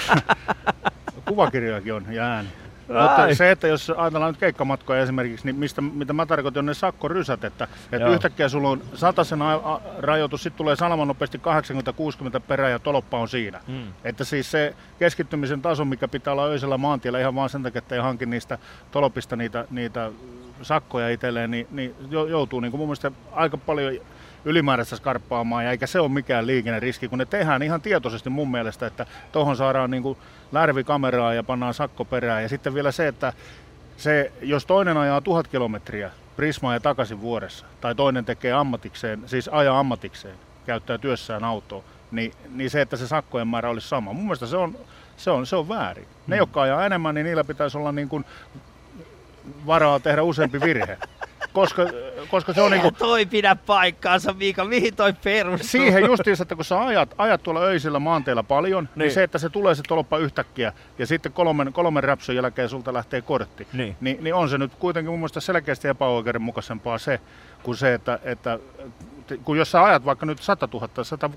kuvakirjojakin 1.28 1.94
on 1.94 2.04
ja 2.12 2.25
ääni. 2.25 2.49
Mutta 2.88 3.35
se, 3.35 3.50
että 3.50 3.66
jos 3.69 3.93
ajatellaan 3.97 4.33
nyt 4.33 4.40
keikkamatkoja 4.40 5.02
esimerkiksi, 5.02 5.47
niin 5.47 5.57
mistä, 5.57 5.81
mitä 5.81 6.12
mä 6.12 6.26
tarkoitan, 6.26 6.61
on 6.61 6.66
ne 6.66 6.75
sakkorysät, 6.75 7.45
että, 7.45 7.69
että 7.93 8.09
yhtäkkiä 8.09 8.49
sulla 8.49 8.69
on 8.69 8.83
a- 9.64 9.81
rajoitus, 9.99 10.43
sitten 10.43 10.59
tulee 10.59 10.76
salaman 10.76 11.09
nopeasti 11.09 11.40
80-60 12.37 12.40
perää 12.49 12.71
ja 12.71 12.78
toloppa 12.78 13.19
on 13.19 13.28
siinä. 13.28 13.61
Mm. 13.66 13.83
Että 14.05 14.25
siis 14.25 14.50
se 14.50 14.75
keskittymisen 14.99 15.62
taso, 15.62 15.85
mikä 15.85 16.09
pitää 16.09 16.33
olla 16.33 16.45
öisellä 16.45 16.78
maantiellä 16.78 17.21
ihan 17.21 17.35
vaan 17.35 17.49
sen 17.50 17.62
takia, 17.62 17.78
että 17.78 17.95
ei 17.95 18.00
hanki 18.00 18.26
niistä 18.26 18.59
tolopista 18.90 19.37
niitä, 19.37 19.64
niitä 19.71 20.11
sakkoja 20.62 21.09
itselleen, 21.09 21.50
niin, 21.50 21.66
niin 21.71 21.95
jo- 22.11 22.26
joutuu 22.26 22.61
niin 22.61 22.71
kuin 22.71 22.78
mun 22.78 22.88
mielestä 22.88 23.11
aika 23.33 23.57
paljon 23.57 23.93
ylimääräistä 24.47 24.97
skarppaamaan, 24.97 25.65
ja 25.65 25.71
eikä 25.71 25.87
se 25.87 26.00
ole 26.00 26.09
mikään 26.09 26.47
liikenneriski, 26.47 27.09
kun 27.09 27.19
ne 27.19 27.26
tehdään 27.26 27.62
ihan 27.62 27.81
tietoisesti 27.81 28.31
mun 28.31 28.50
mielestä, 28.50 28.87
että 28.87 29.07
tuohon 29.33 29.57
saadaan 29.57 29.91
niin 29.91 30.03
kuin 30.03 30.19
lärvikameraa 30.53 31.35
ja 31.35 31.43
pannaan 31.43 31.75
sakko 31.75 32.05
perään. 32.05 32.43
Ja 32.43 32.49
sitten 32.49 32.75
vielä 32.75 32.93
se, 32.93 33.09
että 33.09 33.33
se, 33.97 34.33
jos 34.43 34.67
toinen 34.67 34.97
ajaa 34.97 35.21
tuhat 35.21 35.49
kilometriä 35.49 36.11
Prismaa 36.37 36.75
ja 36.75 36.81
takaisin 36.81 37.21
vuodessa, 37.21 37.67
tai 37.81 37.95
toinen 37.95 38.25
tekee 38.25 38.53
ammatikseen, 38.53 39.23
siis 39.26 39.49
ajaa 39.53 39.79
ammatikseen, 39.79 40.37
käyttää 40.67 40.99
työssään 40.99 41.45
autoa, 41.45 41.85
niin, 42.11 42.33
niin 42.50 42.71
se, 42.71 42.81
että 42.81 42.97
se 42.97 43.07
sakkojen 43.07 43.49
määrä 43.49 43.71
olisi 43.71 43.88
sama. 43.88 44.12
Mun 44.12 44.25
mielestä 44.25 44.47
se 44.47 44.57
on, 44.57 44.79
se 45.17 45.31
on, 45.31 45.47
se 45.47 45.57
on 45.57 45.69
väärin. 45.69 46.07
Ne, 46.26 46.37
jotka 46.37 46.62
ajaa 46.62 46.87
enemmän, 46.87 47.15
niin 47.15 47.25
niillä 47.25 47.45
pitäisi 47.45 47.78
olla 47.78 47.93
niin 47.93 48.09
kuin 48.09 48.25
varaa 49.67 50.00
tehdä 50.00 50.23
useampi 50.23 50.61
virhe. 50.61 50.99
Koska, 51.56 51.82
koska 52.30 52.52
se 52.52 52.60
on 52.60 52.71
niin 52.71 52.82
kuin, 52.82 52.95
toi 52.95 53.26
pidä 53.26 53.56
paikkaansa, 53.66 54.32
Miika. 54.32 54.64
Mihin 54.64 54.97
toi 54.97 55.12
perustuu? 55.25 55.69
siihen 55.69 56.04
justiinsa, 56.06 56.42
että 56.42 56.54
kun 56.54 56.64
sä 56.64 56.80
ajat, 56.80 57.14
ajat 57.19 57.42
tuolla 57.42 57.60
öisillä 57.60 57.99
maanteilla 57.99 58.42
paljon, 58.42 58.84
niin. 58.84 58.90
Niin. 59.04 59.12
se, 59.14 59.23
että 59.23 59.38
se 59.38 59.49
tulee 59.49 59.75
se 59.75 59.82
toloppa 59.88 60.19
yhtäkkiä 60.19 60.73
ja 60.99 61.06
sitten 61.06 61.32
kolmen, 61.32 61.73
kolmen 61.73 62.04
räpsön 62.04 62.36
jälkeen 62.36 62.69
sulta 62.69 62.92
lähtee 62.92 63.21
kortti, 63.23 63.66
Niin. 63.73 63.97
niin, 64.00 64.25
niin 64.25 64.34
on 64.34 64.49
se 64.49 64.58
nyt 64.58 64.75
kuitenkin 64.75 65.10
mun 65.10 65.19
mielestä 65.19 65.40
selkeästi 65.40 65.88
epäoikeudenmukaisempaa 65.88 66.99
se, 66.99 67.21
kuin 67.62 67.76
se, 67.76 67.95
että, 67.95 68.19
että 68.25 68.58
kun 69.45 69.58
jos 69.58 69.71
sä 69.71 69.84
ajat 69.84 70.04
vaikka 70.04 70.26
nyt 70.26 70.39
100 70.39 70.69
000, 70.73 71.04
100, 71.04 71.30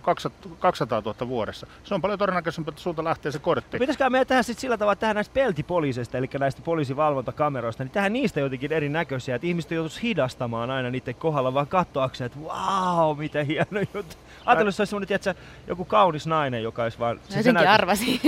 200 0.59 1.01
000 1.01 1.27
vuodessa, 1.27 1.67
se 1.83 1.95
on 1.95 2.01
paljon 2.01 2.19
todennäköisempää, 2.19 2.69
että 2.69 2.81
sulta 2.81 3.03
lähtee 3.03 3.31
se 3.31 3.39
kortti. 3.39 3.79
Pitäisikö 3.79 4.09
meidän 4.09 4.27
tehdä 4.27 4.43
sit 4.43 4.59
sillä 4.59 4.77
tavalla, 4.77 4.95
tehdään 4.95 5.15
näistä 5.15 5.33
peltipoliiseista, 5.33 6.17
eli 6.17 6.29
näistä 6.39 6.61
poliisivalvontakameroista, 6.61 7.83
niin 7.83 7.91
tehdään 7.91 8.13
niistä 8.13 8.39
jotenkin 8.39 8.73
erinäköisiä, 8.73 9.35
että 9.35 9.47
ihmiset 9.47 9.71
joutuisi 9.71 10.01
hidastamaan 10.01 10.69
aina 10.69 10.89
niiden 10.89 11.15
kohdalla 11.15 11.53
vaan 11.53 11.67
katsoakseen, 11.67 12.25
että 12.25 12.39
wow, 12.39 13.17
miten 13.17 13.45
hieno 13.45 13.79
juttu. 13.93 14.15
Ajatellaan, 14.45 14.67
jos 14.67 14.75
se 14.77 14.81
olisi 14.81 14.89
semmoinen, 14.89 15.07
tiedätkö, 15.07 15.33
joku 15.67 15.85
kaunis 15.85 16.27
nainen, 16.27 16.63
joka 16.63 16.83
olisi 16.83 16.99
vaan... 16.99 17.17
siis 17.17 17.29
se 17.29 17.39
Jotenkin 17.39 17.53
näyttää- 17.53 17.73
arvasin. 17.73 18.19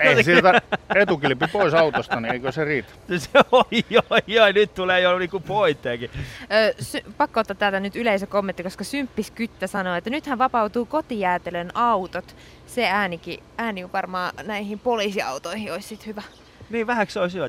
Ei 0.00 0.24
siltä 0.24 0.60
etukilpi 0.94 1.46
pois 1.52 1.74
autosta, 1.74 2.20
niin 2.20 2.32
eikö 2.32 2.52
se 2.52 2.64
riitä? 2.64 2.88
Se 3.18 3.28
oi, 3.52 3.64
oi, 4.10 4.38
oi, 4.40 4.52
nyt 4.52 4.74
tulee 4.74 5.00
jo 5.00 5.18
niinku 5.18 5.40
pointteekin. 5.40 6.10
Ö, 6.42 6.74
sy- 6.82 7.04
pakko 7.16 7.40
ottaa 7.40 7.56
täältä 7.56 7.80
nyt 7.80 7.96
yleisökommentti, 7.96 8.62
koska 8.62 8.84
Symppis 8.84 9.30
Kyttä 9.30 9.66
sanoo, 9.66 9.94
että 9.94 10.10
nythän 10.10 10.38
vapautuu 10.38 10.86
kotijäätelön 10.86 11.70
autot. 11.74 12.36
Se 12.66 12.86
äänikin, 12.88 13.42
ääni 13.58 13.84
on 13.84 13.92
varmaan 13.92 14.32
näihin 14.42 14.78
poliisiautoihin 14.78 15.72
olisi 15.72 15.88
sit 15.88 16.06
hyvä. 16.06 16.22
Niin 16.70 16.86
vähäksi 16.86 17.14
se 17.14 17.20
olisi 17.20 17.38
hyvä. 17.38 17.48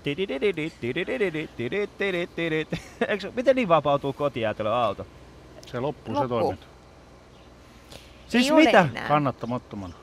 Miten 3.36 3.55
niin 3.55 3.67
vapautuu 3.67 4.13
kotijäätelöauto? 4.13 5.08
Se 5.65 5.79
loppuu 5.79 6.13
Loppuu. 6.15 6.27
se 6.27 6.29
toiminta. 6.29 6.65
Siis 8.29 8.49
Ei 8.49 8.55
mitä? 8.55 8.87
enää. 8.91 9.07
Kannattamattomana. 9.07 9.93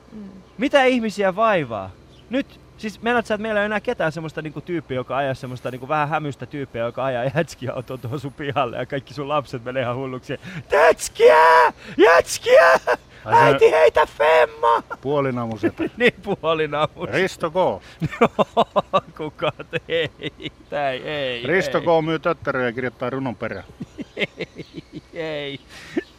Mitä 0.57 0.83
ihmisiä 0.83 1.35
vaivaa? 1.35 1.89
Nyt, 2.29 2.59
siis 2.77 3.01
meinaat 3.01 3.25
sä, 3.25 3.33
että 3.33 3.41
meillä 3.41 3.59
ei 3.59 3.61
ole 3.61 3.65
enää 3.65 3.79
ketään 3.79 4.11
semmoista 4.11 4.41
niinku 4.41 4.61
tyyppiä, 4.61 4.95
joka 4.95 5.17
ajaa 5.17 5.33
semmoista 5.33 5.71
niinku 5.71 5.87
vähän 5.87 6.09
hämystä 6.09 6.45
tyyppiä, 6.45 6.81
joka 6.85 7.05
ajaa 7.05 7.23
jätskiautoa 7.35 7.97
tuohon 7.97 8.19
sun 8.19 8.33
pihalle 8.33 8.77
ja 8.77 8.85
kaikki 8.85 9.13
sun 9.13 9.29
lapset 9.29 9.63
menee 9.63 9.83
ihan 9.83 9.95
hulluksi. 9.95 10.39
Jätskiä! 10.71 11.35
Jätskiä! 11.97 12.79
Äiti 13.25 13.71
heitä 13.71 14.05
femma! 14.05 14.83
Puolinamuset. 15.01 15.73
niin 15.97 16.13
puolinamus. 16.23 17.09
Risto 17.09 17.51
K. 17.51 17.53
Kuka 19.17 19.51
ei, 19.87 20.09
ei, 20.19 21.03
ei. 21.03 21.47
Risto 21.47 21.77
ei. 21.77 21.83
K 21.83 22.05
myy 22.05 22.19
töttäröjä 22.19 22.65
ja 22.67 22.73
kirjoittaa 22.73 23.09
runon 23.09 23.35
perään. 23.35 23.65
ei. 25.13 25.59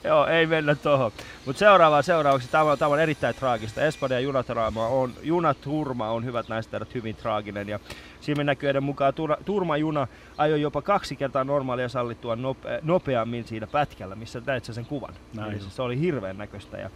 Joo, 0.05 0.27
ei 0.27 0.47
mennä 0.47 0.75
tuohon. 0.75 1.13
Mutta 1.47 1.59
seuraava 1.59 2.03
seuraavaksi, 2.03 2.49
tämä 2.49 2.65
on, 2.65 2.79
tämä 2.79 2.93
on 2.93 3.01
erittäin 3.01 3.35
traagista. 3.35 3.83
Espanjan 3.83 4.23
junatrauma 4.23 4.87
on, 4.87 5.13
junaturma 5.23 6.11
on 6.11 6.25
hyvät 6.25 6.49
naiset 6.49 6.73
herrat 6.73 6.95
hyvin 6.95 7.17
traaginen. 7.17 7.69
Ja 7.69 7.79
silmin 8.21 8.47
näkyiden 8.47 8.83
mukaan 8.83 9.15
turma, 9.15 9.37
turmajuna 9.45 10.07
ajoi 10.39 10.61
jopa 10.61 10.83
kaksi 10.83 11.17
kertaa 11.17 11.45
normaalia 11.45 11.89
sallittua 11.89 12.37
nope, 12.37 12.81
nopeammin 12.83 13.45
siinä 13.45 13.67
pätkällä, 13.67 14.15
missä 14.15 14.43
näit 14.47 14.65
sen 14.65 14.87
kuvan. 14.87 15.15
Näin. 15.35 15.53
Eli 15.53 15.61
se 15.61 15.83
oli 15.83 16.01
hirveän 16.01 16.39
näköistä. 16.39 16.77
Ja, 16.77 16.91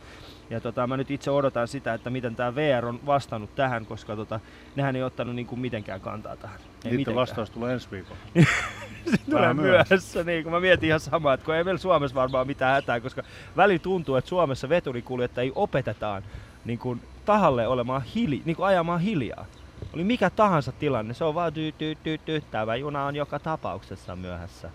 ja 0.50 0.60
tota, 0.60 0.86
mä 0.86 0.96
nyt 0.96 1.10
itse 1.10 1.30
odotan 1.30 1.68
sitä, 1.68 1.94
että 1.94 2.10
miten 2.10 2.36
tämä 2.36 2.54
VR 2.54 2.86
on 2.86 3.00
vastannut 3.06 3.54
tähän, 3.54 3.86
koska 3.86 4.16
tota, 4.16 4.40
nehän 4.76 4.96
ei 4.96 5.02
ottanut 5.02 5.34
niinku 5.34 5.56
mitenkään 5.56 6.00
kantaa 6.00 6.36
tähän. 6.36 6.58
Ei 6.60 6.66
Niiden 6.84 6.96
mitenkään. 6.96 7.16
vastaus 7.16 7.50
tulee 7.50 7.72
ensi 7.74 7.88
viikolla. 7.90 8.20
Se 9.10 9.16
tulee 9.30 9.54
myöhässä. 9.54 9.94
myöhässä. 9.94 10.24
Niin, 10.24 10.42
kun 10.42 10.52
mä 10.52 10.60
mietin 10.60 10.86
ihan 10.88 11.00
samaa, 11.00 11.34
että 11.34 11.46
kun 11.46 11.54
ei 11.54 11.64
meillä 11.64 11.78
Suomessa 11.78 12.14
varmaan 12.14 12.46
mitään 12.46 12.74
hätää, 12.74 13.00
koska 13.00 13.22
väli 13.56 13.78
tuntuu, 13.78 14.16
että 14.16 14.28
Suomessa 14.28 14.68
veturikuljettajia 14.68 15.52
opetetaan 15.54 16.22
niin 16.64 16.78
kuin 16.78 17.00
tahalle 17.24 17.66
olemaan 17.68 18.02
hili, 18.02 18.42
niin 18.44 18.56
kuin 18.56 18.66
ajamaan 18.66 19.00
hiljaa. 19.00 19.46
Oli 19.94 20.04
mikä 20.04 20.30
tahansa 20.30 20.72
tilanne, 20.72 21.14
se 21.14 21.24
on 21.24 21.34
vaan 21.34 21.52
tyy, 21.52 21.72
tyy, 21.72 21.94
tyy, 21.94 22.18
tyy. 22.18 22.40
Tämä 22.50 22.76
juna 22.76 23.04
on 23.06 23.16
joka 23.16 23.38
tapauksessa 23.38 24.16
myöhässä. 24.16 24.70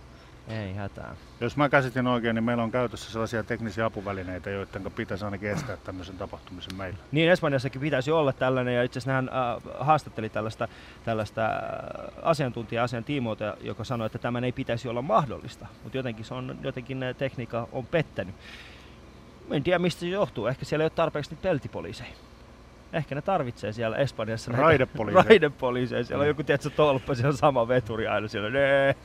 Ei 0.47 0.73
hätää. 0.73 1.15
Jos 1.41 1.57
mä 1.57 1.69
käsitin 1.69 2.07
oikein, 2.07 2.35
niin 2.35 2.43
meillä 2.43 2.63
on 2.63 2.71
käytössä 2.71 3.11
sellaisia 3.11 3.43
teknisiä 3.43 3.85
apuvälineitä, 3.85 4.49
joiden 4.49 4.91
pitäisi 4.95 5.25
ainakin 5.25 5.51
estää 5.51 5.77
tämmöisen 5.77 6.17
tapahtumisen 6.17 6.75
meillä. 6.75 6.97
Niin 7.11 7.31
Espanjassakin 7.31 7.81
pitäisi 7.81 8.11
olla 8.11 8.33
tällainen, 8.33 8.75
ja 8.75 8.83
itse 8.83 8.99
asiassa 8.99 9.11
hän 9.11 9.29
äh, 9.29 9.85
haastatteli 9.85 10.29
tällaista, 10.29 10.67
tällaista 11.05 11.45
äh, 11.45 11.51
asiantuntijaa 12.21 12.83
asian 12.83 13.03
tiimoilta, 13.03 13.57
joka 13.61 13.83
sanoi, 13.83 14.05
että 14.05 14.19
tämän 14.19 14.43
ei 14.43 14.51
pitäisi 14.51 14.87
olla 14.87 15.01
mahdollista, 15.01 15.67
mutta 15.83 15.97
jotenkin, 15.97 16.25
se 16.25 16.33
on, 16.33 16.57
jotenkin 16.63 16.99
tekniikka 17.17 17.67
on 17.71 17.85
pettänyt. 17.85 18.35
En 19.51 19.63
tiedä 19.63 19.79
mistä 19.79 19.99
se 19.99 20.07
johtuu, 20.07 20.47
ehkä 20.47 20.65
siellä 20.65 20.83
ei 20.83 20.85
ole 20.85 20.91
tarpeeksi 20.95 21.31
niitä 21.31 21.41
peltipoliiseja. 21.41 22.26
Ehkä 22.93 23.15
ne 23.15 23.21
tarvitsee 23.21 23.73
siellä 23.73 23.97
Espanjassa 23.97 24.51
näitä 24.51 24.63
Raidepoliiseja. 24.63 25.23
raidepoliiseja. 25.29 26.03
Siellä 26.03 26.21
on 26.21 26.27
joku 26.27 26.43
tietysti 26.43 26.77
tolppa, 26.77 27.15
siellä 27.15 27.29
on 27.29 27.37
sama 27.37 27.67
veturi 27.67 28.07
aina 28.07 28.27
siellä. 28.27 28.49
Nee. 28.49 28.95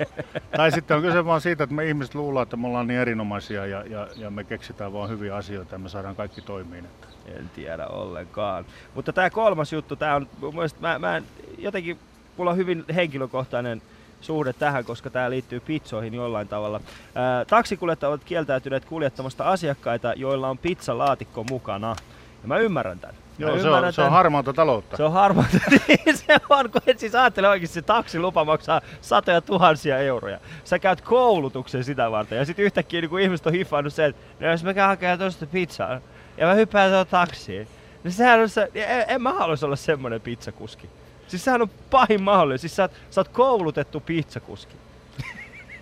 Tai 0.56 0.72
sitten 0.72 0.96
on 0.96 1.02
kyse 1.02 1.24
vaan 1.24 1.40
siitä, 1.40 1.64
että 1.64 1.76
me 1.76 1.88
ihmiset 1.88 2.14
luullaan, 2.14 2.42
että 2.42 2.56
me 2.56 2.66
ollaan 2.66 2.86
niin 2.86 3.00
erinomaisia 3.00 3.66
ja, 3.66 3.84
ja, 3.86 4.08
ja 4.16 4.30
me 4.30 4.44
keksitään 4.44 4.92
vaan 4.92 5.10
hyviä 5.10 5.36
asioita 5.36 5.74
ja 5.74 5.78
me 5.78 5.88
saadaan 5.88 6.16
kaikki 6.16 6.40
toimiin. 6.40 6.84
Että 6.84 7.06
En 7.26 7.50
tiedä 7.54 7.86
ollenkaan. 7.86 8.64
Mutta 8.94 9.12
tämä 9.12 9.30
kolmas 9.30 9.72
juttu, 9.72 9.96
tämä 9.96 10.14
on 10.14 10.28
mun 10.40 10.54
mielestä, 10.54 10.80
mä, 10.80 10.98
mä 10.98 11.16
en, 11.16 11.24
jotenkin, 11.58 11.98
mulla 12.36 12.50
on 12.50 12.56
hyvin 12.56 12.84
henkilökohtainen 12.94 13.82
suhde 14.20 14.52
tähän, 14.52 14.84
koska 14.84 15.10
tämä 15.10 15.30
liittyy 15.30 15.60
pizzoihin 15.60 16.14
jollain 16.14 16.48
tavalla. 16.48 16.80
Ää, 17.14 17.44
taksikuljettajat 17.44 18.10
ovat 18.10 18.24
kieltäytyneet 18.24 18.84
kuljettamasta 18.84 19.44
asiakkaita, 19.44 20.12
joilla 20.16 20.48
on 20.48 20.58
pizzalaatikko 20.58 21.44
mukana. 21.44 21.96
Ja 22.42 22.48
mä 22.48 22.58
ymmärrän 22.58 22.98
tämän. 22.98 23.21
Joo, 23.42 23.58
se 23.58 23.68
on, 23.68 23.92
se 23.92 24.02
on 24.02 24.10
harmaata 24.10 24.52
taloutta. 24.52 24.96
Se 24.96 25.02
on 25.02 25.12
harmaa. 25.12 25.44
Niin 25.88 26.16
se 26.16 26.36
on, 26.50 26.70
kun 26.70 26.80
et 26.86 26.98
siis 26.98 27.14
ajattele 27.14 27.48
oikeasti, 27.48 27.74
se 27.74 27.82
taksilupa 27.82 28.44
maksaa 28.44 28.80
satoja 29.00 29.40
tuhansia 29.40 29.98
euroja. 29.98 30.38
Sä 30.64 30.78
käyt 30.78 31.00
koulutuksen 31.00 31.84
sitä 31.84 32.10
varten 32.10 32.38
ja 32.38 32.44
sitten 32.44 32.64
yhtäkkiä 32.64 33.00
niin 33.00 33.10
kun 33.10 33.20
ihmiset 33.20 33.46
on 33.46 33.52
hiffannut 33.52 33.94
sen, 33.94 34.10
että 34.10 34.22
no 34.40 34.50
jos 34.50 34.64
mä 34.64 34.74
käyn 34.74 34.88
hakemaan 34.88 35.18
tuosta 35.18 35.46
pizzaa 35.46 36.00
ja 36.36 36.46
mä 36.46 36.54
hyppään 36.54 36.90
tuohon 36.90 37.06
taksiin, 37.06 37.68
niin 38.04 38.12
sehän 38.12 38.40
on 38.40 38.48
se, 38.48 38.70
en, 38.74 39.04
en 39.08 39.22
mä 39.22 39.32
haluaisi 39.32 39.64
olla 39.64 39.76
semmonen 39.76 40.20
pizzakuski. 40.20 40.88
Siis 41.28 41.44
sehän 41.44 41.62
on 41.62 41.70
pahin 41.90 42.22
mahdollinen. 42.22 42.58
Siis 42.58 42.76
sä 42.76 42.82
oot, 42.82 42.92
sä 43.10 43.20
oot 43.20 43.28
koulutettu 43.28 44.00
pizzakuski. 44.00 44.74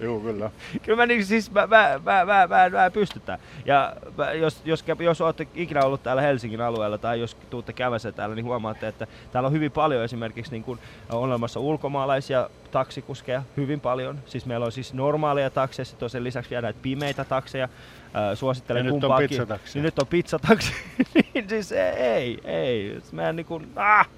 Joo, 0.01 0.21
kyllä. 0.21 0.51
Kyllä 0.83 0.97
mä, 0.97 1.07
niin, 1.07 1.27
siis 1.27 1.51
mä, 1.51 1.67
mä, 1.67 2.01
mä, 2.05 2.25
mä, 2.25 2.47
mä, 2.47 2.71
mä 2.71 2.87
en 2.87 2.93
pysty 2.93 3.21
tää. 3.21 3.39
Ja 3.65 3.97
mä, 4.19 4.33
jos, 4.33 4.61
jos, 4.65 4.85
jos 5.01 5.21
olette 5.21 5.47
ikinä 5.55 5.85
ollut 5.85 6.03
täällä 6.03 6.23
Helsingin 6.23 6.61
alueella 6.61 6.99
tai 6.99 7.21
jos 7.21 7.37
tuutte 7.51 7.73
kävässä 7.73 8.13
täällä, 8.13 8.35
niin 8.35 8.45
huomaatte, 8.45 8.89
että 8.89 9.07
täällä 9.33 9.47
on 9.47 9.53
hyvin 9.53 9.73
paljon 9.73 10.05
esimerkiksi 10.05 10.53
niin 10.53 10.65
kun, 10.65 10.79
on 11.13 11.21
olemassa 11.21 11.61
ulkomaalaisia 11.61 12.51
taksikuskeja, 12.71 13.43
hyvin 13.57 13.81
paljon. 13.81 14.19
Siis 14.27 14.47
meillä 14.47 14.67
on 14.67 14.73
siis 14.73 14.95
normaaleja 14.95 15.51
takseja, 15.51 15.85
sitten 15.85 16.07
on 16.07 16.11
sen 16.11 16.25
lisäksi 16.25 16.51
vielä 16.51 16.63
näitä 16.63 16.79
pimeitä 16.83 17.25
takseja. 17.25 17.65
Äh, 17.65 18.39
suosittelen 18.39 18.81
Ja 18.81 18.85
nyt 18.85 18.95
on 18.95 19.01
kumpaakin. 19.01 19.29
pizzataksi. 19.29 19.79
Niin 19.79 19.83
nyt 19.83 19.99
on 19.99 20.07
pizzataksi. 20.07 20.73
niin 21.35 21.49
siis 21.49 21.73
ei, 21.73 22.39
ei. 22.45 23.01
Mä 23.13 23.29
en 23.29 23.37
niin 23.37 23.47
kuin, 23.47 23.73
ah, 23.77 24.09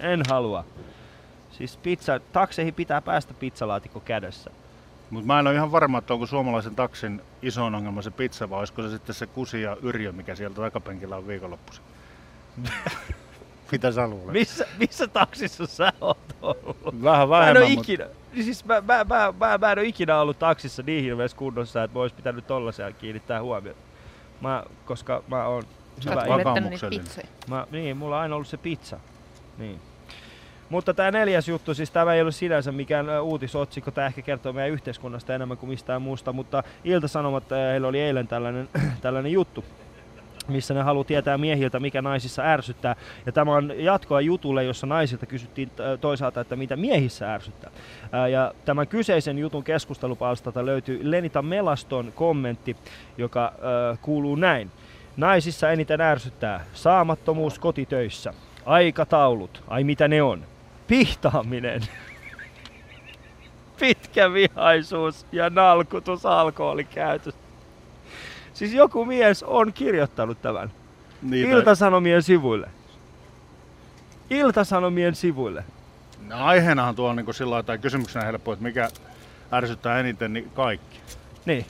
en 0.00 0.22
halua. 0.30 0.64
Siis 1.50 1.76
pizza, 1.76 2.20
takseihin 2.32 2.74
pitää 2.74 3.02
päästä 3.02 3.34
pizzalaatikko 3.34 4.00
kädessä. 4.00 4.50
Mutta 5.10 5.26
mä 5.26 5.40
en 5.40 5.46
ole 5.46 5.54
ihan 5.54 5.72
varma, 5.72 5.98
että 5.98 6.14
onko 6.14 6.26
suomalaisen 6.26 6.74
taksin 6.74 7.22
isoin 7.42 7.74
ongelma 7.74 8.02
se 8.02 8.10
pizza 8.10 8.50
vai 8.50 8.58
olisiko 8.58 8.82
se 8.82 8.90
sitten 8.90 9.14
se 9.14 9.26
kusi 9.26 9.62
ja 9.62 9.76
yrjö, 9.82 10.12
mikä 10.12 10.34
sieltä 10.34 10.60
takapenkillä 10.60 11.16
on 11.16 11.26
viikonloppuisin. 11.26 11.84
Mitä 13.72 13.92
sä 13.92 14.08
luulet? 14.08 14.32
Missä, 14.32 14.66
missä 14.78 15.06
taksissa 15.06 15.66
sä 15.66 15.92
oot 16.00 16.36
ollut? 16.42 17.02
Vähän 17.02 17.02
Mä 17.02 17.22
en 17.22 17.28
vähemmän, 17.28 17.62
ole 17.62 17.74
mutta 17.74 17.92
ikinä, 17.92 18.06
niin 18.32 18.44
siis 18.44 18.64
mä, 18.64 18.80
mä, 18.80 19.04
mä, 19.04 19.34
mä, 19.40 19.58
mä 19.58 19.72
en 19.72 19.78
ole 19.78 19.86
ikinä 19.86 20.20
ollut 20.20 20.38
taksissa 20.38 20.82
niin 20.86 21.04
hirveässä 21.04 21.36
kunnossa, 21.36 21.82
että 21.82 21.98
mä 21.98 22.02
olisi 22.02 22.16
pitänyt 22.16 22.46
tollaiseen 22.46 22.94
kiinnittää 22.94 23.42
huomiota. 23.42 23.80
Mä, 24.40 24.64
koska 24.84 25.22
mä 25.28 25.46
oon 25.46 25.62
Sä 26.00 26.10
hyvä 26.10 26.60
niitä 26.60 26.88
pizzoja. 26.90 27.26
Mä, 27.48 27.66
niin, 27.70 27.96
mulla 27.96 28.16
on 28.16 28.22
aina 28.22 28.34
ollut 28.34 28.48
se 28.48 28.56
pizza. 28.56 29.00
Niin. 29.58 29.80
Mutta 30.70 30.94
tämä 30.94 31.10
neljäs 31.10 31.48
juttu, 31.48 31.74
siis 31.74 31.90
tämä 31.90 32.14
ei 32.14 32.22
ole 32.22 32.32
sinänsä 32.32 32.72
mikään 32.72 33.22
uutisotsikko, 33.22 33.90
tämä 33.90 34.06
ehkä 34.06 34.22
kertoo 34.22 34.52
meidän 34.52 34.70
yhteiskunnasta 34.70 35.34
enemmän 35.34 35.58
kuin 35.58 35.70
mistään 35.70 36.02
muusta, 36.02 36.32
mutta 36.32 36.62
Ilta-Sanomat, 36.84 37.44
heillä 37.50 37.88
oli 37.88 38.00
eilen 38.00 38.28
tällainen, 38.28 38.68
tällainen 39.00 39.32
juttu, 39.32 39.64
missä 40.48 40.74
ne 40.74 40.82
haluaa 40.82 41.04
tietää 41.04 41.38
miehiltä, 41.38 41.80
mikä 41.80 42.02
naisissa 42.02 42.42
ärsyttää. 42.42 42.96
Ja 43.26 43.32
tämä 43.32 43.56
on 43.56 43.72
jatkoa 43.76 44.20
jutulle, 44.20 44.64
jossa 44.64 44.86
naisilta 44.86 45.26
kysyttiin 45.26 45.70
toisaalta, 46.00 46.40
että 46.40 46.56
mitä 46.56 46.76
miehissä 46.76 47.34
ärsyttää. 47.34 47.70
Ää, 48.12 48.28
Ja 48.28 48.54
tämän 48.64 48.88
kyseisen 48.88 49.38
jutun 49.38 49.64
keskustelupalstalta 49.64 50.66
löytyy 50.66 51.10
Lenita 51.10 51.42
Melaston 51.42 52.12
kommentti, 52.14 52.76
joka 53.18 53.52
kuuluu 54.02 54.34
näin. 54.34 54.70
Naisissa 55.16 55.70
eniten 55.70 56.00
ärsyttää 56.00 56.64
saamattomuus 56.72 57.58
kotitöissä, 57.58 58.34
aikataulut, 58.66 59.62
ai 59.68 59.84
mitä 59.84 60.08
ne 60.08 60.22
on, 60.22 60.44
pihtaaminen, 60.88 61.82
pitkä 63.80 64.32
vihaisuus 64.32 65.26
ja 65.32 65.50
nalkutus 65.50 66.26
alkoholikäytöstä. 66.26 67.40
Siis 68.54 68.72
joku 68.72 69.04
mies 69.04 69.42
on 69.42 69.72
kirjoittanut 69.72 70.42
tämän 70.42 70.70
niitä, 71.22 71.50
Iltasanomien 71.50 72.22
sivuille. 72.22 72.68
Iltasanomien 74.30 75.14
sivuille. 75.14 75.64
No, 76.28 76.44
aiheenahan 76.44 76.94
tuo 76.94 77.08
on 77.08 77.16
niin 77.16 77.34
sillä 77.34 77.50
lailla, 77.50 77.66
tai 77.66 77.78
kysymyksenä 77.78 78.24
helppo, 78.24 78.52
että 78.52 78.62
mikä 78.62 78.88
ärsyttää 79.52 80.00
eniten, 80.00 80.32
niin 80.32 80.50
kaikki. 80.54 81.00
Niin. 81.46 81.66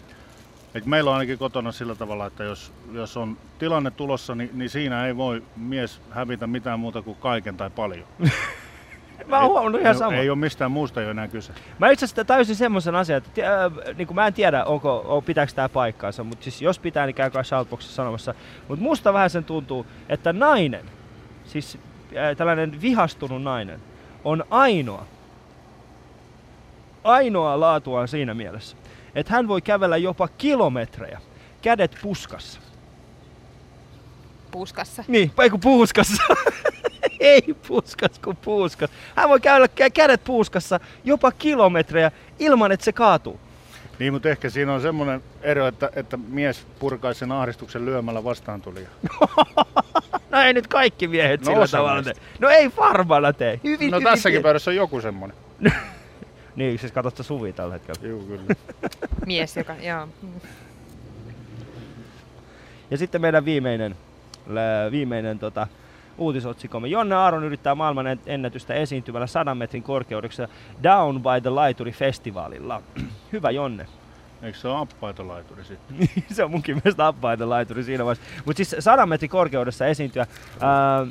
Et 0.75 0.87
meillä 0.87 1.11
on 1.11 1.17
ainakin 1.17 1.39
kotona 1.39 1.73
sillä 1.73 1.95
tavalla, 1.95 2.27
että 2.27 2.45
jos, 2.45 2.73
jos 2.93 3.17
on 3.17 3.37
tilanne 3.59 3.91
tulossa, 3.91 4.35
niin, 4.35 4.51
niin 4.53 4.71
siinä 4.71 5.07
ei 5.07 5.17
voi 5.17 5.43
mies 5.57 6.01
hävitä 6.11 6.47
mitään 6.47 6.81
muuta 6.81 7.03
kuin 7.03 7.17
kaiken 7.21 7.57
tai 7.57 7.71
paljon. 7.71 8.07
Mä 9.27 9.41
oon 9.41 9.51
huomannut 9.51 9.81
ihan 9.81 9.95
ei, 9.95 9.99
sama. 9.99 10.17
ei 10.17 10.31
ole 10.31 10.39
mistään 10.39 10.71
muusta 10.71 11.01
jo 11.01 11.11
enää 11.11 11.29
kyse. 11.29 11.53
Mä 11.79 11.91
itse 11.91 12.05
asiassa 12.05 12.25
täysin 12.25 12.57
semmoisen 12.57 12.95
asian, 12.95 13.19
että 13.19 13.65
äh, 13.65 13.97
niin 13.97 14.15
mä 14.15 14.27
en 14.27 14.35
tiedä, 14.35 14.65
onko, 14.65 15.05
on, 15.07 15.25
pitääkö 15.25 15.53
tämä 15.53 15.69
paikkaansa, 15.69 16.25
mutta 16.25 16.45
siis 16.45 16.63
jos 16.63 16.79
pitää, 16.79 17.07
niin 17.07 17.15
käykää 17.15 17.43
Shoutboxissa 17.43 17.95
sanomassa. 17.95 18.35
Mutta 18.69 18.83
musta 18.83 19.13
vähän 19.13 19.31
sen 19.31 19.45
tuntuu, 19.45 19.87
että 20.09 20.33
nainen, 20.33 20.85
siis 21.45 21.79
äh, 22.17 22.37
tällainen 22.37 22.83
vihastunut 22.83 23.43
nainen, 23.43 23.81
on 24.25 24.45
ainoa, 24.51 25.07
ainoa 27.05 27.61
laatua 27.61 28.07
siinä 28.07 28.35
mielessä, 28.35 28.77
että 29.15 29.33
hän 29.33 29.49
voi 29.49 29.63
kävellä 29.63 29.97
jopa 29.97 30.29
kilometrejä 30.29 31.21
kädet 31.63 31.99
puskassa. 32.03 32.61
Puskassa. 34.51 35.05
Niin, 35.09 35.33
ei 35.43 35.51
kun 35.51 35.61
puuskassa. 35.61 36.23
ei 37.37 37.43
puskas 37.69 38.19
kuin 38.19 38.37
puuskas. 38.37 38.91
Hän 39.17 39.29
voi 39.29 39.41
käydä 39.41 39.67
kä- 39.67 39.91
kädet 39.95 40.25
puuskassa 40.25 40.81
jopa 41.05 41.33
kilometrejä 41.33 42.13
ilman, 42.39 42.73
että 42.73 42.85
se 42.85 42.93
kaatuu. 42.93 43.41
Niin, 43.99 44.13
mutta 44.13 44.29
ehkä 44.29 44.51
siinä 44.51 44.75
on 44.75 44.81
semmoinen 44.81 45.23
ero, 45.43 45.67
että, 45.67 45.91
että 45.97 46.17
mies 46.17 46.67
purkaisi 46.79 47.19
sen 47.19 47.33
ahdistuksen 47.33 47.85
lyömällä 47.85 48.25
vastaan 48.25 48.63
tuli. 48.63 48.87
No 50.31 50.41
ei 50.43 50.53
nyt 50.53 50.67
kaikki 50.67 51.09
miehet 51.09 51.41
No 51.41 51.53
sillä 51.53 51.67
tavalla 51.69 52.03
tee. 52.03 52.13
No 52.39 52.49
ei 52.49 52.71
varmana 52.77 53.33
tee. 53.33 53.61
Hyvin, 53.65 53.91
No 53.91 53.97
hyvin 53.97 54.11
tässäkin 54.11 54.35
pieni. 54.35 54.43
pöydässä 54.43 54.71
on 54.71 54.77
joku 54.77 55.01
semmoinen. 55.01 55.37
Niin, 56.57 56.79
siis 56.79 56.93
katsot 56.93 57.17
sä 57.17 57.23
Suvi 57.23 57.53
tällä 57.53 57.73
hetkellä. 57.75 58.09
Joo, 58.09 58.19
kyllä. 58.19 58.43
Mies, 59.27 59.57
joka, 59.57 59.75
joo. 59.81 60.09
Ja 62.91 62.97
sitten 62.99 63.21
meidän 63.21 63.45
viimeinen, 63.45 63.97
viimeinen 64.91 65.39
tota, 65.39 65.67
uutisotsikomme. 66.19 66.89
Jonne 66.89 67.15
Aaron 67.15 67.45
yrittää 67.45 67.75
maailman 67.75 68.07
en- 68.07 68.21
ennätystä 68.27 68.75
esiintyvällä 68.75 69.27
100 69.27 69.55
metrin 69.55 69.83
korkeudessa 69.83 70.49
Down 70.83 71.23
by 71.23 71.41
the 71.43 71.51
Laituri-festivaalilla. 71.51 72.83
Hyvä 73.33 73.51
Jonne. 73.51 73.87
Eikö 74.43 74.59
se 74.59 74.69
ole 74.69 74.79
appaitolaituri 74.79 75.65
sitten? 75.65 76.09
se 76.37 76.45
on 76.45 76.51
munkin 76.51 76.75
mielestä 76.85 77.07
appaita 77.07 77.49
laituri 77.49 77.85
siinä 77.85 78.05
vaiheessa. 78.05 78.43
Mutta 78.45 78.65
siis 78.65 78.85
100 78.85 79.07
metrin 79.07 79.31
korkeudessa 79.31 79.87
esiintyä. 79.87 80.27
Ää, 80.61 81.07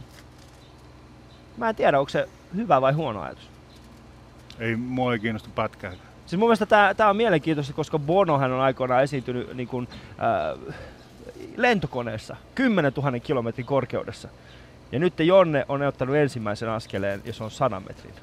mä 1.58 1.70
en 1.70 1.76
tiedä, 1.76 2.00
onko 2.00 2.10
se 2.10 2.30
hyvä 2.56 2.82
vai 2.82 2.94
huono 2.94 3.22
ajatus. 3.22 3.50
Ei 4.60 4.76
mua 4.76 5.14
ei 5.14 5.20
kiinnosta 5.20 5.50
pätkääkään. 5.56 6.08
Siis 6.26 6.40
mun 6.40 6.48
mielestä 6.50 6.94
tää, 6.98 7.10
on 7.10 7.16
mielenkiintoista, 7.18 7.74
koska 7.74 8.00
Bonohan 8.00 8.52
on 8.52 8.60
aikoinaan 8.60 9.04
esiintynyt 9.04 9.54
niin 9.54 9.68
kun, 9.68 9.88
ää, 10.18 10.56
lentokoneessa 11.58 12.36
10 12.56 12.92
000 12.98 13.20
kilometrin 13.20 13.66
korkeudessa. 13.66 14.30
Ja 14.92 15.00
nyt 15.00 15.20
Jonne 15.20 15.66
on 15.70 15.82
ottanut 15.82 16.16
ensimmäisen 16.16 16.70
askeleen 16.70 17.22
ja 17.26 17.34
se 17.34 17.44
on 17.44 17.52
100 17.52 17.80
metrin. 17.80 18.14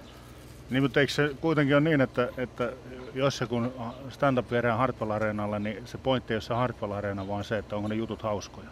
Niin, 0.71 0.83
mutta 0.83 1.01
eikö 1.01 1.13
se 1.13 1.31
kuitenkin 1.41 1.77
ole 1.77 1.81
niin, 1.81 2.01
että, 2.01 2.29
että 2.37 2.73
jos 3.15 3.41
ja 3.41 3.47
kun 3.47 3.73
stand-up 4.09 4.51
viedään 4.51 4.79
Hartwall 4.79 5.11
Areenalle, 5.11 5.59
niin 5.59 5.87
se 5.87 5.99
pointti 5.99 6.33
ei 6.33 6.37
ole 6.37 6.43
se 6.43 6.55
Hartwall 6.55 6.93
Areena, 6.93 7.29
vaan 7.29 7.45
se, 7.45 7.59
että 7.59 7.77
onko 7.77 7.89
ne 7.89 7.95
jutut 7.95 8.23
hauskoja. 8.23 8.69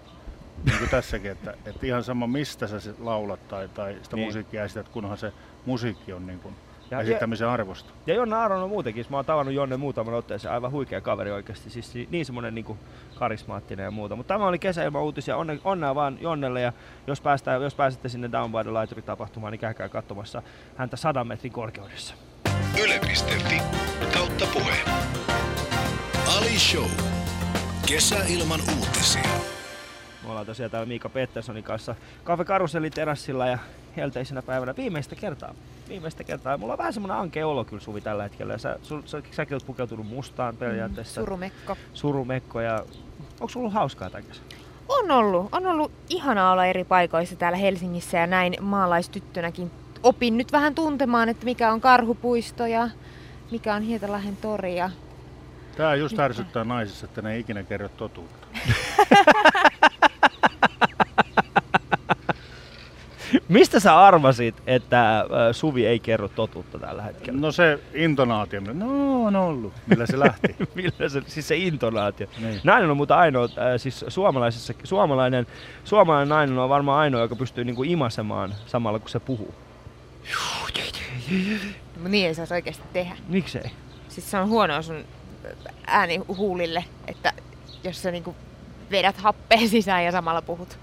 Niin 0.65 0.79
kuin 0.79 0.91
tässäkin, 0.91 1.31
että, 1.31 1.55
että 1.67 1.87
ihan 1.87 2.05
sama 2.05 2.27
mistä 2.27 2.67
sä 2.67 2.77
laulat 2.99 3.49
tai, 3.49 3.69
tai 3.69 3.97
sitä 4.03 4.17
niin. 4.17 4.27
musiikkia 4.29 4.65
esität, 4.65 4.89
kunhan 4.89 5.19
se 5.19 5.33
musiikki 5.67 6.13
on 6.13 6.27
niin 6.27 6.39
kuin 6.39 6.55
Ja- 6.97 7.01
esittämisen 7.01 7.49
arvosta. 7.49 7.91
Ja 8.07 8.15
Jonne 8.15 8.37
Aaron 8.37 8.63
on 8.63 8.69
muutenkin, 8.69 9.07
mä 9.09 9.17
oon 9.17 9.25
tavannut 9.25 9.55
Jonne 9.55 9.77
muutaman 9.77 10.15
otteeseen, 10.15 10.55
aivan 10.55 10.71
huikea 10.71 11.01
kaveri 11.01 11.31
oikeasti, 11.31 11.71
siis 11.71 11.95
ni- 11.95 12.09
niin 12.11 12.27
semmonen 12.27 12.55
niinku 12.55 12.79
karismaattinen 13.15 13.85
ja 13.85 13.91
muuta. 13.91 14.17
Mutta 14.17 14.35
tämä 14.35 14.47
oli 14.47 14.59
kesäilman 14.59 15.03
uutisia, 15.03 15.37
Onne, 15.37 15.59
onnea 15.65 15.95
vaan 15.95 16.19
Jonnelle 16.21 16.61
ja 16.61 16.73
jos, 17.07 17.21
päästään, 17.21 17.63
jos 17.63 17.75
pääsette 17.75 18.09
sinne 18.09 18.33
Down 18.33 18.53
by 18.53 18.95
the 18.95 19.03
tapahtumaan, 19.03 19.51
niin 19.51 19.61
käykää 19.61 19.89
katsomassa 19.89 20.43
häntä 20.77 20.97
100 20.97 21.25
metrin 21.25 21.53
korkeudessa. 21.53 22.15
Yle.fi 22.85 23.63
kautta 24.15 24.47
puheen. 24.53 24.89
Ali 26.37 26.59
Show. 26.59 26.91
Kesäilman 27.89 28.61
uutisia. 28.79 29.23
Me 30.23 30.31
ollaan 30.31 30.47
tosiaan 30.47 30.71
täällä 30.71 30.87
Miika 30.87 31.09
Petterssonin 31.09 31.65
kanssa 31.65 31.95
Cafe 32.25 32.45
Karuselin 32.45 32.93
terassilla 32.93 33.47
ja 33.47 33.59
helteisenä 33.97 34.43
päivänä 34.43 34.77
viimeistä 34.77 35.17
kertaa. 35.17 35.55
Viimeistä 35.89 36.25
kertaa. 36.25 36.59
Mulla 36.59 36.73
on 36.73 36.79
vähän 36.79 36.93
semmonen 36.93 37.17
ankea 37.17 37.49
olo 37.49 37.65
kyllä 37.65 37.83
Suvi 37.83 38.01
tällä 38.01 38.23
hetkellä. 38.23 38.53
Ja 38.53 38.59
Sä, 38.59 38.79
sul, 38.83 39.03
sä, 39.05 39.23
säkin 39.31 39.55
oot 39.55 39.67
pukeutunut 39.67 40.07
mustaan 40.07 40.57
periaatteessa. 40.57 41.21
Surumekko. 41.21 41.77
Surumekko 41.95 42.61
ja 42.61 42.85
onko 43.33 43.49
sulla 43.49 43.65
ollut 43.65 43.75
hauskaa 43.75 44.11
tämän 44.11 44.27
kesän? 44.29 44.45
On 44.89 45.11
ollut. 45.11 45.49
On 45.53 45.67
ollut 45.67 45.93
ihanaa 46.09 46.53
olla 46.53 46.67
eri 46.67 46.85
paikoissa 46.85 47.37
täällä 47.37 47.59
Helsingissä 47.59 48.19
ja 48.19 48.27
näin 48.27 48.57
maalaistyttönäkin 48.61 49.71
opin 50.03 50.39
nyt 50.39 50.53
vähän 50.53 50.75
tuntemaan, 50.75 51.29
että 51.29 51.45
mikä 51.45 51.73
on 51.73 51.81
karhupuisto 51.81 52.67
ja 52.67 52.89
mikä 53.51 53.75
on 53.75 53.83
Hietalahden 53.83 54.37
tori. 54.37 54.77
Ja 54.77 54.91
Tää 55.77 55.95
just 55.95 56.19
ärsyttää 56.19 56.65
naisissa, 56.65 57.07
että 57.07 57.23
ne 57.23 57.33
ei 57.33 57.41
ikinä 57.41 57.63
kerro 57.63 57.89
totuutta. 57.89 58.47
Mistä 63.53 63.81
sä 63.81 63.99
arvasit, 63.99 64.63
että 64.67 65.21
äh, 65.21 65.27
Suvi 65.53 65.87
ei 65.87 65.99
kerro 65.99 66.29
totuutta 66.29 66.79
tällä 66.79 67.03
hetkellä? 67.03 67.41
No 67.41 67.53
se 67.53 67.79
intonaatio, 67.95 68.61
no 68.61 69.25
on 69.25 69.37
ollut, 69.37 69.73
millä 69.87 70.07
se 70.07 70.19
lähti. 70.19 70.57
Millä 70.75 71.09
se, 71.09 71.23
siis 71.27 71.49
se 71.49 71.57
intonaatio. 71.57 72.27
Niin. 72.39 72.61
Nainen 72.65 72.91
on 72.91 72.97
mutta 72.97 73.17
ainoa, 73.17 73.45
äh, 73.45 73.51
siis 73.77 74.05
suomalaisessa, 74.09 74.75
suomalainen, 74.85 75.47
suomalainen 75.85 76.29
nainen 76.29 76.59
on 76.59 76.69
varmaan 76.69 77.01
ainoa, 77.01 77.21
joka 77.21 77.37
pystyy 77.37 77.65
niinku 77.65 77.83
imasemaan 77.83 78.55
samalla 78.67 78.99
kun 78.99 79.11
se 79.11 79.21
puhuu. 79.21 79.55
Mut 82.01 82.11
niin 82.11 82.27
ei 82.27 82.35
saisi 82.35 82.55
oikeasti 82.55 82.85
tehdä. 82.93 83.17
Miksei? 83.29 83.71
Siis 84.09 84.31
se 84.31 84.39
on 84.39 84.49
huonoa 84.49 84.83
sun 84.83 85.05
äänihuulille, 85.87 86.85
että 87.07 87.33
jos 87.85 88.03
sä 88.03 88.11
niinku 88.11 88.37
vedät 88.91 89.17
happea 89.17 89.69
sisään 89.69 90.05
ja 90.05 90.13
samalla 90.13 90.43
puhut. 90.43 90.79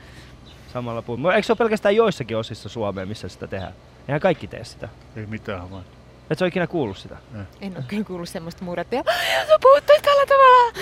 Samalla. 0.74 1.04
Mutta 1.08 1.36
Eikö 1.36 1.46
se 1.46 1.52
ole 1.52 1.58
pelkästään 1.58 1.96
joissakin 1.96 2.38
osissa 2.38 2.70
Suomea, 2.70 3.06
missä 3.06 3.28
sitä 3.28 3.48
tehdään? 3.48 3.74
Eihän 4.08 4.22
kaikki 4.22 4.48
tee 4.48 4.64
sitä. 4.64 4.90
Ei 5.16 5.26
mitään 5.26 5.62
havaintoa. 5.62 5.94
Et 6.30 6.38
sä 6.40 6.46
ole 6.46 6.48
ikinä 6.48 6.68
kuullut 6.68 6.98
sitä? 6.98 7.18
En 7.62 7.76
ole 7.78 7.84
kyllä 7.88 8.04
kuullut 8.04 8.30
semmoista 8.30 8.64
murretta. 8.66 8.96
Ja 8.96 9.04
sä 9.48 9.60
puhut 9.62 9.84
tällä 9.86 10.26
tavalla. 10.26 10.74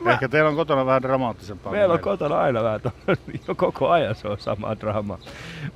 Mä- 0.00 0.10
Ehkä 0.12 0.28
teillä 0.28 0.48
on 0.50 0.56
kotona 0.56 0.86
vähän 0.86 1.02
dramaattisempaa. 1.02 1.72
Meillä 1.72 1.94
on 1.94 2.00
kotona 2.00 2.40
aina 2.40 2.62
vähän, 2.62 2.80
to- 2.80 2.92
jo 3.48 3.54
koko 3.54 3.90
ajan 3.90 4.14
se 4.14 4.28
on 4.28 4.38
sama 4.38 4.76
drama. 4.80 5.18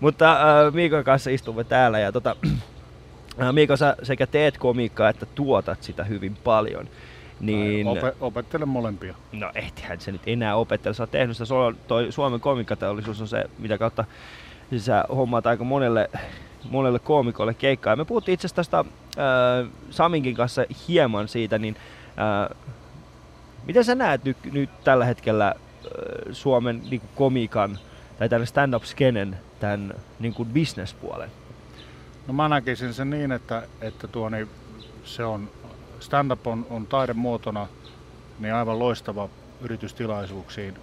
Mutta 0.00 0.32
äh, 0.32 0.72
Miikon 0.74 1.04
kanssa 1.04 1.30
istumme 1.30 1.64
täällä 1.64 1.98
ja 1.98 2.12
tota, 2.12 2.36
äh, 3.42 3.52
Miiko 3.52 3.76
sä 3.76 3.96
sekä 4.02 4.26
teet 4.26 4.58
komiikkaa 4.58 5.08
että 5.08 5.26
tuotat 5.26 5.82
sitä 5.82 6.04
hyvin 6.04 6.36
paljon. 6.44 6.88
Niin, 7.40 7.86
Ope- 7.86 8.16
opettelen 8.20 8.68
molempia. 8.68 9.14
no 9.32 9.50
ehtihän 9.54 10.00
se 10.00 10.12
nyt 10.12 10.20
enää 10.26 10.56
opettele. 10.56 10.94
Sä 10.94 11.02
oot 11.02 11.10
tehnyt 11.10 11.36
sitä, 11.36 11.54
toi 11.88 12.12
Suomen 12.12 12.40
komiikkateollisuus 12.40 13.20
on 13.20 13.28
se, 13.28 13.44
mitä 13.58 13.78
kautta 13.78 14.04
siis 14.70 14.86
sä 14.86 15.04
hommaat 15.08 15.46
aika 15.46 15.64
monelle, 15.64 16.10
monelle 16.70 16.98
koomikolle 16.98 17.54
keikkaa. 17.54 17.92
Ja 17.92 17.96
me 17.96 18.04
puhuttiin 18.04 18.34
itse 18.34 18.46
asiassa 18.46 18.56
tästä 18.56 18.78
äh, 18.78 19.70
Saminkin 19.90 20.34
kanssa 20.34 20.64
hieman 20.88 21.28
siitä, 21.28 21.58
niin 21.58 21.76
äh, 22.08 22.56
miten 23.66 23.84
sä 23.84 23.94
näet 23.94 24.24
nyt, 24.24 24.36
nyt 24.52 24.70
tällä 24.84 25.04
hetkellä 25.04 25.46
äh, 25.48 25.54
Suomen 26.32 26.82
niin 26.90 27.00
kuin 27.00 27.10
komiikan 27.14 27.78
tai 28.18 28.28
tämän 28.28 28.46
stand-up-skenen 28.46 29.36
tämän 29.60 29.94
niin 30.18 30.34
kuin 30.34 30.48
business-puolen? 30.48 31.30
No 32.26 32.34
mä 32.34 32.48
näkisin 32.48 32.94
sen 32.94 33.10
niin, 33.10 33.32
että, 33.32 33.62
että 33.80 34.08
tuo, 34.08 34.28
niin 34.28 34.48
se 35.04 35.24
on, 35.24 35.50
stand-up 36.00 36.46
on, 36.46 36.66
on 36.70 36.86
taidemuotona 36.86 37.66
niin 38.38 38.54
aivan 38.54 38.78
loistava 38.78 39.28
yritystilaisuuksiin, 39.60 40.74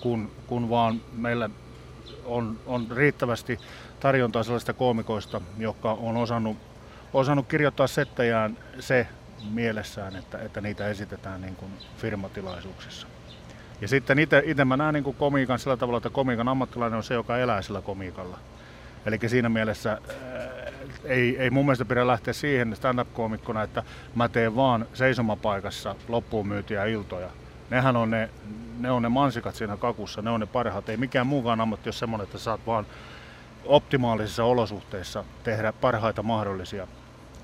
kun, 0.00 0.30
kun 0.46 0.70
vaan 0.70 1.00
meillä 1.12 1.50
on, 2.24 2.60
on 2.66 2.86
riittävästi 2.90 3.58
tarjontaa 4.00 4.42
sellaista 4.42 4.72
koomikoista, 4.72 5.40
jotka 5.58 5.92
on 5.92 6.16
osannut, 6.16 6.56
osannut 7.12 7.46
kirjoittaa 7.46 7.86
settejään 7.86 8.56
se 8.80 9.06
mielessään, 9.50 10.16
että, 10.16 10.38
että 10.38 10.60
niitä 10.60 10.88
esitetään 10.88 11.40
niin 11.40 11.56
kuin 11.56 11.72
firmatilaisuuksissa. 11.96 13.06
Ja 13.80 13.88
sitten 13.88 14.18
itse 14.18 14.64
mä 14.64 14.76
näen 14.76 14.94
niin 14.94 15.04
kuin 15.04 15.16
komiikan 15.16 15.58
sillä 15.58 15.76
tavalla, 15.76 15.96
että 15.96 16.10
komiikan 16.10 16.48
ammattilainen 16.48 16.96
on 16.96 17.02
se, 17.02 17.14
joka 17.14 17.38
elää 17.38 17.62
sillä 17.62 17.82
komiikalla. 17.82 18.38
Eli 19.06 19.18
siinä 19.26 19.48
mielessä 19.48 19.98
ei, 21.04 21.38
ei 21.38 21.50
mun 21.50 21.64
mielestä 21.64 21.84
pidä 21.84 22.06
lähteä 22.06 22.34
siihen 22.34 22.76
stand-up-koomikkona, 22.76 23.62
että 23.62 23.82
mä 24.14 24.28
teen 24.28 24.56
vaan 24.56 24.86
seisomapaikassa 24.94 25.94
loppuun 26.08 26.48
myytiä 26.48 26.84
iltoja. 26.84 27.28
Nehän 27.70 27.96
on 27.96 28.10
ne, 28.10 28.30
ne 28.78 28.90
on 28.90 29.02
ne 29.02 29.08
mansikat 29.08 29.54
siinä 29.54 29.76
kakussa, 29.76 30.22
ne 30.22 30.30
on 30.30 30.40
ne 30.40 30.46
parhaat. 30.46 30.88
Ei 30.88 30.96
mikään 30.96 31.26
muukaan 31.26 31.60
ammatti 31.60 31.88
ole 31.88 31.94
semmoinen, 31.94 32.24
että 32.24 32.38
saat 32.38 32.60
vaan 32.66 32.86
optimaalisissa 33.64 34.44
olosuhteissa 34.44 35.24
tehdä 35.44 35.72
parhaita 35.72 36.22
mahdollisia 36.22 36.86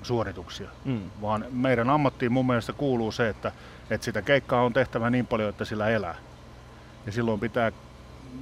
suorituksia. 0.01 0.69
Mm. 0.85 1.01
Vaan 1.21 1.45
meidän 1.51 1.89
ammattiin 1.89 2.31
mun 2.31 2.47
mielestä 2.47 2.73
kuuluu 2.73 3.11
se, 3.11 3.29
että, 3.29 3.51
että 3.89 4.05
sitä 4.05 4.21
keikkaa 4.21 4.63
on 4.63 4.73
tehtävä 4.73 5.09
niin 5.09 5.27
paljon, 5.27 5.49
että 5.49 5.65
sillä 5.65 5.89
elää. 5.89 6.15
Ja 7.05 7.11
silloin 7.11 7.39
pitää 7.39 7.71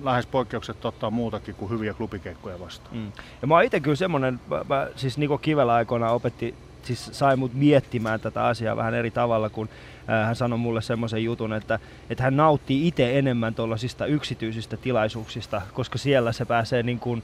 lähes 0.04 0.26
poikkeukset 0.26 0.86
ottaa 0.86 1.12
muutakin 1.12 1.56
kuin 1.56 1.72
hyviä 1.72 1.94
klubikeikkoja 1.94 2.60
vastaan. 2.60 2.98
Mm. 2.98 3.12
Ja 3.42 3.48
mä 3.48 3.54
oon 3.54 3.64
itse 3.64 3.80
kyllä 3.80 3.96
semmonen, 3.96 4.40
mä, 4.50 4.66
mä, 4.70 4.88
siis 4.96 5.18
Niko 5.18 5.38
Kivelä 5.38 5.74
aikoinaan 5.74 6.14
opetti, 6.14 6.56
siis 6.84 7.10
sai 7.12 7.36
mut 7.36 7.54
miettimään 7.54 8.20
tätä 8.20 8.46
asiaa 8.46 8.76
vähän 8.76 8.94
eri 8.94 9.12
tavalla, 9.12 9.50
kun 9.50 9.70
äh, 10.10 10.26
hän 10.26 10.36
sanoi 10.36 10.60
mulle 10.60 10.82
semmoisen 10.82 11.24
jutun, 11.24 11.54
että, 11.54 11.80
että 12.10 12.24
hän 12.24 12.38
nauttii 12.38 12.88
itse 12.88 13.20
enemmän 13.20 13.56
tuollaisista 13.56 14.06
yksityisistä 14.06 14.78
tilaisuuksista, 14.78 15.62
koska 15.74 15.98
siellä 15.98 16.32
se 16.32 16.46
pääsee 16.46 16.84
niin 16.84 17.00
kuin 17.00 17.24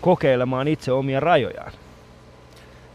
kokeilemaan 0.00 0.68
itse 0.68 0.92
omia 0.92 1.20
rajojaan. 1.20 1.72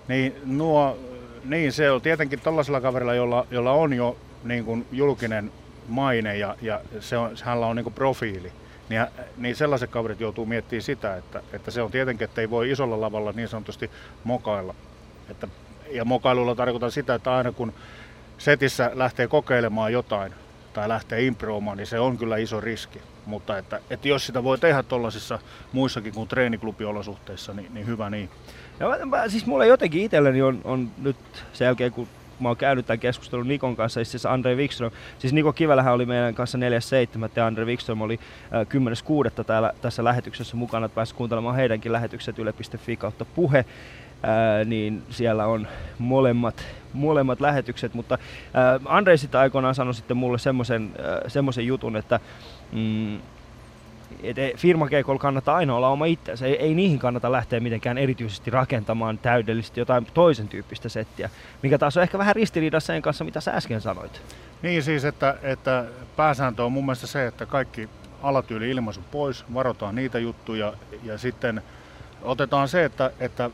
Niin, 0.07 0.35
nuo, 0.45 0.97
niin 1.45 1.71
se 1.73 1.91
on 1.91 2.01
tietenkin 2.01 2.39
tällaisella 2.39 2.81
kaverilla, 2.81 3.13
jolla, 3.13 3.47
jolla 3.51 3.71
on 3.71 3.93
jo 3.93 4.17
niin 4.43 4.65
kuin 4.65 4.85
julkinen 4.91 5.51
maine 5.87 6.37
ja, 6.37 6.55
ja 6.61 6.81
se 6.99 7.17
on, 7.17 7.31
hänellä 7.43 7.67
on 7.67 7.75
niin 7.75 7.93
profiili. 7.93 8.51
Niin, 8.89 9.05
niin 9.37 9.55
sellaiset 9.55 9.89
kaverit 9.89 10.19
joutuu 10.19 10.45
miettimään 10.45 10.81
sitä, 10.81 11.15
että, 11.15 11.41
että 11.53 11.71
se 11.71 11.81
on 11.81 11.91
tietenkin, 11.91 12.25
että 12.25 12.41
ei 12.41 12.49
voi 12.49 12.71
isolla 12.71 13.01
lavalla 13.01 13.31
niin 13.31 13.47
sanotusti 13.47 13.91
mokailla. 14.23 14.75
Että, 15.29 15.47
ja 15.91 16.05
mokailulla 16.05 16.55
tarkoitan 16.55 16.91
sitä, 16.91 17.15
että 17.15 17.35
aina 17.35 17.51
kun 17.51 17.73
setissä 18.37 18.91
lähtee 18.93 19.27
kokeilemaan 19.27 19.93
jotain 19.93 20.33
tai 20.73 20.89
lähtee 20.89 21.21
improomaan, 21.21 21.77
niin 21.77 21.87
se 21.87 21.99
on 21.99 22.17
kyllä 22.17 22.37
iso 22.37 22.61
riski. 22.61 23.01
Mutta 23.25 23.57
että, 23.57 23.79
että 23.89 24.07
jos 24.07 24.25
sitä 24.25 24.43
voi 24.43 24.57
tehdä 24.57 24.83
tuollaisissa 24.83 25.39
muissakin 25.71 26.13
kuin 26.13 26.27
treeniklubiolosuhteissa, 26.27 27.53
niin, 27.53 27.73
niin 27.73 27.87
hyvä 27.87 28.09
niin. 28.09 28.29
Ja 28.79 29.05
mä, 29.05 29.29
siis 29.29 29.45
mulle 29.45 29.67
jotenkin 29.67 30.01
itselleni 30.01 30.41
on, 30.41 30.61
on 30.63 30.91
nyt 30.97 31.17
sen 31.53 31.65
jälkeen, 31.65 31.91
kun 31.91 32.07
mä 32.39 32.47
oon 32.47 32.57
käynyt 32.57 32.85
tämän 32.85 32.99
keskustelun 32.99 33.47
Nikon 33.47 33.75
kanssa, 33.75 34.01
asiassa 34.01 34.33
Andre 34.33 34.55
Wikström, 34.55 34.91
siis 35.19 35.33
Niko 35.33 35.53
Kivelähän 35.53 35.93
oli 35.93 36.05
meidän 36.05 36.35
kanssa 36.35 36.57
4.7. 36.57 37.29
ja 37.35 37.45
Andre 37.45 37.65
Wikström 37.65 38.01
oli 38.01 38.19
äh, 38.53 38.67
10.6. 39.37 39.43
Täällä, 39.43 39.73
tässä 39.81 40.03
lähetyksessä 40.03 40.57
mukana, 40.57 40.85
että 40.85 40.95
pääsi 40.95 41.15
kuuntelemaan 41.15 41.55
heidänkin 41.55 41.91
lähetykset 41.91 42.39
yle.fi 42.39 42.97
kautta 42.97 43.25
puhe. 43.25 43.65
Ää, 44.23 44.63
niin 44.63 45.03
siellä 45.09 45.45
on 45.45 45.67
molemmat, 45.97 46.65
molemmat 46.93 47.41
lähetykset, 47.41 47.93
mutta 47.93 48.17
ää, 48.53 48.79
Andre 48.85 49.17
sitä 49.17 49.39
aikoinaan 49.39 49.75
sanoi 49.75 49.93
sitten 49.93 50.17
mulle 50.17 50.37
semmoisen 51.27 51.67
jutun, 51.67 51.95
että 51.95 52.19
mm, 52.71 53.19
et 54.23 54.37
ei- 54.37 54.53
firmakeikolla 54.57 55.19
kannattaa 55.19 55.55
aina 55.55 55.75
olla 55.75 55.89
oma 55.89 56.05
itsensä. 56.05 56.45
Ei, 56.45 56.55
ei 56.55 56.75
niihin 56.75 56.99
kannata 56.99 57.31
lähteä 57.31 57.59
mitenkään 57.59 57.97
erityisesti 57.97 58.51
rakentamaan 58.51 59.17
täydellisesti 59.17 59.79
jotain 59.79 60.07
toisen 60.13 60.47
tyyppistä 60.47 60.89
settiä, 60.89 61.29
mikä 61.63 61.77
taas 61.77 61.97
on 61.97 62.03
ehkä 62.03 62.17
vähän 62.17 62.35
ristiriidassa 62.35 62.93
sen 62.93 63.01
kanssa, 63.01 63.23
mitä 63.23 63.41
sä 63.41 63.51
äsken 63.51 63.81
sanoit. 63.81 64.21
Niin 64.61 64.83
siis, 64.83 65.05
että, 65.05 65.37
että 65.43 65.85
pääsääntö 66.15 66.63
on 66.63 66.71
mun 66.71 66.85
mielestä 66.85 67.07
se, 67.07 67.27
että 67.27 67.45
kaikki 67.45 67.89
alatyyli 68.23 68.69
ilmaisu 68.69 69.01
pois, 69.11 69.45
varotaan 69.53 69.95
niitä 69.95 70.19
juttuja 70.19 70.73
ja 71.03 71.17
sitten 71.17 71.61
otetaan 72.21 72.67
se, 72.67 72.85
että, 72.85 73.11
että 73.19 73.49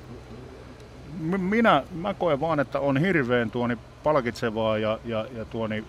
minä, 1.37 1.83
mä 1.95 2.13
koen 2.13 2.39
vaan, 2.39 2.59
että 2.59 2.79
on 2.79 2.97
hirveän 2.97 3.51
tuoni 3.51 3.77
palkitsevaa 4.03 4.77
ja, 4.77 4.99
ja, 5.05 5.25
ja 5.35 5.45
tuoni 5.45 5.83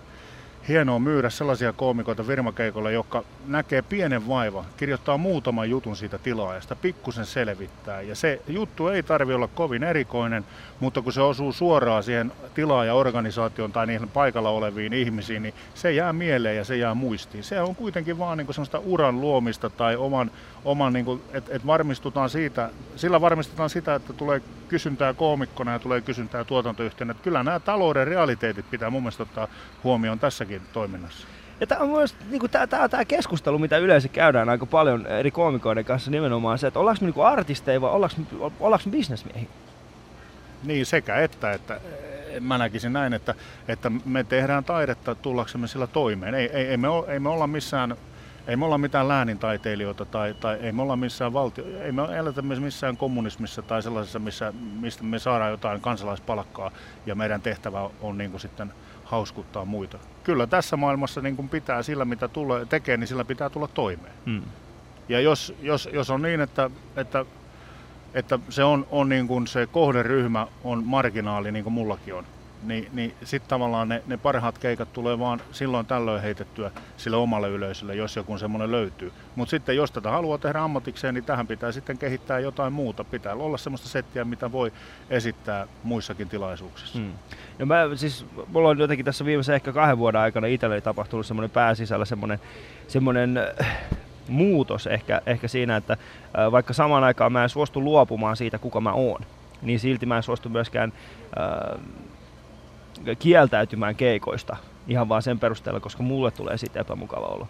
hienoa 0.69 0.99
myydä 0.99 1.31
sellaisia 1.31 1.73
koomikoita 1.73 2.23
firmakeikolla, 2.23 2.91
jotka 2.91 3.25
näkee 3.47 3.83
pienen 3.83 4.29
vaivan, 4.29 4.65
kirjoittaa 4.77 5.19
muutaman 5.19 5.71
jutun 5.71 5.97
siitä 5.97 6.19
tilaajasta, 6.19 6.77
pikkusen 6.77 7.27
selvittää. 7.27 8.01
Ja 8.01 8.15
se 8.15 8.41
juttu 8.49 8.89
ei 8.89 9.03
tarvi 9.03 9.35
olla 9.35 9.49
kovin 9.49 9.83
erikoinen, 9.83 10.45
mutta 10.81 11.03
kun 11.03 11.13
se 11.13 11.21
osuu 11.21 11.53
suoraan 11.53 12.03
siihen 12.03 12.33
tilaajaorganisaatioon 12.55 13.73
tai 13.73 13.87
niihin 13.87 14.09
paikalla 14.09 14.51
oleviin 14.51 14.93
ihmisiin, 14.93 15.43
niin 15.43 15.55
se 15.75 15.93
jää 15.93 16.13
mieleen 16.13 16.57
ja 16.57 16.65
se 16.65 16.77
jää 16.77 16.95
muistiin. 16.95 17.45
Se 17.45 17.61
on 17.61 17.77
kuitenkin 17.77 18.19
vaan 18.19 18.39
niin 18.39 18.55
sellaista 18.55 18.79
uran 18.79 19.21
luomista 19.21 19.71
tai 19.71 19.97
oman, 19.97 20.31
oman 20.65 20.93
niin 20.93 21.23
että 21.33 21.57
et 21.57 21.67
varmistutaan 21.67 22.31
siitä, 22.31 22.71
sillä 22.97 23.21
varmistetaan 23.21 23.71
sitä, 23.71 23.95
että 23.95 24.13
tulee 24.13 24.43
kysyntää 24.65 25.15
koomikkona 25.15 25.73
ja 25.73 25.79
tulee 25.79 26.01
kysyntää 26.01 26.45
tuotantoyhtiönä. 26.45 27.11
Että 27.11 27.25
kyllä 27.25 27.43
nämä 27.43 27.61
talouden 27.61 28.07
realiteetit 28.07 28.71
pitää 28.71 28.91
mun 28.91 29.03
mielestä 29.03 29.23
ottaa 29.23 29.49
huomioon 29.85 30.19
tässäkin 30.19 30.63
toiminnassa. 30.73 31.27
Ja 31.61 31.67
tämä 31.67 31.81
on 31.81 31.91
myös 31.91 32.15
niin 32.31 32.51
tämä, 32.51 32.67
tämä, 32.67 32.89
tämä 32.89 33.05
keskustelu, 33.05 33.59
mitä 33.59 33.79
yleensä 33.79 34.09
käydään 34.09 34.49
aika 34.49 34.67
paljon 34.67 35.07
eri 35.07 35.31
koomikoiden 35.31 35.85
kanssa 35.85 36.11
nimenomaan 36.11 36.59
se, 36.59 36.67
että 36.67 36.81
ollaanko 36.81 37.05
me 37.05 37.11
niin 37.11 37.27
artisteja 37.27 37.81
vai 37.81 37.91
ollaanko, 37.91 38.53
ollaanko 38.61 38.85
me 38.87 38.93
bisnesmiehiä? 38.93 39.49
Niin 40.65 40.87
sekä 40.87 41.17
että, 41.17 41.53
että 41.53 41.81
mä 42.41 42.59
näkisin 42.59 42.93
näin, 42.93 43.13
että, 43.13 43.35
että 43.69 43.91
me 44.05 44.25
tehdään 44.25 44.65
taidetta 44.65 45.15
tullaksemme 45.15 45.67
sillä 45.67 45.87
toimeen. 45.87 46.35
Ei, 46.35 46.51
ei, 46.53 46.67
ei, 46.67 46.77
me, 46.77 46.89
ei 47.09 47.21
me 47.21 47.29
olla 47.29 47.47
missään 47.47 47.97
ei 48.47 48.57
me 48.57 48.65
olla 48.65 48.79
mitään 48.79 49.09
läänintaiteilijoita 49.09 50.05
tai, 50.05 50.35
tai 50.35 50.59
ei 50.61 50.73
me 50.73 50.83
olla 50.83 50.97
missään 50.97 51.33
valtio, 51.33 51.65
ei 51.81 51.93
me 51.93 52.03
eletä 52.03 52.43
missään 52.43 52.97
kommunismissa 52.97 53.63
tai 53.63 53.83
sellaisessa, 53.83 54.19
missä, 54.19 54.53
mistä 54.81 55.05
me 55.05 55.19
saadaan 55.19 55.51
jotain 55.51 55.81
kansalaispalkkaa 55.81 56.71
ja 57.07 57.15
meidän 57.15 57.43
tehtävä 57.43 57.91
on 58.01 58.19
niin 58.19 58.31
kuin 58.31 58.41
sitten 58.41 58.73
hauskuttaa 59.05 59.65
muita. 59.65 59.99
Kyllä 60.25 60.47
tässä 60.47 60.77
maailmassa 60.77 61.21
niin 61.21 61.37
kuin 61.37 61.49
pitää 61.49 61.83
sillä, 61.83 62.05
mitä 62.05 62.29
tulee, 62.29 62.67
tekee, 62.67 62.97
niin 62.97 63.09
sillä 63.09 63.25
pitää 63.25 63.51
tulla 63.51 63.69
toimeen. 63.69 64.15
Hmm. 64.27 64.43
Ja 65.09 65.21
jos, 65.21 65.55
jos, 65.63 65.89
jos 65.93 66.11
on 66.11 66.23
niin, 66.23 66.41
että, 66.41 66.71
että, 66.97 67.25
että 68.15 68.39
se 68.49 68.65
on, 68.65 68.87
on 68.91 69.09
niin 69.09 69.29
kuin 69.29 69.47
se 69.47 69.67
kohderyhmä 69.67 70.47
on 70.65 70.85
marginaali, 70.85 71.53
niin 71.53 71.65
kuin 71.65 71.75
mullakin 71.75 72.15
on, 72.15 72.25
niin, 72.65 72.89
niin 72.93 73.15
sitten 73.25 73.49
tavallaan 73.49 73.89
ne, 73.89 74.03
ne 74.07 74.17
parhaat 74.17 74.59
keikat 74.59 74.93
tulee 74.93 75.19
vaan 75.19 75.41
silloin 75.53 75.87
tällöin 75.87 76.23
heitettyä 76.23 76.71
sille 76.97 77.17
omalle 77.17 77.49
yleisölle, 77.49 77.95
jos 77.95 78.17
joku 78.17 78.39
semmoinen 78.39 78.71
löytyy. 78.71 79.13
Mutta 79.37 79.51
sitten 79.51 79.77
jos 79.77 79.91
tätä 79.91 80.11
haluaa 80.11 80.39
tehdä 80.39 80.61
ammatikseen, 80.61 81.15
niin 81.15 81.25
tähän 81.25 81.47
pitää 81.47 81.73
sitten 81.73 81.99
kehittää 81.99 82.39
jotain 82.39 82.73
muuta. 82.73 83.05
Pitää 83.05 83.35
olla 83.35 83.59
semmoista 83.59 83.89
settiä, 83.89 84.25
mitä 84.25 84.53
voi 84.53 84.73
esittää 85.11 85.67
muissakin 85.83 86.29
tilaisuuksissa. 86.29 86.99
Hmm. 86.99 87.13
No 87.59 87.67
mä, 87.67 87.89
siis, 87.95 88.27
mulla 88.53 88.69
on 88.69 88.79
jotenkin 88.79 89.05
tässä 89.05 89.25
viimeisen 89.25 89.55
ehkä 89.55 89.73
kahden 89.73 89.99
vuoden 89.99 90.21
aikana 90.21 90.47
itselleni 90.47 90.81
tapahtunut 90.81 91.27
semmoinen 91.27 91.51
pääsisällä 91.51 92.05
semmoinen, 92.05 92.41
semmoinen 92.89 93.39
äh, 93.39 93.77
muutos 94.29 94.87
ehkä, 94.87 95.23
ehkä 95.27 95.49
siinä, 95.49 95.77
että 95.77 95.93
äh, 95.93 96.53
vaikka 96.53 96.73
samaan 96.73 97.05
aikaan 97.05 97.33
mä 97.33 97.43
en 97.43 97.49
suostu 97.49 97.85
luopumaan 97.85 98.37
siitä, 98.37 98.59
kuka 98.59 98.81
mä 98.81 98.93
oon, 98.93 99.21
niin 99.63 99.81
silti 99.81 100.07
mä 100.07 100.17
en 100.17 100.23
suostu 100.23 100.49
myöskään 100.49 100.93
äh, 101.39 101.81
kieltäytymään 103.19 103.97
keikoista 103.97 104.57
ihan 104.89 105.09
vaan 105.09 105.23
sen 105.23 105.39
perusteella, 105.39 105.81
koska 105.81 106.03
mulle 106.03 106.31
tulee 106.31 106.59
siitä 106.59 106.81
epämukava 106.81 107.27
olo. 107.27 107.49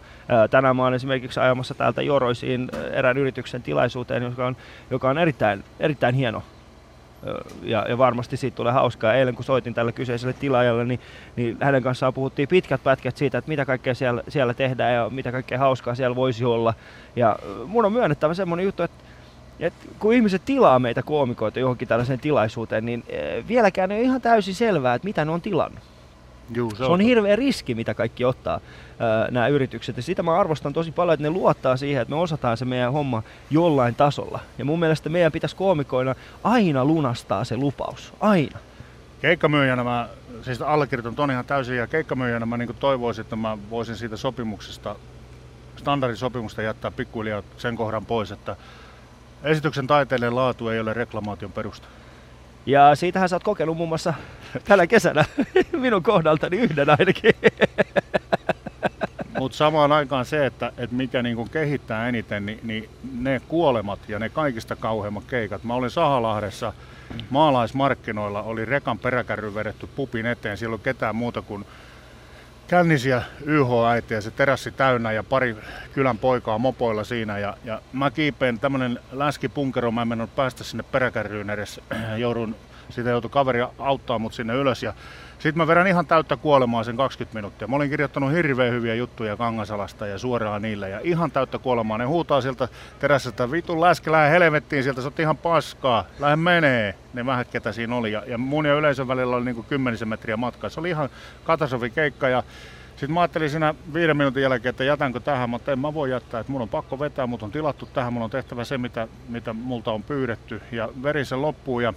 Tänään 0.51 0.77
mä 0.77 0.83
oon 0.83 0.95
esimerkiksi 0.95 1.41
ajamassa 1.41 1.75
täältä 1.75 2.03
Joroisiin 2.03 2.69
erään 2.93 3.19
yrityksen 3.19 3.63
tilaisuuteen, 3.63 4.23
joka 4.23 4.47
on, 4.47 4.57
joka 4.91 5.11
on 5.11 5.19
erittäin, 5.19 5.65
erittäin 5.81 6.15
hieno 6.15 6.43
ja, 7.63 7.87
ja 7.89 7.99
varmasti 7.99 8.37
siitä 8.37 8.55
tulee 8.55 8.73
hauskaa. 8.73 9.15
Eilen 9.15 9.35
kun 9.35 9.45
soitin 9.45 9.75
tälle 9.75 9.93
kyseiselle 9.93 10.33
tilaajalle, 10.33 10.85
niin, 10.85 11.01
niin 11.37 11.57
hänen 11.61 11.83
kanssaan 11.83 12.15
puhuttiin 12.15 12.49
pitkät 12.49 12.85
pätkät 12.85 13.17
siitä, 13.17 13.39
että 13.39 13.49
mitä 13.49 13.65
kaikkea 13.65 13.95
siellä, 13.95 14.23
siellä 14.29 14.55
tehdään 14.55 14.95
ja 14.95 15.11
mitä 15.11 15.33
kaikkea 15.33 15.59
hauskaa 15.59 15.95
siellä 15.95 16.17
voisi 16.17 16.45
olla. 16.45 16.75
Ja 17.17 17.37
mun 17.67 17.85
on 17.85 17.93
myönnettävä 17.93 18.35
semmoinen 18.35 18.65
juttu, 18.65 18.83
että 18.83 19.05
et 19.61 19.75
kun 19.99 20.13
ihmiset 20.13 20.43
tilaa 20.45 20.79
meitä 20.79 21.03
koomikoita 21.03 21.59
johonkin 21.59 21.89
tällaiseen 21.89 22.21
tilaisuuteen, 22.21 22.87
niin 22.87 23.05
eh, 23.09 23.49
vieläkään 23.49 23.93
ei 23.93 23.99
ole 23.99 24.05
ihan 24.05 24.21
täysin 24.21 24.55
selvää, 24.55 24.95
että 24.95 25.07
mitä 25.07 25.25
ne 25.25 25.31
on 25.31 25.41
tilannut. 25.41 25.83
Juu, 26.55 26.71
se, 26.71 26.77
se 26.77 26.85
on, 26.85 26.91
on 26.91 27.01
hirveä 27.01 27.37
riski, 27.37 27.75
mitä 27.75 27.95
kaikki 27.95 28.25
ottaa 28.25 28.61
ää, 28.99 29.31
nämä 29.31 29.49
yritykset. 29.49 29.97
Ja 29.97 30.03
sitä 30.03 30.23
mä 30.23 30.41
arvostan 30.41 30.73
tosi 30.73 30.93
paljon, 30.93 31.15
että 31.15 31.23
ne 31.23 31.31
luottaa 31.31 31.77
siihen, 31.77 32.03
että 32.03 32.15
me 32.15 32.21
osataan 32.21 32.57
se 32.57 32.65
meidän 32.65 32.93
homma 32.93 33.23
jollain 33.51 33.95
tasolla. 33.95 34.41
Ja 34.59 34.65
mun 34.65 34.81
mielestä 34.81 35.09
meidän 35.09 35.33
pitäisi 35.33 35.57
koomikoina 35.57 36.15
aina 36.45 36.85
lunastaa 36.85 37.45
se 37.45 37.57
lupaus. 37.57 38.13
Aina. 38.21 38.59
Keikkamyyjänä 39.21 39.85
mä, 39.85 40.09
siis 40.43 40.63
allekirjoitan 40.63 41.15
ton 41.15 41.31
ihan 41.31 41.45
täysin, 41.45 41.77
ja 41.77 41.87
keikkamyyjänä 41.87 42.47
mä 42.47 42.57
niin 42.57 42.77
toivoisin, 42.81 43.23
että 43.23 43.37
mä 43.37 43.59
voisin 43.71 43.97
siitä 43.97 44.17
sopimuksesta, 44.17 44.97
standardisopimusta 45.77 46.63
jättää 46.63 46.91
pikkuhiljaa 46.91 47.43
sen 47.57 47.77
kohdan 47.77 48.07
pois, 48.07 48.33
että 48.33 48.57
Esityksen 49.45 49.87
taiteellinen 49.87 50.37
laatu 50.37 50.69
ei 50.69 50.81
ole 50.81 50.95
reklamaation 50.95 51.53
perusta. 51.53 51.89
Ja 52.67 52.95
siitähän 52.95 53.29
sä 53.29 53.37
oot 53.37 53.45
kokeillut 53.45 53.77
muun 53.77 53.89
muassa 53.89 54.15
tällä 54.65 54.87
kesänä 54.87 55.25
minun 55.73 56.03
kohdaltani 56.03 56.57
yhden 56.57 56.91
ainakin. 56.91 57.33
Mutta 59.39 59.57
samaan 59.57 59.93
aikaan 59.93 60.25
se, 60.25 60.47
että, 60.47 60.73
että 60.79 60.97
mikä 60.97 61.23
niinku 61.23 61.45
kehittää 61.45 62.09
eniten, 62.09 62.47
niin, 62.47 62.61
niin 62.63 62.89
ne 63.19 63.41
kuolemat 63.49 63.99
ja 64.09 64.19
ne 64.19 64.29
kaikista 64.29 64.77
kauheimmat 64.77 65.25
keikat. 65.25 65.65
Mä 65.65 65.75
olin 65.75 65.91
Sahalahdessa 65.91 66.73
maalaismarkkinoilla, 67.31 68.43
oli 68.43 68.65
rekan 68.65 68.99
peräkärry 68.99 69.55
vedetty 69.55 69.87
pupin 69.87 70.27
eteen. 70.27 70.57
Siellä 70.57 70.79
ketään 70.79 71.17
muuta 71.17 71.43
kuin 71.43 71.65
kännisiä 72.69 73.23
YH-äitiä, 73.45 74.21
se 74.21 74.31
terassi 74.31 74.71
täynnä 74.71 75.13
ja 75.13 75.23
pari 75.23 75.57
kylän 75.93 76.19
poikaa 76.19 76.59
mopoilla 76.59 77.05
siinä. 77.05 77.39
Ja, 77.39 77.57
ja 77.65 77.81
mä 77.93 78.11
kiipeen 78.11 78.59
tämmönen 78.59 79.01
läskipunkero, 79.13 79.91
mä 79.91 80.03
en 80.03 80.09
mennyt 80.09 80.37
päästä 80.37 80.65
sinne 80.65 80.83
peräkärryyn 80.83 81.51
edes. 81.51 81.81
Joudun, 82.17 82.57
siitä 82.91 83.11
joutui 83.11 83.31
kaveri 83.31 83.61
auttaa 83.79 84.19
mut 84.19 84.35
sinne 84.35 84.55
ylös 84.55 84.83
ja 84.83 84.95
sitten 85.39 85.57
mä 85.57 85.67
verran 85.67 85.87
ihan 85.87 86.07
täyttä 86.07 86.37
kuolemaa 86.37 86.85
sen 86.85 86.97
20 86.97 87.39
minuuttia. 87.39 87.69
Mä 87.69 87.77
olin 87.77 87.91
kirjoittanut 87.91 88.33
hirveän 88.33 88.73
hyviä 88.73 88.95
juttuja 88.95 89.37
Kangasalasta 89.37 90.07
ja 90.07 90.19
suoraan 90.19 90.63
niille 90.63 90.89
ja 90.89 91.01
ihan 91.03 91.31
täyttä 91.31 91.59
kuolemaa. 91.59 91.99
Ne 91.99 92.05
huutaa 92.05 92.41
sieltä 92.41 92.69
terässä, 93.01 93.51
vitun 93.51 93.81
läski, 93.81 94.11
lähde 94.11 94.31
helvettiin 94.31 94.83
sieltä, 94.83 95.01
se 95.01 95.07
on 95.07 95.13
ihan 95.19 95.37
paskaa, 95.37 96.05
lähde 96.19 96.37
menee. 96.37 96.95
Ne 97.15 97.27
vähät, 97.27 97.49
ketä 97.49 97.73
siinä 97.73 97.97
oli. 97.97 98.13
Ja, 98.13 98.23
ja 98.27 98.39
mun 98.39 98.67
ja 98.67 98.75
yleisön 98.75 99.09
välillä 99.09 99.37
oli 99.37 99.45
niin 99.45 99.65
kymmenisen 99.65 100.09
metriä 100.09 100.37
matkaa. 100.37 100.71
Se 100.71 100.81
oli 100.81 100.91
ihan 100.91 101.09
katastrofi 101.45 101.91
keikka 101.91 102.29
ja 102.29 102.43
sitten 102.91 103.15
mä 103.15 103.21
ajattelin 103.21 103.51
siinä 103.51 103.75
viiden 103.95 104.17
minuutin 104.17 104.43
jälkeen, 104.43 104.71
että 104.71 104.85
jätänkö 104.85 105.21
tähän, 105.21 105.51
mutta 105.51 105.73
en 105.73 105.79
mä 105.79 105.95
voi 105.95 106.11
jättää, 106.11 106.41
että 106.41 106.53
mun 106.53 106.63
on 106.63 106.69
pakko 106.69 106.99
vetää, 106.99 107.27
mut 107.27 107.43
on 107.43 107.53
tilattu 107.53 107.87
tähän, 107.87 108.13
mun 108.13 108.23
on 108.23 108.31
tehtävä 108.31 108.65
se, 108.65 108.79
mitä, 108.79 109.09
mitä 109.29 109.53
multa 109.53 109.93
on 109.93 110.03
pyydetty. 110.03 110.63
Ja 110.73 110.89
verisen 111.03 111.43
loppuu 111.43 111.81
ja 111.81 111.95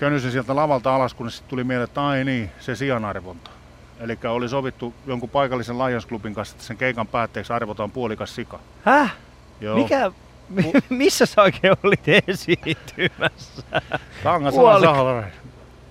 könnysin 0.00 0.32
sieltä 0.32 0.56
lavalta 0.56 0.94
alas, 0.94 1.14
kun 1.14 1.30
sitten 1.30 1.50
tuli 1.50 1.64
mieleen, 1.64 1.84
että 1.84 2.06
ai 2.06 2.24
niin, 2.24 2.50
se 2.60 2.76
sijanarvonta. 2.76 3.50
Eli 4.00 4.18
oli 4.28 4.48
sovittu 4.48 4.94
jonkun 5.06 5.30
paikallisen 5.30 5.78
Lions 5.78 6.06
Clubin 6.06 6.34
kanssa, 6.34 6.54
että 6.54 6.66
sen 6.66 6.76
keikan 6.76 7.06
päätteeksi 7.06 7.52
arvotaan 7.52 7.90
puolikas 7.90 8.34
sika. 8.34 8.58
Häh? 8.84 9.14
Joo. 9.60 9.76
Mikä, 9.76 10.12
missä 10.88 11.26
sä 11.26 11.42
oikein 11.42 11.74
olit 11.84 12.08
esiintymässä? 12.28 13.62
Kangasalan 14.24 15.24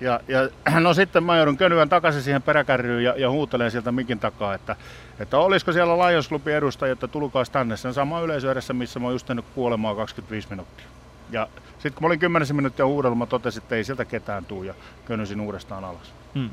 ja, 0.00 0.20
ja 0.28 0.48
no 0.80 0.94
sitten 0.94 1.24
mä 1.24 1.36
joudun 1.36 1.56
könyvän 1.56 1.88
takaisin 1.88 2.22
siihen 2.22 2.42
peräkärryyn 2.42 3.04
ja, 3.04 3.14
ja 3.16 3.30
huutelen 3.30 3.70
sieltä 3.70 3.92
mikin 3.92 4.18
takaa, 4.18 4.54
että, 4.54 4.76
että 5.20 5.38
olisiko 5.38 5.72
siellä 5.72 6.08
Lions 6.08 6.28
Clubin 6.28 6.54
edustaja, 6.54 6.92
että 6.92 7.08
tulkaas 7.08 7.50
tänne 7.50 7.76
sen 7.76 7.94
sama 7.94 8.20
yleisö 8.20 8.52
edessä, 8.52 8.72
missä 8.72 9.00
mä 9.00 9.06
oon 9.06 9.14
just 9.14 9.26
tehnyt 9.26 9.44
kuolemaa 9.54 9.94
25 9.94 10.48
minuuttia. 10.50 10.86
Ja 11.32 11.48
sitten 11.72 11.92
kun 11.92 12.02
mä 12.02 12.06
olin 12.06 12.18
10 12.18 12.56
minuuttia 12.56 12.86
huudella, 12.86 13.16
mä 13.16 13.26
totesin, 13.26 13.62
että 13.62 13.76
ei 13.76 13.84
sieltä 13.84 14.04
ketään 14.04 14.44
tuu 14.44 14.62
ja 14.62 14.74
könnysin 15.04 15.40
uudestaan 15.40 15.84
alas. 15.84 16.12
Hmm. 16.34 16.50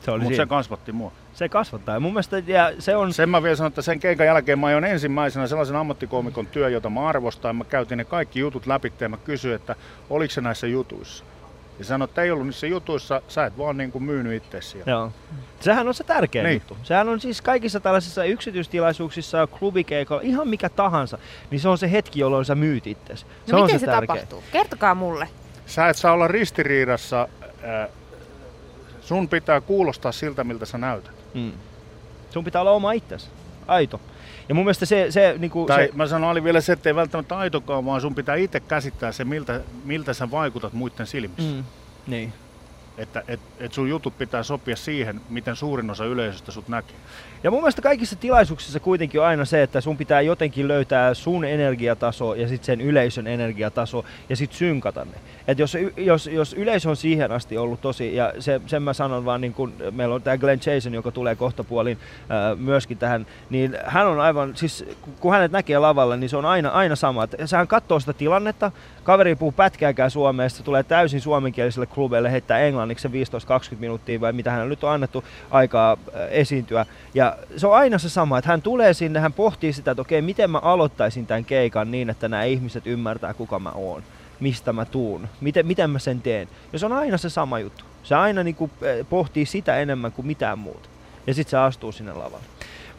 Se 0.00 0.10
Mutta 0.10 0.36
se 0.36 0.46
kasvatti 0.46 0.92
mua. 0.92 1.12
Se 1.34 1.48
kasvattaa. 1.48 1.94
Ja 1.94 2.00
mun 2.00 2.12
mielestä, 2.12 2.38
ja 2.38 2.72
se 2.78 2.96
on... 2.96 3.12
Sen 3.12 3.28
mä 3.28 3.42
vielä 3.42 3.56
sanon, 3.56 3.68
että 3.68 3.82
sen 3.82 4.00
keikan 4.00 4.26
jälkeen 4.26 4.58
mä 4.58 4.66
ajoin 4.66 4.84
ensimmäisenä 4.84 5.46
sellaisen 5.46 5.76
ammattikoomikon 5.76 6.46
työ, 6.46 6.68
jota 6.68 6.90
mä 6.90 7.08
arvostan. 7.08 7.56
Mä 7.56 7.64
käytin 7.64 7.98
ne 7.98 8.04
kaikki 8.04 8.40
jutut 8.40 8.66
läpi 8.66 8.92
ja 9.00 9.08
mä 9.08 9.16
kysyin, 9.16 9.54
että 9.54 9.74
oliko 10.10 10.34
se 10.34 10.40
näissä 10.40 10.66
jutuissa. 10.66 11.24
Ja 11.78 11.84
sanoi, 11.84 12.04
että 12.04 12.22
ei 12.22 12.30
ollut 12.30 12.46
niissä 12.46 12.66
jutuissa, 12.66 13.22
sä 13.28 13.46
et 13.46 13.58
vaan 13.58 13.76
niin 13.76 13.92
kuin 13.92 14.04
myynyt 14.04 14.42
itse 14.42 14.58
Joo. 14.86 15.12
Sehän 15.60 15.88
on 15.88 15.94
se 15.94 16.04
tärkeä 16.04 16.42
niin. 16.42 16.54
juttu. 16.54 16.76
Sehän 16.82 17.08
on 17.08 17.20
siis 17.20 17.42
kaikissa 17.42 17.80
tällaisissa 17.80 18.24
yksityistilaisuuksissa, 18.24 19.46
klubikeikoilla, 19.46 20.22
ihan 20.22 20.48
mikä 20.48 20.68
tahansa, 20.68 21.18
niin 21.50 21.60
se 21.60 21.68
on 21.68 21.78
se 21.78 21.92
hetki, 21.92 22.20
jolloin 22.20 22.44
sä 22.44 22.54
myyt 22.54 22.86
itsesi. 22.86 23.26
Se 23.46 23.52
no 23.52 23.58
on 23.58 23.64
miten 23.64 23.80
se, 23.80 23.86
se 23.86 23.92
tapahtuu? 23.92 24.44
Kertokaa 24.52 24.94
mulle. 24.94 25.28
Sä 25.66 25.88
et 25.88 25.96
saa 25.96 26.12
olla 26.12 26.28
ristiriidassa. 26.28 27.28
Äh, 27.64 27.88
sun 29.00 29.28
pitää 29.28 29.60
kuulostaa 29.60 30.12
siltä, 30.12 30.44
miltä 30.44 30.66
sä 30.66 30.78
näytät. 30.78 31.14
Mm. 31.34 31.52
Sun 32.30 32.44
pitää 32.44 32.60
olla 32.60 32.70
oma 32.70 32.92
itsesi. 32.92 33.28
Aito. 33.66 34.00
Ja 34.48 34.54
mun 34.54 34.64
mielestä 34.64 34.86
se... 34.86 35.06
se, 35.10 35.34
niin 35.38 35.50
kuin 35.50 35.66
tai 35.66 35.86
se... 35.86 35.92
mä 35.94 36.06
sanon 36.06 36.30
oli 36.30 36.44
vielä 36.44 36.60
se, 36.60 36.72
että 36.72 36.88
ei 36.88 36.94
välttämättä 36.94 37.38
aitokaan, 37.38 37.84
vaan 37.84 38.00
sun 38.00 38.14
pitää 38.14 38.36
itse 38.36 38.60
käsittää 38.60 39.12
se, 39.12 39.24
miltä, 39.24 39.60
miltä 39.84 40.14
sä 40.14 40.30
vaikutat 40.30 40.72
muiden 40.72 41.06
silmissä. 41.06 41.54
Mm. 41.54 41.64
Niin. 42.06 42.32
Että 42.98 43.22
et, 43.28 43.40
et 43.58 43.72
sun 43.72 43.88
jutut 43.88 44.18
pitää 44.18 44.42
sopia 44.42 44.76
siihen, 44.76 45.20
miten 45.28 45.56
suurin 45.56 45.90
osa 45.90 46.04
yleisöstä 46.04 46.52
sut 46.52 46.68
näkee. 46.68 46.96
Ja 47.42 47.50
mun 47.50 47.60
mielestä 47.60 47.82
kaikissa 47.82 48.16
tilaisuuksissa 48.16 48.80
kuitenkin 48.80 49.20
on 49.20 49.26
aina 49.26 49.44
se, 49.44 49.62
että 49.62 49.80
sun 49.80 49.96
pitää 49.96 50.20
jotenkin 50.20 50.68
löytää 50.68 51.14
sun 51.14 51.44
energiataso 51.44 52.34
ja 52.34 52.48
sitten 52.48 52.66
sen 52.66 52.80
yleisön 52.80 53.26
energiataso 53.26 54.04
ja 54.28 54.36
sitten 54.36 54.58
synkata 54.58 55.04
ne. 55.04 55.12
Et 55.48 55.58
jos, 55.58 55.76
jos, 55.96 56.26
jos 56.26 56.54
yleisö 56.54 56.90
on 56.90 56.96
siihen 56.96 57.32
asti 57.32 57.58
ollut 57.58 57.80
tosi, 57.80 58.16
ja 58.16 58.32
se, 58.38 58.60
sen 58.66 58.82
mä 58.82 58.92
sanon 58.92 59.24
vaan, 59.24 59.40
niin 59.40 59.54
kun 59.54 59.72
meillä 59.90 60.14
on 60.14 60.22
tämä 60.22 60.38
Glenn 60.38 60.60
Jason, 60.66 60.94
joka 60.94 61.10
tulee 61.10 61.36
kohta 61.36 61.64
puolin 61.64 61.98
ää, 62.28 62.54
myöskin 62.54 62.98
tähän, 62.98 63.26
niin 63.50 63.78
hän 63.84 64.06
on 64.06 64.20
aivan, 64.20 64.56
siis 64.56 64.84
kun 65.20 65.32
hänet 65.32 65.52
näkee 65.52 65.78
lavalla, 65.78 66.16
niin 66.16 66.30
se 66.30 66.36
on 66.36 66.44
aina, 66.44 66.68
aina 66.68 66.96
sama. 66.96 67.24
Et 67.24 67.52
hän 67.56 67.68
katsoo 67.68 68.00
sitä 68.00 68.12
tilannetta, 68.12 68.72
kaveri 69.04 69.34
puhuu 69.34 69.52
pätkääkään 69.52 70.10
suomea, 70.10 70.48
se 70.48 70.62
tulee 70.62 70.82
täysin 70.82 71.20
suomenkieliselle 71.20 71.86
klubeille 71.86 72.32
heittää 72.32 72.58
englanniksi 72.58 72.98
oliko 72.98 73.26
se 73.30 73.74
15-20 73.74 73.78
minuuttia 73.78 74.20
vai 74.20 74.32
mitä 74.32 74.50
hän 74.50 74.68
nyt 74.68 74.84
on 74.84 74.90
annettu 74.90 75.24
aikaa 75.50 75.92
äh, 75.92 76.20
esiintyä. 76.30 76.86
Ja 77.14 77.27
se 77.56 77.66
on 77.66 77.74
aina 77.74 77.98
se 77.98 78.08
sama, 78.08 78.38
että 78.38 78.50
hän 78.50 78.62
tulee 78.62 78.94
sinne, 78.94 79.20
hän 79.20 79.32
pohtii 79.32 79.72
sitä, 79.72 79.90
että 79.90 80.00
okei, 80.00 80.22
miten 80.22 80.50
mä 80.50 80.58
aloittaisin 80.58 81.26
tämän 81.26 81.44
keikan 81.44 81.90
niin, 81.90 82.10
että 82.10 82.28
nämä 82.28 82.44
ihmiset 82.44 82.86
ymmärtää, 82.86 83.34
kuka 83.34 83.58
mä 83.58 83.70
oon, 83.74 84.02
mistä 84.40 84.72
mä 84.72 84.84
tuun, 84.84 85.28
miten, 85.40 85.66
miten 85.66 85.90
mä 85.90 85.98
sen 85.98 86.22
teen. 86.22 86.48
Ja 86.72 86.78
se 86.78 86.86
on 86.86 86.92
aina 86.92 87.18
se 87.18 87.30
sama 87.30 87.58
juttu. 87.58 87.84
Se 88.02 88.14
aina 88.14 88.42
niin 88.42 88.54
kuin, 88.54 88.70
äh, 88.82 89.06
pohtii 89.10 89.46
sitä 89.46 89.76
enemmän 89.76 90.12
kuin 90.12 90.26
mitään 90.26 90.58
muuta. 90.58 90.88
Ja 91.26 91.34
sitten 91.34 91.50
se 91.50 91.56
astuu 91.56 91.92
sinne 91.92 92.12
lavalle. 92.12 92.44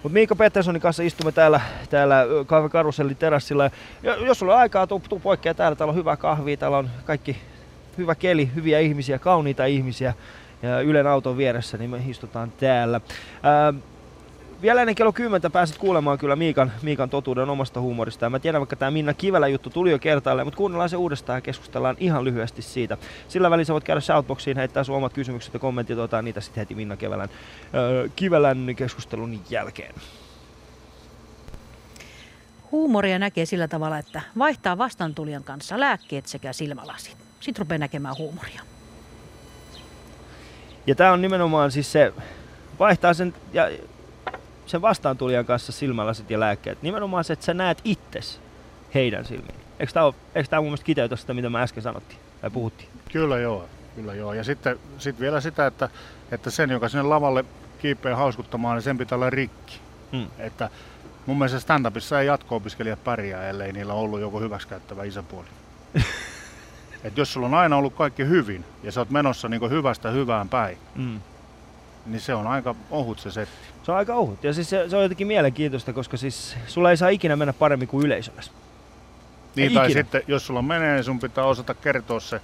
Mutta 0.04 0.14
Miika 0.14 0.36
Petterssonin 0.36 0.82
kanssa 0.82 1.04
istumme 1.04 1.32
täällä, 1.32 1.62
täällä 1.90 2.26
Kahve 2.46 2.70
Karusellin 2.70 3.18
terassilla. 3.18 3.72
Ja 4.04 4.16
jos 4.16 4.40
sulla 4.40 4.54
on 4.54 4.60
aikaa, 4.60 4.88
tuu, 4.88 5.02
tuu 5.10 5.20
poikkea 5.20 5.54
täällä. 5.54 5.76
Täällä 5.76 5.92
on 5.92 5.98
hyvä 5.98 6.18
kahvi, 6.18 6.58
täällä 6.58 6.78
on 6.78 6.90
kaikki 7.06 7.38
hyvä 7.98 8.16
keli, 8.16 8.52
hyviä 8.56 8.80
ihmisiä, 8.80 9.20
kauniita 9.20 9.66
ihmisiä. 9.66 10.14
Ja 10.62 10.82
Ylen 10.82 11.08
auton 11.08 11.38
vieressä, 11.38 11.78
niin 11.78 11.90
me 11.90 12.04
istutaan 12.08 12.52
täällä. 12.60 13.02
Ää, 13.44 13.74
vielä 14.62 14.82
ennen 14.82 14.96
kello 14.96 15.14
10 15.14 15.52
pääsit 15.52 15.78
kuulemaan 15.78 16.18
kyllä 16.18 16.36
Miikan, 16.36 16.72
Miikan 16.82 17.10
totuuden 17.10 17.50
omasta 17.50 17.82
huumorista. 17.82 18.26
Ja 18.26 18.30
mä 18.30 18.40
tiedän, 18.40 18.62
vaikka 18.62 18.76
tämä 18.76 18.92
Minna 18.92 19.14
Kivelä 19.14 19.48
juttu 19.48 19.70
tuli 19.70 19.92
jo 19.92 20.00
kertaalleen, 20.00 20.48
mutta 20.48 20.58
kuunnellaan 20.58 20.90
se 20.90 20.98
uudestaan 20.98 21.38
ja 21.38 21.42
keskustellaan 21.42 21.96
ihan 22.00 22.24
lyhyesti 22.24 22.62
siitä. 22.62 22.98
Sillä 23.28 23.50
välissä 23.50 23.74
voit 23.74 23.84
käydä 23.84 24.02
Shoutboxiin, 24.02 24.58
heittää 24.58 24.84
sun 24.84 24.96
omat 24.96 25.14
kysymykset 25.14 25.54
ja 25.54 25.60
kommentit, 25.60 25.98
otetaan 25.98 26.26
niitä 26.26 26.42
sitten 26.42 26.62
heti 26.62 26.76
Minna 26.76 26.98
Kivelän, 26.98 27.30
öö, 27.74 28.10
Kivelän 28.16 28.76
keskustelun 28.76 29.40
jälkeen. 29.50 29.96
Huumoria 32.72 33.20
näkee 33.20 33.46
sillä 33.46 33.68
tavalla, 33.68 33.98
että 33.98 34.22
vaihtaa 34.38 34.78
vastantulijan 34.78 35.44
kanssa 35.44 35.80
lääkkeet 35.80 36.26
sekä 36.26 36.54
silmälasit. 36.54 37.18
Sitten 37.40 37.60
rupeaa 37.62 37.78
näkemään 37.78 38.16
huumoria. 38.18 38.62
Ja 40.88 40.96
tämä 40.96 41.12
on 41.12 41.22
nimenomaan 41.22 41.72
siis 41.72 41.92
se, 41.92 42.14
vaihtaa 42.80 43.14
sen, 43.14 43.34
ja 43.54 43.70
sen 44.70 44.82
vastaantulijan 44.82 45.46
kanssa 45.46 45.72
silmälasit 45.72 46.30
ja 46.30 46.40
lääkkeet. 46.40 46.82
Nimenomaan 46.82 47.24
se, 47.24 47.34
että 47.34 47.46
sä 47.46 47.54
näet 47.54 47.82
itses 47.84 48.40
heidän 48.94 49.26
silmiin. 49.26 49.56
Eikö 49.80 49.94
tämä, 49.94 50.06
eikö 50.36 50.50
tämä 50.50 50.60
mun 50.62 50.68
mielestä 50.68 50.86
kiteytä 50.86 51.16
sitä, 51.16 51.34
mitä 51.34 51.50
mä 51.50 51.62
äsken 51.62 51.84
sanottiin 51.84 52.20
tai 52.42 52.50
puhuttiin? 52.50 52.90
Kyllä 53.12 53.38
joo, 53.38 53.66
kyllä 53.96 54.14
joo. 54.14 54.34
Ja 54.34 54.44
sitten 54.44 54.80
sit 54.98 55.20
vielä 55.20 55.42
sitä, 55.42 55.68
että, 55.68 55.90
että 56.32 56.50
sen, 56.50 56.70
joka 56.70 56.90
sinne 56.90 57.04
lavalle 57.04 57.46
kiipeää 57.82 58.16
hauskuttamaan, 58.16 58.76
niin 58.76 58.84
sen 58.84 58.98
pitää 58.98 59.16
olla 59.16 59.30
rikki. 59.30 59.80
Hmm. 60.12 60.28
Että 60.40 60.70
mun 61.26 61.38
mielestä 61.38 61.60
stand-upissa 61.60 62.20
ei 62.20 62.28
jatko-opiskelijat 62.28 63.04
pärjää, 63.04 63.50
ellei 63.50 63.72
niillä 63.72 63.94
ole 63.94 64.02
ollut 64.02 64.20
joku 64.22 64.40
hyväksikäyttävä 64.40 65.04
isäpuoli. 65.04 65.48
Et 67.04 67.18
jos 67.18 67.34
sulla 67.34 67.48
on 67.48 67.54
aina 67.54 67.78
ollut 67.78 67.96
kaikki 67.96 68.26
hyvin 68.28 68.66
ja 68.84 68.92
sä 68.92 69.02
oot 69.02 69.10
menossa 69.10 69.50
niin 69.50 69.70
hyvästä 69.70 70.10
hyvään 70.12 70.50
päin, 70.50 70.78
Mm. 70.96 71.22
niin 72.06 72.22
se 72.22 72.34
on 72.34 72.48
aika 72.48 72.76
ohut 72.92 73.20
se 73.20 73.32
setti. 73.32 73.68
Se 73.90 73.94
on 73.94 73.98
aika 73.98 74.16
ohut. 74.16 74.44
Ja 74.44 74.54
siis 74.54 74.70
se, 74.70 74.90
se 74.90 74.96
on 74.96 75.04
jotenkin 75.04 75.28
mielenkiintoista, 75.28 75.94
koska 75.94 76.18
siis 76.18 76.58
sulla 76.68 76.92
ei 76.92 76.98
saa 76.98 77.10
ikinä 77.10 77.36
mennä 77.36 77.54
paremmin 77.54 77.88
kuin 77.88 78.06
yleisöllä. 78.06 78.42
Niin, 79.56 79.70
Ei 79.70 79.74
tai 79.74 79.86
ikinä. 79.86 80.00
sitten 80.02 80.22
jos 80.28 80.48
sulla 80.48 80.62
menee, 80.62 80.94
niin 80.94 81.04
sun 81.04 81.20
pitää 81.20 81.44
osata 81.44 81.74
kertoa 81.74 82.20
se 82.20 82.42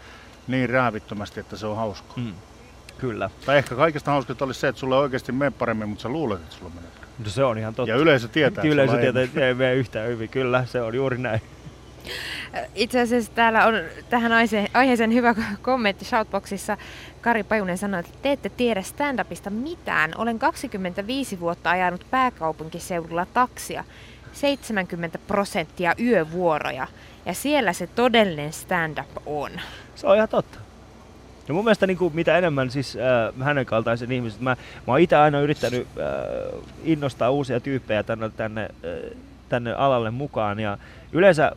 niin 0.48 0.70
räävittömästi, 0.70 1.40
että 1.40 1.58
se 1.58 1.66
on 1.66 1.76
hauska. 1.76 2.14
Mm. 2.16 2.34
Kyllä. 2.98 3.30
Tai 3.46 3.58
ehkä 3.58 3.76
kaikista 3.76 4.12
hauskinta 4.12 4.46
olisi 4.46 4.60
se, 4.60 4.68
että 4.68 4.80
sulla 4.80 4.96
ei 4.96 5.02
oikeasti 5.02 5.32
mene 5.32 5.52
paremmin, 5.52 5.90
mutta 5.90 6.02
sä 6.02 6.10
luulet, 6.10 6.42
että 6.42 6.56
sulla 6.56 6.72
menee 6.76 6.90
paremmin. 6.96 7.24
No 7.24 7.30
se 7.30 7.44
on 7.44 7.58
ihan 7.58 7.76
totta. 7.76 7.92
Ja 7.92 7.98
yleisö 7.98 8.28
tietää, 8.28 8.62
että 8.62 8.74
Yleisö 8.74 8.98
tietää, 8.98 9.24
että 9.24 9.48
ei 9.48 9.54
mene 9.54 9.74
yhtään 9.74 10.08
hyvin. 10.08 10.30
Kyllä, 10.30 10.66
se 10.66 10.82
on 10.82 10.96
juuri 10.96 11.18
näin. 11.18 11.42
Itse 12.76 13.02
asiassa 13.02 13.32
täällä 13.36 13.66
on 13.66 13.74
tähän 14.10 14.32
aiheeseen 14.74 15.14
hyvä 15.14 15.36
kommentti 15.62 16.06
Shoutboxissa. 16.06 16.78
Kari 17.26 17.44
Pajunen 17.44 17.78
sanoi, 17.78 18.00
että 18.00 18.12
te 18.22 18.32
ette 18.32 18.50
tiedä 18.50 18.82
stand-upista 18.82 19.50
mitään. 19.50 20.12
Olen 20.18 20.40
25 20.40 21.40
vuotta 21.40 21.70
ajanut 21.70 22.06
pääkaupunkiseudulla 22.12 23.26
taksia. 23.34 23.84
70 24.34 25.18
prosenttia 25.28 25.94
yövuoroja. 26.00 26.88
Ja 27.26 27.34
siellä 27.34 27.74
se 27.74 27.88
todellinen 27.88 28.54
stand-up 28.54 29.10
on. 29.26 29.52
Se 29.96 30.08
on 30.08 30.16
ihan 30.16 30.30
totta. 30.30 30.60
Ja 31.48 31.54
mun 31.54 31.64
mielestä 31.64 31.88
niin 31.88 31.98
kuin, 31.98 32.16
mitä 32.16 32.38
enemmän 32.38 32.72
siis 32.72 32.96
äh, 32.96 33.46
hänen 33.46 33.66
kaltaisen 33.66 34.12
ihmiset, 34.12 34.42
mä, 34.42 34.58
mä 34.88 34.94
oon 34.94 35.00
itse 35.00 35.16
aina 35.16 35.40
yrittänyt 35.40 35.88
äh, 35.88 36.62
innostaa 36.84 37.30
uusia 37.30 37.60
tyyppejä 37.60 38.04
tänne, 38.04 38.30
tänne, 38.30 38.64
äh, 38.64 39.18
tänne 39.50 39.74
alalle 39.74 40.12
mukaan 40.12 40.60
ja 40.60 40.78
yleensä 41.12 41.52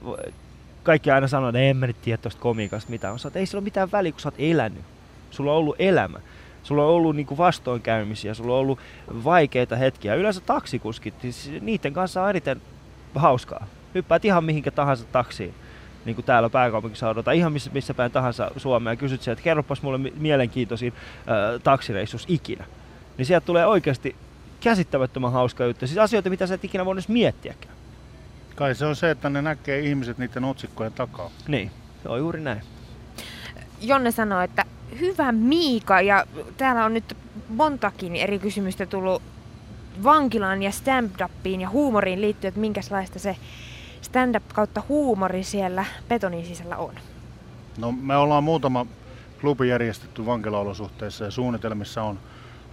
kaikki 0.82 1.10
aina 1.10 1.28
sanoo, 1.28 1.48
että 1.48 1.58
en 1.58 1.76
mä 1.76 1.86
nyt 1.86 2.02
tiedä 2.02 2.22
tosta 2.22 2.40
komiikasta 2.40 2.90
mitään. 2.90 3.14
Mä 3.14 3.18
että 3.26 3.38
ei 3.38 3.46
sillä 3.46 3.58
ole 3.58 3.64
mitään 3.64 3.92
väliä, 3.92 4.12
kun 4.12 4.20
sä 4.20 4.28
oot 4.28 4.34
elänyt. 4.38 4.97
Sulla 5.30 5.52
on 5.52 5.58
ollut 5.58 5.76
elämä. 5.78 6.20
Sulla 6.62 6.84
on 6.84 6.90
ollut 6.90 7.16
niinku 7.16 7.38
vastoinkäymisiä, 7.38 8.34
sulla 8.34 8.54
on 8.54 8.60
ollut 8.60 8.78
vaikeita 9.24 9.76
hetkiä. 9.76 10.14
Yleensä 10.14 10.40
taksikuskit, 10.40 11.14
siis 11.20 11.50
niiden 11.60 11.92
kanssa 11.92 12.22
on 12.22 12.28
eriten 12.28 12.62
hauskaa. 13.14 13.66
Hyppäät 13.94 14.24
ihan 14.24 14.44
mihinkä 14.44 14.70
tahansa 14.70 15.04
taksiin 15.04 15.54
niin 16.04 16.14
kuin 16.14 16.24
täällä 16.24 16.50
pääkaupunkiseudulla 16.50 17.22
tai 17.22 17.38
ihan 17.38 17.52
missä, 17.52 17.70
missä 17.74 17.94
päin 17.94 18.12
tahansa 18.12 18.50
Suomea 18.56 18.92
ja 18.92 18.96
kysyt 18.96 19.22
sieltä, 19.22 19.38
että 19.38 19.44
kerropas 19.44 19.82
mulle 19.82 19.98
mi- 19.98 20.12
mielenkiintoisin 20.16 20.92
äh, 21.18 21.62
taksireissus 21.62 22.24
ikinä. 22.28 22.64
Niin 23.18 23.26
sieltä 23.26 23.46
tulee 23.46 23.66
oikeasti 23.66 24.16
käsittämättömän 24.60 25.32
hauska 25.32 25.64
juttu. 25.64 25.86
Siis 25.86 25.98
asioita, 25.98 26.30
mitä 26.30 26.46
sä 26.46 26.54
et 26.54 26.64
ikinä 26.64 26.84
voinut 26.84 27.04
edes 27.04 27.08
miettiäkään. 27.08 27.74
Kai 28.56 28.74
se 28.74 28.86
on 28.86 28.96
se, 28.96 29.10
että 29.10 29.30
ne 29.30 29.42
näkee 29.42 29.80
ihmiset 29.80 30.18
niiden 30.18 30.44
otsikkojen 30.44 30.92
takaa. 30.92 31.30
Niin, 31.48 31.70
se 32.02 32.08
on 32.08 32.18
juuri 32.18 32.40
näin. 32.40 32.60
Jonne 33.80 34.10
sanoi, 34.10 34.44
että 34.44 34.64
hyvä 35.00 35.32
Miika, 35.32 36.00
ja 36.00 36.26
täällä 36.56 36.84
on 36.84 36.94
nyt 36.94 37.16
montakin 37.48 38.16
eri 38.16 38.38
kysymystä 38.38 38.86
tullut 38.86 39.22
vankilaan 40.04 40.62
ja 40.62 40.70
stand-upiin 40.70 41.60
ja 41.60 41.68
huumoriin 41.68 42.20
liittyen, 42.20 42.48
että 42.48 42.60
minkälaista 42.60 43.18
se 43.18 43.36
stand-up 44.02 44.44
kautta 44.54 44.82
huumori 44.88 45.44
siellä 45.44 45.84
betonin 46.08 46.46
sisällä 46.46 46.76
on. 46.76 46.94
No 47.78 47.92
me 47.92 48.16
ollaan 48.16 48.44
muutama 48.44 48.86
klubi 49.40 49.68
järjestetty 49.68 50.26
vankilaolosuhteissa 50.26 51.24
ja 51.24 51.30
suunnitelmissa 51.30 52.02
on, 52.02 52.18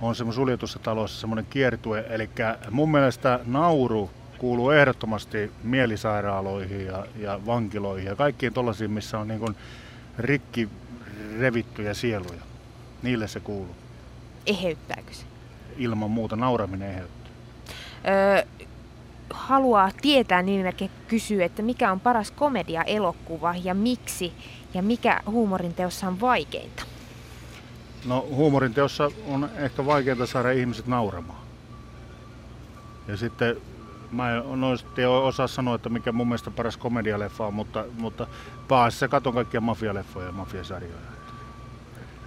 on 0.02 0.16
semmoinen 0.16 0.36
suljetussa 0.36 0.80
talossa 0.80 1.20
semmoinen 1.20 1.46
kiertue. 1.50 2.06
Eli 2.10 2.30
mun 2.72 2.92
mielestä 2.92 3.40
nauru 3.46 4.10
kuuluu 4.38 4.70
ehdottomasti 4.70 5.52
mielisairaaloihin 5.64 6.86
ja, 6.86 7.06
ja 7.20 7.40
vankiloihin 7.46 8.08
ja 8.08 8.16
kaikkiin 8.16 8.54
tollaisiin, 8.54 8.92
missä 8.92 9.20
on 9.20 9.28
niin 9.28 9.56
rikki 10.18 10.70
revittyjä 11.40 11.94
sieluja. 11.94 12.42
Niille 13.04 13.28
se 13.28 13.40
kuuluu. 13.40 13.76
Eheyttääkö 14.46 15.14
se? 15.14 15.24
Ilman 15.78 16.12
muuta 16.12 16.36
nauraminen 16.36 16.90
eheyttää. 16.90 17.32
Öö, 18.08 18.46
haluaa 19.30 19.92
tietää 20.02 20.42
nimimerkki 20.42 20.92
kysyy, 21.08 21.44
että 21.44 21.62
mikä 21.62 21.92
on 21.92 22.00
paras 22.00 22.32
komedia-elokuva 22.32 23.56
ja 23.64 23.74
miksi 23.74 24.34
ja 24.74 24.82
mikä 24.82 25.22
huumorin 25.26 25.74
teossa 25.74 26.08
on 26.08 26.22
vaikeinta. 26.22 26.84
No 28.06 28.28
huumorin 28.30 28.74
teossa 28.74 29.12
on 29.28 29.50
ehkä 29.56 29.86
vaikeaa 29.86 30.26
saada 30.26 30.52
ihmiset 30.52 30.88
nauramaan. 30.88 31.40
Ja 33.08 33.18
sitten 33.18 33.56
mä 34.12 34.32
en 34.32 34.62
noista 34.62 35.10
osaa 35.24 35.48
sanoa, 35.48 35.76
että 35.76 35.90
mikä 35.90 36.12
mun 36.12 36.28
mielestä 36.28 36.52
paras 36.52 36.78
komedialeffa 36.78 37.46
on, 37.48 37.54
mutta, 37.54 37.86
mutta 37.98 38.28
pääasiassa 38.68 39.08
katon 39.08 39.34
kaikkia 39.34 39.62
mafialeffoja 39.62 40.26
ja 40.26 40.32
mafiasarjoja. 40.32 40.96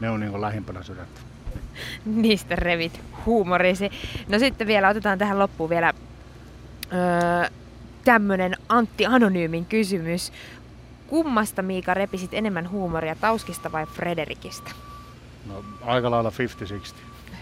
Ne 0.00 0.10
on 0.10 0.20
niin 0.20 0.40
lähimpänä 0.40 0.82
sydäntä. 0.82 1.20
Niistä 2.04 2.56
revit 2.56 3.00
huumorisi. 3.26 3.90
No 4.28 4.38
sitten 4.38 4.66
vielä 4.66 4.88
otetaan 4.88 5.18
tähän 5.18 5.38
loppuun 5.38 5.70
vielä 5.70 5.92
öö, 6.92 7.50
tämmönen 8.04 8.54
Antti 8.68 9.06
Anonyymin 9.06 9.64
kysymys. 9.64 10.32
Kummasta 11.06 11.62
Miika 11.62 11.94
repisit 11.94 12.34
enemmän 12.34 12.70
huumoria, 12.70 13.16
Tauskista 13.16 13.72
vai 13.72 13.86
Frederikistä? 13.86 14.70
No, 15.46 15.64
aika 15.82 16.10
lailla 16.10 16.32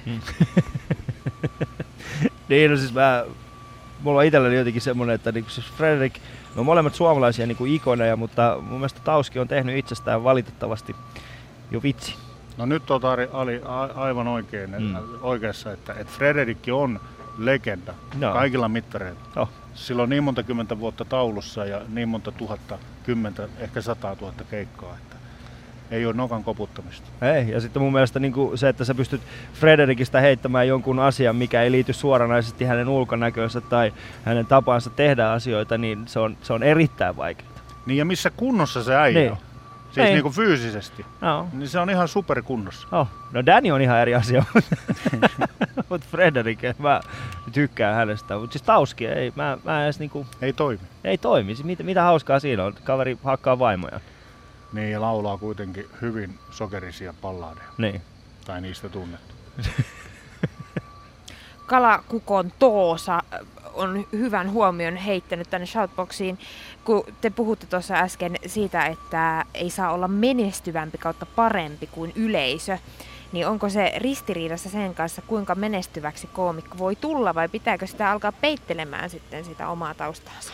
50-60. 0.08 0.10
Niin, 2.48 2.70
no 2.70 2.76
siis 2.76 2.94
mä, 2.94 3.24
mulla 4.02 4.18
on 4.18 4.24
itselläni 4.24 4.56
jotenkin 4.56 4.82
semmonen, 4.82 5.14
että 5.14 5.32
niinku 5.32 5.50
siis 5.50 5.66
Fredrik, 5.66 6.14
me 6.54 6.60
on 6.60 6.66
molemmat 6.66 6.94
suomalaisia 6.94 7.46
niinku 7.46 7.64
ikoneja, 7.64 8.16
mutta 8.16 8.56
mun 8.60 8.78
mielestä 8.78 9.00
Tauski 9.04 9.38
on 9.38 9.48
tehnyt 9.48 9.78
itsestään 9.78 10.24
valitettavasti 10.24 10.96
jo 11.70 11.82
vitsi. 11.82 12.14
No 12.56 12.66
nyt 12.66 12.90
on 12.90 13.04
Ari, 13.04 13.28
Ali, 13.32 13.60
a, 13.64 13.82
aivan 13.82 14.28
oikein, 14.28 14.70
Mm. 14.70 14.82
mm. 14.86 14.96
oikeassa, 15.22 15.72
että, 15.72 15.92
että 15.92 16.12
Frederikki 16.12 16.70
on 16.72 17.00
legenda 17.38 17.94
Joo. 18.20 18.32
kaikilla 18.32 18.68
mittareilla. 18.68 19.20
Oh. 19.36 19.48
Sillä 19.74 20.02
on 20.02 20.08
niin 20.08 20.24
monta 20.24 20.42
kymmentä 20.42 20.78
vuotta 20.78 21.04
taulussa 21.04 21.64
ja 21.64 21.80
niin 21.88 22.08
monta 22.08 22.32
tuhatta, 22.32 22.78
kymmentä, 23.04 23.48
ehkä 23.58 23.80
sataa 23.80 24.16
tuhatta 24.16 24.44
keikkaa, 24.44 24.96
että 25.02 25.16
ei 25.90 26.06
ole 26.06 26.14
nokan 26.14 26.44
koputtamista. 26.44 27.06
Ei, 27.34 27.48
ja 27.50 27.60
sitten 27.60 27.82
mun 27.82 27.92
mielestä 27.92 28.18
niin 28.20 28.34
se, 28.54 28.68
että 28.68 28.84
sä 28.84 28.94
pystyt 28.94 29.20
Frederikistä 29.54 30.20
heittämään 30.20 30.68
jonkun 30.68 30.98
asian, 30.98 31.36
mikä 31.36 31.62
ei 31.62 31.70
liity 31.72 31.92
suoranaisesti 31.92 32.64
hänen 32.64 32.88
ulkonäköönsä 32.88 33.60
tai 33.60 33.92
hänen 34.24 34.46
tapaansa 34.46 34.90
tehdä 34.90 35.30
asioita, 35.30 35.78
niin 35.78 36.08
se 36.08 36.18
on, 36.18 36.36
se 36.42 36.52
on 36.52 36.62
erittäin 36.62 37.16
vaikeaa. 37.16 37.52
Niin 37.86 37.96
ja 37.98 38.04
missä 38.04 38.30
kunnossa 38.30 38.82
se 38.84 38.96
äijä 38.96 39.20
Niin. 39.20 39.32
on? 39.32 39.38
Siis 40.04 40.12
niin 40.12 40.22
kuin 40.22 40.34
fyysisesti, 40.34 41.06
No. 41.20 41.48
niin 41.52 41.68
se 41.68 41.78
on 41.78 41.90
ihan 41.90 42.08
superkunnossa. 42.08 42.88
Oh. 42.92 43.08
No 43.32 43.46
Danny 43.46 43.70
on 43.70 43.80
ihan 43.82 43.98
eri 43.98 44.14
asia. 44.14 44.44
Mutta 45.88 46.06
Frederik, 46.10 46.58
mä 46.78 47.00
tykkään 47.52 47.94
hänestä. 47.96 48.38
Mutta 48.38 48.52
siis 48.52 48.62
Tauski, 48.62 49.06
ei, 49.06 49.32
mä, 49.36 49.58
mä 49.64 49.84
edes 49.84 49.98
niinku, 49.98 50.26
Ei 50.42 50.52
toimi. 50.52 50.80
ei 51.04 51.18
toimi. 51.18 51.54
Siis 51.54 51.66
Mitä, 51.66 51.82
mitä 51.82 52.02
hauskaa 52.02 52.40
siinä 52.40 52.64
on? 52.64 52.74
Kaveri 52.84 53.18
hakkaa 53.24 53.58
vaimoja. 53.58 54.00
Niin, 54.72 54.92
ja 54.92 55.00
laulaa 55.00 55.38
kuitenkin 55.38 55.88
hyvin 56.02 56.38
sokerisia 56.50 57.14
balladeja, 57.22 57.66
Niin. 57.78 58.02
tai 58.44 58.60
niistä 58.60 58.88
tunnettu. 58.88 59.34
Kalakukon 61.66 62.52
Toosa 62.58 63.22
on 63.76 64.06
hyvän 64.12 64.52
huomion 64.52 64.96
heittänyt 64.96 65.50
tänne 65.50 65.66
shoutboxiin, 65.66 66.38
kun 66.84 67.04
te 67.20 67.30
puhutte 67.30 67.66
tuossa 67.66 67.94
äsken 67.94 68.36
siitä, 68.46 68.86
että 68.86 69.44
ei 69.54 69.70
saa 69.70 69.92
olla 69.92 70.08
menestyvämpi 70.08 70.98
kautta 70.98 71.26
parempi 71.26 71.86
kuin 71.86 72.12
yleisö. 72.16 72.78
Niin 73.32 73.48
onko 73.48 73.68
se 73.68 73.92
ristiriidassa 73.96 74.70
sen 74.70 74.94
kanssa, 74.94 75.22
kuinka 75.22 75.54
menestyväksi 75.54 76.26
koomikko 76.26 76.78
voi 76.78 76.96
tulla 76.96 77.34
vai 77.34 77.48
pitääkö 77.48 77.86
sitä 77.86 78.10
alkaa 78.10 78.32
peittelemään 78.32 79.10
sitten 79.10 79.44
sitä 79.44 79.68
omaa 79.68 79.94
taustaansa? 79.94 80.52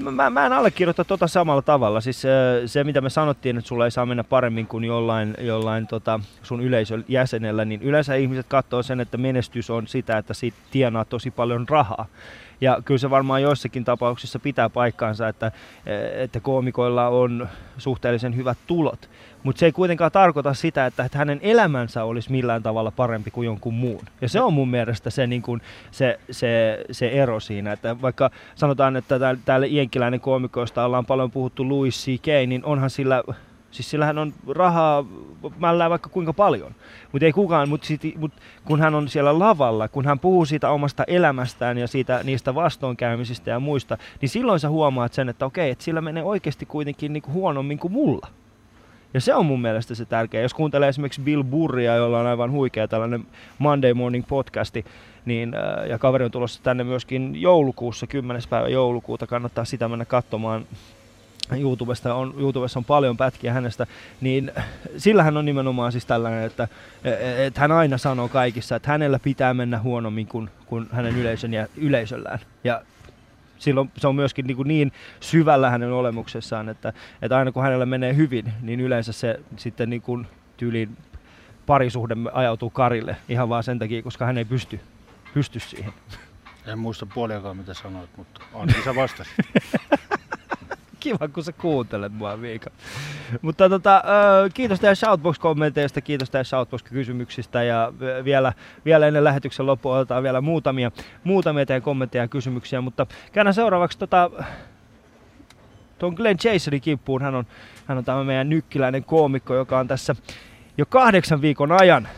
Mä, 0.00 0.10
mä, 0.10 0.30
mä 0.30 0.46
en 0.46 0.52
allekirjoita 0.52 1.04
tota 1.04 1.26
samalla 1.26 1.62
tavalla. 1.62 2.00
Siis 2.00 2.22
se, 2.66 2.84
mitä 2.84 3.00
me 3.00 3.10
sanottiin, 3.10 3.58
että 3.58 3.68
sulla 3.68 3.84
ei 3.84 3.90
saa 3.90 4.06
mennä 4.06 4.24
paremmin 4.24 4.66
kuin 4.66 4.84
jollain, 4.84 5.34
jollain 5.40 5.86
tota, 5.86 6.20
sun 6.42 6.60
yleisön 6.60 7.04
jäsenellä, 7.08 7.64
niin 7.64 7.82
yleensä 7.82 8.14
ihmiset 8.14 8.46
katsoo 8.48 8.82
sen, 8.82 9.00
että 9.00 9.16
menestys 9.16 9.70
on 9.70 9.86
sitä, 9.86 10.18
että 10.18 10.34
siitä 10.34 10.58
tienaa 10.70 11.04
tosi 11.04 11.30
paljon 11.30 11.68
rahaa. 11.68 12.06
Ja 12.60 12.78
kyllä 12.84 12.98
se 12.98 13.10
varmaan 13.10 13.42
joissakin 13.42 13.84
tapauksissa 13.84 14.38
pitää 14.38 14.68
paikkaansa, 14.68 15.28
että, 15.28 15.52
että 16.16 16.40
koomikoilla 16.40 17.08
on 17.08 17.48
suhteellisen 17.78 18.36
hyvät 18.36 18.58
tulot. 18.66 19.08
Mutta 19.42 19.60
se 19.60 19.66
ei 19.66 19.72
kuitenkaan 19.72 20.12
tarkoita 20.12 20.54
sitä, 20.54 20.86
että, 20.86 21.08
hänen 21.14 21.40
elämänsä 21.42 22.04
olisi 22.04 22.30
millään 22.32 22.62
tavalla 22.62 22.90
parempi 22.90 23.30
kuin 23.30 23.46
jonkun 23.46 23.74
muun. 23.74 24.04
Ja 24.20 24.28
se 24.28 24.40
on 24.40 24.52
mun 24.52 24.68
mielestä 24.68 25.10
se, 25.10 25.26
niin 25.26 25.42
kuin, 25.42 25.60
se, 25.90 26.20
se, 26.30 26.84
se 26.90 27.08
ero 27.08 27.40
siinä, 27.40 27.72
että 27.72 27.96
vaikka 28.02 28.30
sanotaan, 28.54 28.96
että 28.96 29.18
täällä, 29.44 29.66
jenkkiläinen 29.66 30.20
koomikoista 30.20 30.84
ollaan 30.84 31.06
paljon 31.06 31.30
puhuttu 31.30 31.68
Louis 31.68 32.04
C.K., 32.04 32.26
niin 32.46 32.64
onhan 32.64 32.90
sillä, 32.90 33.22
siis 33.70 33.90
sillähän 33.90 34.18
on 34.18 34.32
rahaa 34.48 35.04
mällää 35.58 35.90
vaikka 35.90 36.08
kuinka 36.08 36.32
paljon. 36.32 36.74
Mutta 37.12 37.26
ei 37.26 37.32
kukaan, 37.32 37.68
mutta 37.68 37.86
mut, 38.16 38.32
kun 38.64 38.80
hän 38.80 38.94
on 38.94 39.08
siellä 39.08 39.38
lavalla, 39.38 39.88
kun 39.88 40.04
hän 40.04 40.18
puhuu 40.18 40.44
siitä 40.44 40.70
omasta 40.70 41.04
elämästään 41.06 41.78
ja 41.78 41.88
siitä, 41.88 42.20
niistä 42.24 42.54
vastoinkäymisistä 42.54 43.50
ja 43.50 43.60
muista, 43.60 43.98
niin 44.20 44.28
silloin 44.28 44.60
sä 44.60 44.68
huomaat 44.68 45.12
sen, 45.12 45.28
että 45.28 45.46
okei, 45.46 45.70
että 45.70 45.84
sillä 45.84 46.00
menee 46.00 46.22
oikeasti 46.22 46.66
kuitenkin 46.66 47.12
niinku 47.12 47.32
huonommin 47.32 47.78
kuin 47.78 47.92
mulla. 47.92 48.28
Ja 49.14 49.20
se 49.20 49.34
on 49.34 49.46
mun 49.46 49.62
mielestä 49.62 49.94
se 49.94 50.04
tärkeä. 50.04 50.42
Jos 50.42 50.54
kuuntelee 50.54 50.88
esimerkiksi 50.88 51.20
Bill 51.20 51.44
Burria, 51.44 51.96
jolla 51.96 52.20
on 52.20 52.26
aivan 52.26 52.50
huikea 52.50 52.88
tällainen 52.88 53.26
Monday 53.58 53.94
Morning 53.94 54.24
podcasti, 54.28 54.84
niin, 55.24 55.54
äh, 55.54 55.86
ja 55.88 55.98
kaveri 55.98 56.24
on 56.24 56.30
tulossa 56.30 56.62
tänne 56.62 56.84
myöskin 56.84 57.42
joulukuussa, 57.42 58.06
10. 58.06 58.42
päivä 58.50 58.68
joulukuuta, 58.68 59.26
kannattaa 59.26 59.64
sitä 59.64 59.88
mennä 59.88 60.04
katsomaan. 60.04 60.66
YouTubesta 61.56 62.14
on, 62.14 62.34
YouTubessa 62.38 62.78
on 62.78 62.84
paljon 62.84 63.16
pätkiä 63.16 63.52
hänestä, 63.52 63.86
niin 64.20 64.52
sillähän 64.96 65.36
on 65.36 65.44
nimenomaan 65.44 65.92
siis 65.92 66.06
tällainen, 66.06 66.42
että, 66.42 66.68
että 67.46 67.60
hän 67.60 67.72
aina 67.72 67.98
sanoo 67.98 68.28
kaikissa, 68.28 68.76
että 68.76 68.90
hänellä 68.90 69.18
pitää 69.18 69.54
mennä 69.54 69.78
huonommin 69.78 70.26
kuin, 70.26 70.50
kuin 70.66 70.88
hänen 70.92 71.16
yleisön 71.16 71.52
ja 71.52 71.66
yleisöllään. 71.76 72.38
Ja 72.64 72.82
silloin 73.58 73.90
se 73.96 74.08
on 74.08 74.14
myöskin 74.14 74.46
niin, 74.46 74.56
kuin 74.56 74.68
niin 74.68 74.92
syvällä 75.20 75.70
hänen 75.70 75.92
olemuksessaan, 75.92 76.68
että, 76.68 76.92
että 77.22 77.38
aina 77.38 77.52
kun 77.52 77.62
hänellä 77.62 77.86
menee 77.86 78.16
hyvin, 78.16 78.52
niin 78.62 78.80
yleensä 78.80 79.12
se 79.12 79.40
sitten 79.56 79.90
niin 79.90 80.02
kuin 80.02 80.26
tyyliin 80.56 80.96
parisuhde 81.66 82.14
ajautuu 82.32 82.70
karille 82.70 83.16
ihan 83.28 83.48
vaan 83.48 83.64
sen 83.64 83.78
takia, 83.78 84.02
koska 84.02 84.26
hän 84.26 84.38
ei 84.38 84.44
pysty, 84.44 84.80
pysty 85.34 85.60
siihen. 85.60 85.92
En 86.66 86.78
muista 86.78 87.06
puoliakaan 87.06 87.56
mitä 87.56 87.74
sanoit, 87.74 88.10
mutta 88.16 88.40
ainakin 88.54 88.84
sä 88.84 88.94
vastasit. 88.94 89.34
Kiva, 91.00 91.28
kun 91.28 91.44
sä 91.44 91.52
kuuntelet 91.52 92.12
mua, 92.12 92.36
Miika. 92.36 92.70
Mutta 93.42 93.68
tota, 93.68 94.02
kiitos 94.54 94.80
teidän 94.80 94.96
Shoutbox-kommenteista, 94.96 96.00
kiitos 96.00 96.30
teidän 96.30 96.44
Shoutbox-kysymyksistä 96.44 97.62
ja 97.62 97.92
vielä, 98.24 98.52
vielä 98.84 99.06
ennen 99.06 99.24
lähetyksen 99.24 99.66
loppua 99.66 99.98
otetaan 99.98 100.22
vielä 100.22 100.40
muutamia, 100.40 100.90
muutamia 101.24 101.66
teidän 101.66 101.82
kommentteja 101.82 102.24
ja 102.24 102.28
kysymyksiä, 102.28 102.80
mutta 102.80 103.06
käydään 103.32 103.54
seuraavaksi 103.54 103.98
tota, 103.98 104.30
tuon 105.98 106.14
Glenn 106.14 106.38
Chaserin 106.38 106.80
kimppuun. 106.80 107.22
Hän 107.22 107.34
on, 107.34 107.46
hän 107.86 107.98
on 107.98 108.04
tämä 108.04 108.24
meidän 108.24 108.48
nykkiläinen 108.48 109.04
koomikko, 109.04 109.54
joka 109.54 109.78
on 109.78 109.88
tässä 109.88 110.14
jo 110.78 110.86
kahdeksan 110.86 111.42
viikon 111.42 111.72
ajan 111.72 112.08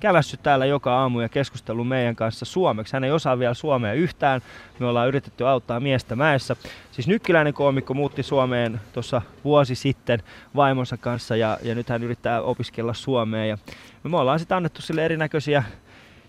kävässyt 0.00 0.42
täällä 0.42 0.66
joka 0.66 0.98
aamu 0.98 1.20
ja 1.20 1.28
keskustellut 1.28 1.88
meidän 1.88 2.16
kanssa 2.16 2.44
suomeksi. 2.44 2.92
Hän 2.92 3.04
ei 3.04 3.10
osaa 3.10 3.38
vielä 3.38 3.54
suomea 3.54 3.92
yhtään. 3.92 4.40
Me 4.78 4.86
ollaan 4.86 5.08
yritetty 5.08 5.46
auttaa 5.46 5.80
miestä 5.80 6.16
mäessä. 6.16 6.56
Siis 6.92 7.08
nykkiläinen 7.08 7.54
koomikko 7.54 7.94
muutti 7.94 8.22
Suomeen 8.22 8.80
tuossa 8.92 9.22
vuosi 9.44 9.74
sitten 9.74 10.22
vaimonsa 10.56 10.96
kanssa 10.96 11.36
ja, 11.36 11.58
ja 11.62 11.74
nyt 11.74 11.88
hän 11.88 12.02
yrittää 12.02 12.42
opiskella 12.42 12.94
suomea. 12.94 13.46
Ja 13.46 13.58
me 14.02 14.16
ollaan 14.16 14.38
sitten 14.38 14.56
annettu 14.56 14.82
sille 14.82 15.04
erinäköisiä 15.04 15.64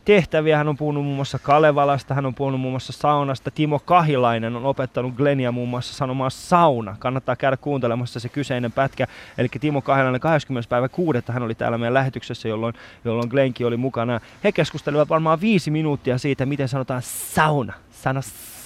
tehtäviä. 0.07 0.57
Hän 0.57 0.67
on 0.67 0.77
puhunut 0.77 1.03
muun 1.03 1.15
muassa 1.15 1.39
Kalevalasta, 1.39 2.13
hän 2.13 2.25
on 2.25 2.35
puhunut 2.35 2.61
muun 2.61 2.71
muassa 2.71 2.93
saunasta. 2.93 3.51
Timo 3.51 3.79
Kahilainen 3.79 4.55
on 4.55 4.65
opettanut 4.65 5.15
Glenia 5.15 5.51
muun 5.51 5.69
muassa 5.69 5.93
sanomaan 5.93 6.31
sauna. 6.31 6.95
Kannattaa 6.99 7.35
käydä 7.35 7.57
kuuntelemassa 7.57 8.19
se 8.19 8.29
kyseinen 8.29 8.71
pätkä. 8.71 9.07
Eli 9.37 9.47
Timo 9.59 9.81
Kahilainen 9.81 10.21
20. 10.21 10.69
päivä 10.69 10.89
6. 10.89 11.19
hän 11.27 11.43
oli 11.43 11.55
täällä 11.55 11.77
meidän 11.77 11.93
lähetyksessä, 11.93 12.47
jolloin, 12.47 12.73
jolloin 13.05 13.29
Glenki 13.29 13.65
oli 13.65 13.77
mukana. 13.77 14.19
He 14.43 14.51
keskustelivat 14.51 15.09
varmaan 15.09 15.41
viisi 15.41 15.71
minuuttia 15.71 16.17
siitä, 16.17 16.45
miten 16.45 16.67
sanotaan 16.67 17.01
sauna. 17.01 17.73
Sano 17.91 18.21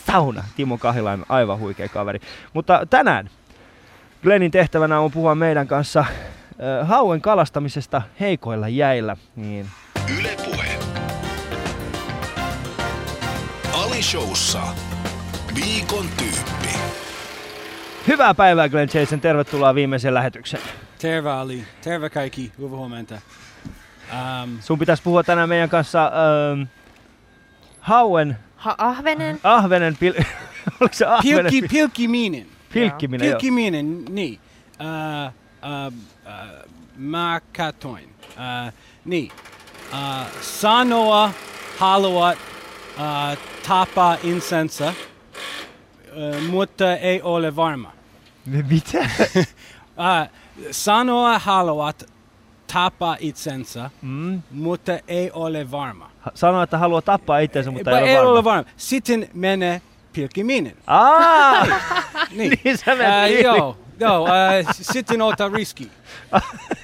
sauna. 0.05 0.43
Timo 0.55 0.77
Kahilainen, 0.77 1.25
aivan 1.29 1.59
huikea 1.59 1.89
kaveri. 1.89 2.19
Mutta 2.53 2.85
tänään 2.89 3.29
Glennin 4.23 4.51
tehtävänä 4.51 4.99
on 4.99 5.11
puhua 5.11 5.35
meidän 5.35 5.67
kanssa 5.67 6.05
hauen 6.83 7.21
kalastamisesta 7.21 8.01
heikoilla 8.19 8.67
jäillä. 8.67 9.17
Niin 9.35 9.65
Yle 10.19 10.35
Puhe. 10.45 10.70
Showssa. 14.02 14.62
Viikon 15.56 16.06
tyyppi. 16.18 16.70
Hyvää 18.08 18.34
päivää 18.34 18.70
Glenn 18.70 18.89
Jason, 18.93 19.22
tervetuloa 19.22 19.76
viimeiseen 19.76 20.14
lähetykseen. 20.14 20.64
Terve 20.99 21.32
Ali, 21.32 21.64
terve 21.82 22.10
kaikki, 22.10 22.52
hyvää 22.58 22.78
huomenta. 22.78 23.16
Um, 24.12 24.58
Sun 24.62 24.80
pitäisi 24.80 25.04
puhua 25.04 25.24
tänään 25.24 25.49
meidän 25.49 25.70
kanssa 25.70 26.06
ähm, 26.06 26.62
hauen, 27.80 28.38
Ha- 28.56 28.76
ahvenen? 28.78 29.39
ahvenen, 29.43 29.97
pil... 29.97 30.14
oliko 30.80 30.95
se 30.95 31.06
ahvenen? 31.06 31.52
pilkki, 31.52 31.68
pilkkiminen. 31.68 32.45
Pilkkiminen, 32.74 33.28
joo. 33.28 33.32
Pilkkiminen, 33.32 34.06
niin. 34.06 34.39
Uh, 34.80 35.32
uh, 35.88 35.93
uh, 36.26 36.70
mä 36.95 37.41
katoin. 37.58 38.10
Uh, 38.30 38.74
niin. 39.06 39.32
Uh, 39.93 40.28
sanoa 40.41 41.32
haluat 41.78 42.38
uh, 43.02 43.38
tapaa 43.68 44.18
insensa, 44.24 44.93
uh, 44.93 46.41
mutta 46.49 46.95
ei 46.95 47.22
ole 47.22 47.56
varma. 47.56 47.91
Mitä? 48.45 48.99
Uh, 48.99 50.30
sanoa 50.72 51.39
haluat 51.39 52.10
tapaa 52.74 53.18
itsensä, 53.20 53.89
Mm. 54.02 54.41
mutta 54.52 54.91
ei 55.08 55.32
ole 55.32 55.72
varma. 55.72 56.12
Ha- 56.20 56.32
Sano, 56.36 56.62
että 56.64 56.78
haluaa 56.78 57.02
tappaa 57.02 57.39
itsensä, 57.39 57.72
mutta 57.72 57.99
Ei, 57.99 58.08
ei, 58.10 58.18
ole 58.20 58.28
varma. 58.28 58.43
varma. 58.43 58.70
Sitten 58.78 59.30
menee 59.34 59.82
pilkkiminen. 60.14 60.76
Aa! 60.88 61.66
Niin. 62.32 62.60
niin 62.64 62.78
sä 62.78 62.97
Ää, 63.04 63.28
yli. 63.28 63.43
joo, 63.43 63.78
joo 63.99 64.28
äh, 64.28 64.66
s- 64.76 64.88
sitten 64.93 65.22
ota 65.22 65.49
riski. 65.54 65.91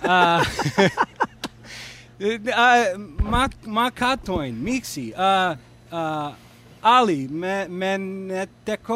Ää, 0.07 0.41
ää, 2.55 2.77
mä, 3.29 3.47
mä 3.67 3.91
katoin, 3.91 4.55
miksi? 4.55 5.13
Ää, 5.17 5.57
ää, 5.91 6.31
Ali, 6.81 7.27
me, 7.31 7.65
menettekö 7.69 8.93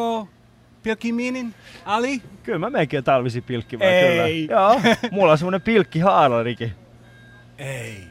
pilkkiminen? 0.83 1.55
Ali? 1.85 2.21
Kyllä 2.43 2.59
mä 2.59 2.69
menenkin 2.69 3.03
talvisi 3.03 3.41
pilkkimään, 3.41 3.91
Ei. 3.93 4.47
kyllä. 4.47 4.59
Joo, 4.59 4.81
mulla 5.11 5.31
on 5.31 5.37
semmonen 5.37 5.61
pilkkihaalarikin. 5.61 6.73
Ei. 7.57 8.03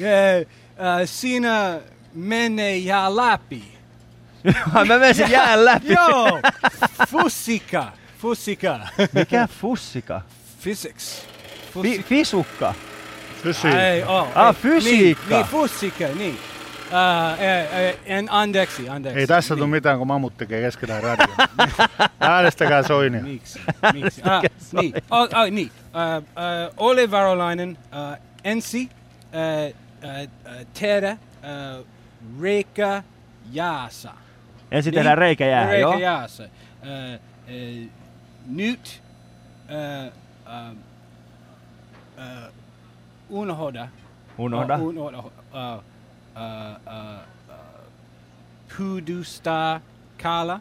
Yeah, 0.00 0.46
ää, 0.78 1.06
siinä 1.06 1.80
menee 2.14 2.76
ja 2.76 3.16
läpi. 3.16 3.62
mä 4.74 4.84
menen 4.84 5.14
sen 5.14 5.30
jään 5.30 5.64
läpi. 5.64 5.92
Joo, 5.92 6.40
fusika, 7.08 7.92
fusika. 8.18 8.80
Mikä 9.12 9.48
fussika? 9.60 10.20
Physics. 10.62 11.26
Fi- 11.82 12.02
fisukka. 12.08 12.74
Fysi. 13.42 13.68
Ei, 13.68 14.02
oh, 14.02 14.28
Ah, 14.34 14.46
ei, 14.56 14.62
fysiikka. 14.62 15.24
Niin, 15.28 15.36
niin 15.36 15.46
fusika, 15.46 16.04
niin. 16.18 16.38
Uh, 16.86 16.92
uh, 17.92 18.00
en 18.04 18.26
anteeksi, 18.30 18.88
anteeksi. 18.88 19.20
Ei 19.20 19.26
tässä 19.26 19.54
Niin. 19.54 19.58
tule 19.58 19.70
mitään, 19.70 19.98
kun 19.98 20.06
Mammut 20.06 20.36
tekee 20.36 20.60
keskellä 20.60 21.00
radio. 21.00 21.26
Äänestäkää 22.20 22.82
Soinia. 22.82 23.22
Miksi? 23.22 23.60
Miksi? 23.92 24.22
Ah, 24.24 24.42
niin. 24.72 24.92
Oh, 25.10 25.22
oh, 25.22 25.50
niin. 25.50 25.70
Uh, 25.86 26.22
uh, 26.22 26.74
ole 26.76 27.10
varovainen. 27.10 27.78
Uh, 28.12 28.18
ensi 28.44 28.88
uh, 29.32 29.74
uh, 30.04 30.66
tehdä 30.80 31.12
uh, 31.80 31.86
reikä 32.40 33.02
jaassa. 33.52 34.12
Ensin 34.70 34.90
Niin. 34.90 34.98
tehdään 34.98 35.18
reikä 35.18 35.46
jää, 35.46 35.66
reikä 35.66 35.80
joo? 35.80 35.98
jaassa. 35.98 36.42
Uh, 36.44 37.20
uh, 37.84 37.90
nyt 38.46 39.02
uh, 39.68 40.12
uh, 40.70 40.76
uh, 42.16 42.54
unohda. 43.40 43.88
Unohda. 44.38 44.76
Uh, 44.76 44.86
unohda. 44.88 45.18
Uh, 45.18 45.84
uh, 46.36 46.76
uh, 46.86 47.20
uh, 47.48 47.56
puhdustaa 48.78 49.80
kala 50.22 50.60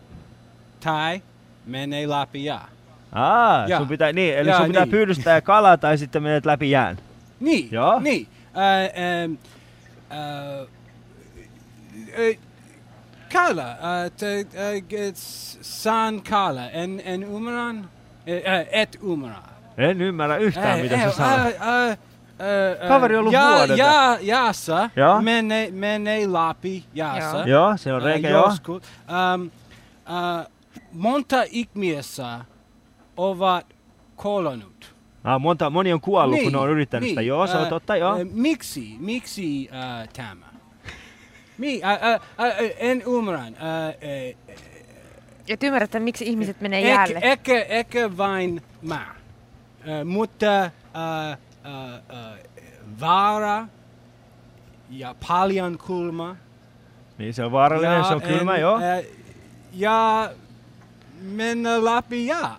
tai 0.84 1.22
menee 1.66 2.10
läpi 2.10 2.46
jää. 2.46 2.68
Aa, 3.12 3.68
Jaa. 3.68 3.80
sun 3.80 3.88
pitää, 3.88 4.14
niin, 4.14 4.38
eli 4.38 4.50
Jaa, 4.50 4.58
sun 4.58 4.68
pitää 4.68 4.86
niin. 4.86 4.92
pyydystää 4.92 5.42
kalaa 5.42 5.78
tai 5.78 5.98
sitten 5.98 6.24
menet 6.24 6.46
läpi 6.46 6.72
jään. 6.72 6.98
Niin, 7.40 7.68
Joo. 7.72 8.00
niin. 8.00 8.28
Uh, 8.56 9.26
um, 9.26 9.38
uh, 10.12 10.68
uh, 12.30 12.38
kala, 13.34 13.64
uh, 13.72 14.12
te, 14.18 14.40
uh, 14.42 15.14
s- 15.14 15.58
saan 15.62 16.22
kala, 16.30 16.70
en, 16.70 17.02
en 17.06 17.24
ymmärrän, 17.24 17.80
uh, 17.80 18.68
et 18.72 18.98
ymmärrä. 19.04 19.38
En 19.78 20.02
ymmärrä 20.02 20.38
yhtään, 20.38 20.78
Eh, 20.80 20.84
mitä 20.84 20.96
eh, 20.96 21.04
sä 21.06 21.12
sanot. 21.12 21.48
uh, 21.48 21.54
uh, 21.92 21.98
uh, 22.40 22.88
Kaveri 22.88 23.16
on 23.16 23.20
ollut 23.20 23.34
ja, 23.34 23.50
vuodelta. 23.50 23.74
ja, 23.84 24.18
jaassa, 24.22 24.90
Joo. 24.96 25.22
menee 25.22 25.72
mene 25.72 26.34
läpi 26.34 26.86
jaassa. 26.94 27.38
Joo. 27.38 27.46
Joo, 27.46 27.78
se 27.78 27.94
on 27.94 28.02
reikä, 28.02 28.28
uh, 28.28 28.32
joo. 28.32 28.46
joskus. 28.46 28.84
Um, 29.36 29.46
uh, 29.46 30.52
monta 30.92 31.44
ihmistä 31.50 32.40
ovat 33.18 33.66
kolonut. 34.16 34.96
Ah, 35.24 35.42
monta, 35.42 35.70
moni 35.70 35.94
on 35.94 36.02
kuollut, 36.02 36.40
kun 36.44 36.52
ne 36.52 36.58
on 36.58 36.70
yrittänyt 36.70 37.10
sitä. 37.10 37.22
Joo, 37.22 37.48
se 37.48 37.58
on 37.58 37.64
Ää, 37.64 37.70
totta, 37.70 37.96
joo. 37.96 38.18
ää, 38.18 38.26
miksi, 38.34 38.96
miksi 39.00 39.70
uh, 39.72 40.10
tämä? 40.14 40.46
Mi, 41.58 41.76
uh, 41.78 41.84
uh, 41.84 42.66
uh, 42.66 42.72
en 42.78 43.04
ymmärrän. 43.08 43.54
Uh, 43.54 44.38
uh, 44.50 44.56
Et 45.48 45.64
ymmärrä, 45.64 45.84
että 45.84 46.00
miksi 46.00 46.26
ihmiset 46.26 46.62
menee 46.62 46.82
jäälle. 46.82 47.20
ehkä, 47.22 47.62
ehkä, 47.62 48.18
vain 48.18 48.62
mä. 48.82 49.06
Uh, 49.80 50.06
mutta 50.06 50.72
uh, 50.76 51.45
vaara 53.00 53.68
ja 54.90 55.16
paljon 55.28 55.78
kulma. 55.78 56.36
Niin 57.18 57.34
se 57.34 57.44
on 57.44 57.52
vaarallinen, 57.52 58.06
se 58.06 58.14
on 58.14 58.22
kylmä, 58.22 58.56
en, 58.56 58.62
joo. 58.62 58.80
ää, 58.82 59.02
ja 59.74 60.30
mennä 61.22 61.86
läpi 61.86 62.28
ja. 62.28 62.58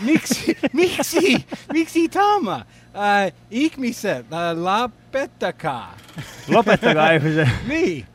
Miksi, 0.00 0.58
miksi, 0.72 1.46
miksi 1.72 2.08
tämä? 2.08 2.54
Äh, 2.54 3.32
ihmiset, 3.50 4.32
äh, 4.32 4.58
lopettakaa. 4.58 5.96
Lopettakaa 6.48 7.10
ihmisen. 7.10 7.50
Niin. 7.68 8.06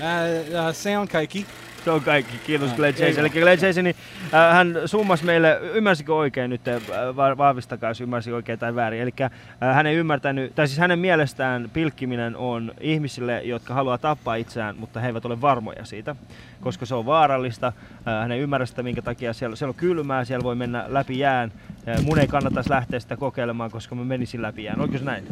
Äh, 0.00 0.66
äh, 0.66 0.74
se 0.74 0.98
on 0.98 1.08
kaikki. 1.08 1.46
Se 1.84 1.90
on 1.90 2.00
kaikki. 2.00 2.38
Kiitos 2.46 2.72
Glenn 2.74 2.98
Jason. 2.98 3.20
Eli 3.20 3.30
Glenn 3.30 3.66
Jason, 3.66 3.84
niin, 3.84 3.96
äh, 4.34 4.54
hän 4.54 4.74
summasi 4.86 5.24
meille, 5.24 5.58
ymmärsikö 5.74 6.14
oikein 6.14 6.50
nyt, 6.50 6.68
äh, 6.68 6.82
va- 7.16 7.36
vahvistakaa 7.36 7.90
jos 7.90 8.00
ymmärsikö 8.00 8.36
oikein 8.36 8.58
tai 8.58 8.74
väärin. 8.74 9.02
Eli 9.02 9.10
äh, 9.20 9.30
hän 9.74 9.86
ei 9.86 9.96
ymmärtänyt, 9.96 10.54
tai 10.54 10.68
siis 10.68 10.78
hänen 10.78 10.98
mielestään 10.98 11.70
pilkkiminen 11.72 12.36
on 12.36 12.72
ihmisille, 12.80 13.42
jotka 13.42 13.74
haluaa 13.74 13.98
tappaa 13.98 14.34
itseään, 14.34 14.76
mutta 14.78 15.00
he 15.00 15.06
eivät 15.06 15.24
ole 15.24 15.40
varmoja 15.40 15.84
siitä, 15.84 16.16
koska 16.60 16.86
se 16.86 16.94
on 16.94 17.06
vaarallista. 17.06 17.66
Äh, 17.66 17.72
hän 18.04 18.32
ei 18.32 18.40
ymmärrä 18.40 18.66
sitä, 18.66 18.82
minkä 18.82 19.02
takia 19.02 19.32
siellä, 19.32 19.56
siellä 19.56 19.70
on 19.70 19.74
kylmää, 19.74 20.24
siellä 20.24 20.44
voi 20.44 20.54
mennä 20.54 20.84
läpi 20.88 21.18
jään. 21.18 21.52
Äh, 21.88 22.02
mun 22.04 22.18
ei 22.18 22.26
kannattaisi 22.26 22.70
lähteä 22.70 23.00
sitä 23.00 23.16
kokeilemaan, 23.16 23.70
koska 23.70 23.94
mä 23.94 24.04
menisin 24.04 24.42
läpi 24.42 24.64
jään. 24.64 24.80
Oliko 24.80 24.98
se 24.98 25.04
näin? 25.04 25.24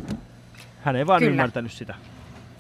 Hän 0.83 0.97
ei 0.97 1.07
vaan 1.07 1.19
Kyllä. 1.19 1.31
ymmärtänyt 1.31 1.73
sitä. 1.73 1.95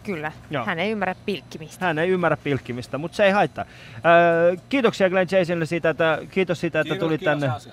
Kyllä. 0.03 0.33
Joo. 0.51 0.65
Hän 0.65 0.79
ei 0.79 0.91
ymmärrä 0.91 1.15
pilkkimistä. 1.27 1.87
Hän 1.87 1.99
ei 1.99 2.09
ymmärrä 2.09 2.37
pilkkimistä, 2.37 2.99
mutta 2.99 3.17
se 3.17 3.25
ei 3.25 3.31
haittaa. 3.31 3.65
Öö, 3.95 4.57
kiitoksia 4.69 5.11
Glenn 5.11 5.29
Jasonille 5.33 5.67
siitä, 5.67 5.91
että, 5.91 6.19
kiitos 6.31 6.61
siitä, 6.61 6.81
että 6.81 6.95
Kiitos, 6.95 7.07
tulit 7.07 7.21
kiitos, 7.21 7.41
tänne. 7.41 7.49
Asia. 7.49 7.73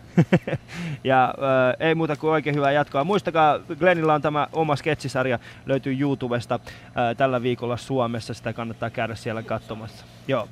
ja 1.03 1.34
öö, 1.38 1.88
ei 1.88 1.95
muuta 1.95 2.15
kuin 2.15 2.32
oikein 2.32 2.55
hyvää 2.55 2.71
jatkoa. 2.71 3.03
Muistakaa, 3.03 3.59
Glennillä 3.80 4.13
on 4.13 4.21
tämä 4.21 4.47
oma 4.53 4.75
sketsisarja, 4.75 5.39
löytyy 5.65 5.99
YouTubesta 5.99 6.59
öö, 6.97 7.15
tällä 7.15 7.41
viikolla 7.41 7.77
Suomessa. 7.77 8.34
Sitä 8.34 8.53
kannattaa 8.53 8.89
käydä 8.89 9.15
siellä 9.15 9.43
katsomassa. 9.43 10.05
Joo. 10.27 10.47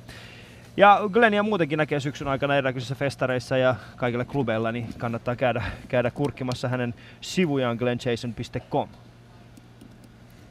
Ja 0.76 1.00
Glennia 1.12 1.42
muutenkin 1.42 1.76
näkee 1.76 2.00
syksyn 2.00 2.28
aikana 2.28 2.56
erinäköisissä 2.56 2.94
festareissa 2.94 3.56
ja 3.56 3.74
kaikilla 3.96 4.24
klubeilla, 4.24 4.72
niin 4.72 4.88
kannattaa 4.98 5.36
käydä, 5.36 5.62
käydä 5.88 6.10
kurkkimassa 6.10 6.68
hänen 6.68 6.94
sivujaan 7.20 7.76
glennjason.com. 7.76 8.88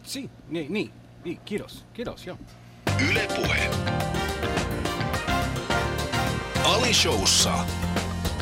Si, 0.04 0.30
niin, 0.50 0.74
niin, 0.74 0.92
kiitos, 1.46 1.86
kiitos, 1.94 2.28
joo. 2.28 2.38
Yle 3.10 3.28
Puhe. 3.36 3.70
Ali 6.64 6.94
Showssa. 6.94 7.54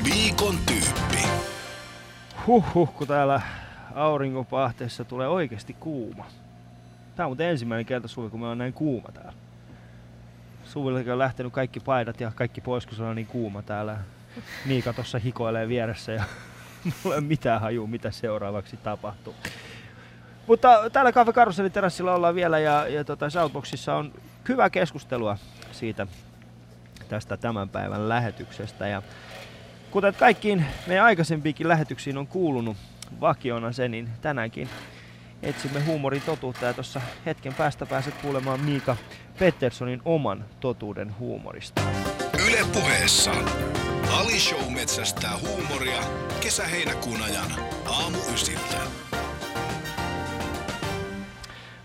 Viikon 0.03 0.55
tyyppi. 0.65 1.27
Huhhuh, 2.47 2.93
kun 2.93 3.07
täällä 3.07 3.41
aurinkopahteessa 3.95 5.03
tulee 5.03 5.27
oikeasti 5.27 5.73
kuuma. 5.73 6.25
Tää 7.15 7.25
on 7.25 7.29
muuten 7.29 7.49
ensimmäinen 7.49 7.85
kerta 7.85 8.07
sulle, 8.07 8.29
kun 8.29 8.39
me 8.39 8.47
on 8.47 8.57
näin 8.57 8.73
kuuma 8.73 9.11
täällä. 9.11 9.33
Suvillekin 10.63 11.13
on 11.13 11.19
lähtenyt 11.19 11.53
kaikki 11.53 11.79
paidat 11.79 12.21
ja 12.21 12.31
kaikki 12.35 12.61
pois, 12.61 12.85
kun 12.85 12.97
se 12.97 13.03
on 13.03 13.15
niin 13.15 13.27
kuuma 13.27 13.61
täällä. 13.61 13.97
Miika 14.65 14.93
tossa 14.93 15.19
hikoilee 15.19 15.67
vieressä 15.67 16.11
ja 16.11 16.23
mulla 17.03 17.15
ei 17.15 17.19
ole 17.19 17.27
mitään 17.27 17.61
hajua, 17.61 17.87
mitä 17.87 18.11
seuraavaksi 18.11 18.77
tapahtuu. 18.77 19.35
Mutta 20.47 20.89
täällä 20.89 21.11
Cafe 21.11 21.33
Carousel 21.33 21.69
terassilla 21.69 22.15
ollaan 22.15 22.35
vielä 22.35 22.59
ja, 22.59 22.87
ja 22.87 23.03
tota 23.03 23.29
Shoutboxissa 23.29 23.95
on 23.95 24.11
hyvää 24.49 24.69
keskustelua 24.69 25.37
siitä 25.71 26.07
tästä 27.09 27.37
tämän 27.37 27.69
päivän 27.69 28.09
lähetyksestä. 28.09 28.87
Ja 28.87 29.01
Kuten 29.95 30.13
kaikkiin 30.13 30.65
meidän 30.87 31.05
aikaisempiinkin 31.05 31.67
lähetyksiin 31.67 32.17
on 32.17 32.27
kuulunut 32.27 32.77
vakiona 33.21 33.71
se, 33.71 33.87
niin 33.87 34.09
tänäänkin 34.21 34.69
etsimme 35.43 35.79
huumorin 35.79 36.21
totuutta 36.25 36.65
ja 36.65 36.73
tuossa 36.73 37.01
hetken 37.25 37.53
päästä 37.53 37.85
pääset 37.85 38.13
kuulemaan 38.21 38.59
Miika 38.59 38.97
Petterssonin 39.39 40.01
oman 40.05 40.45
totuuden 40.59 41.19
huumorista. 41.19 41.81
Yle 42.47 42.59
Puheessa. 42.73 43.31
Ali 44.11 44.39
Show 44.39 44.73
metsästää 44.73 45.37
huumoria 45.47 46.01
kesä-heinäkuun 46.39 47.21
ajan. 47.21 47.51
Aamu 47.85 48.17
ysiltä. 48.33 48.77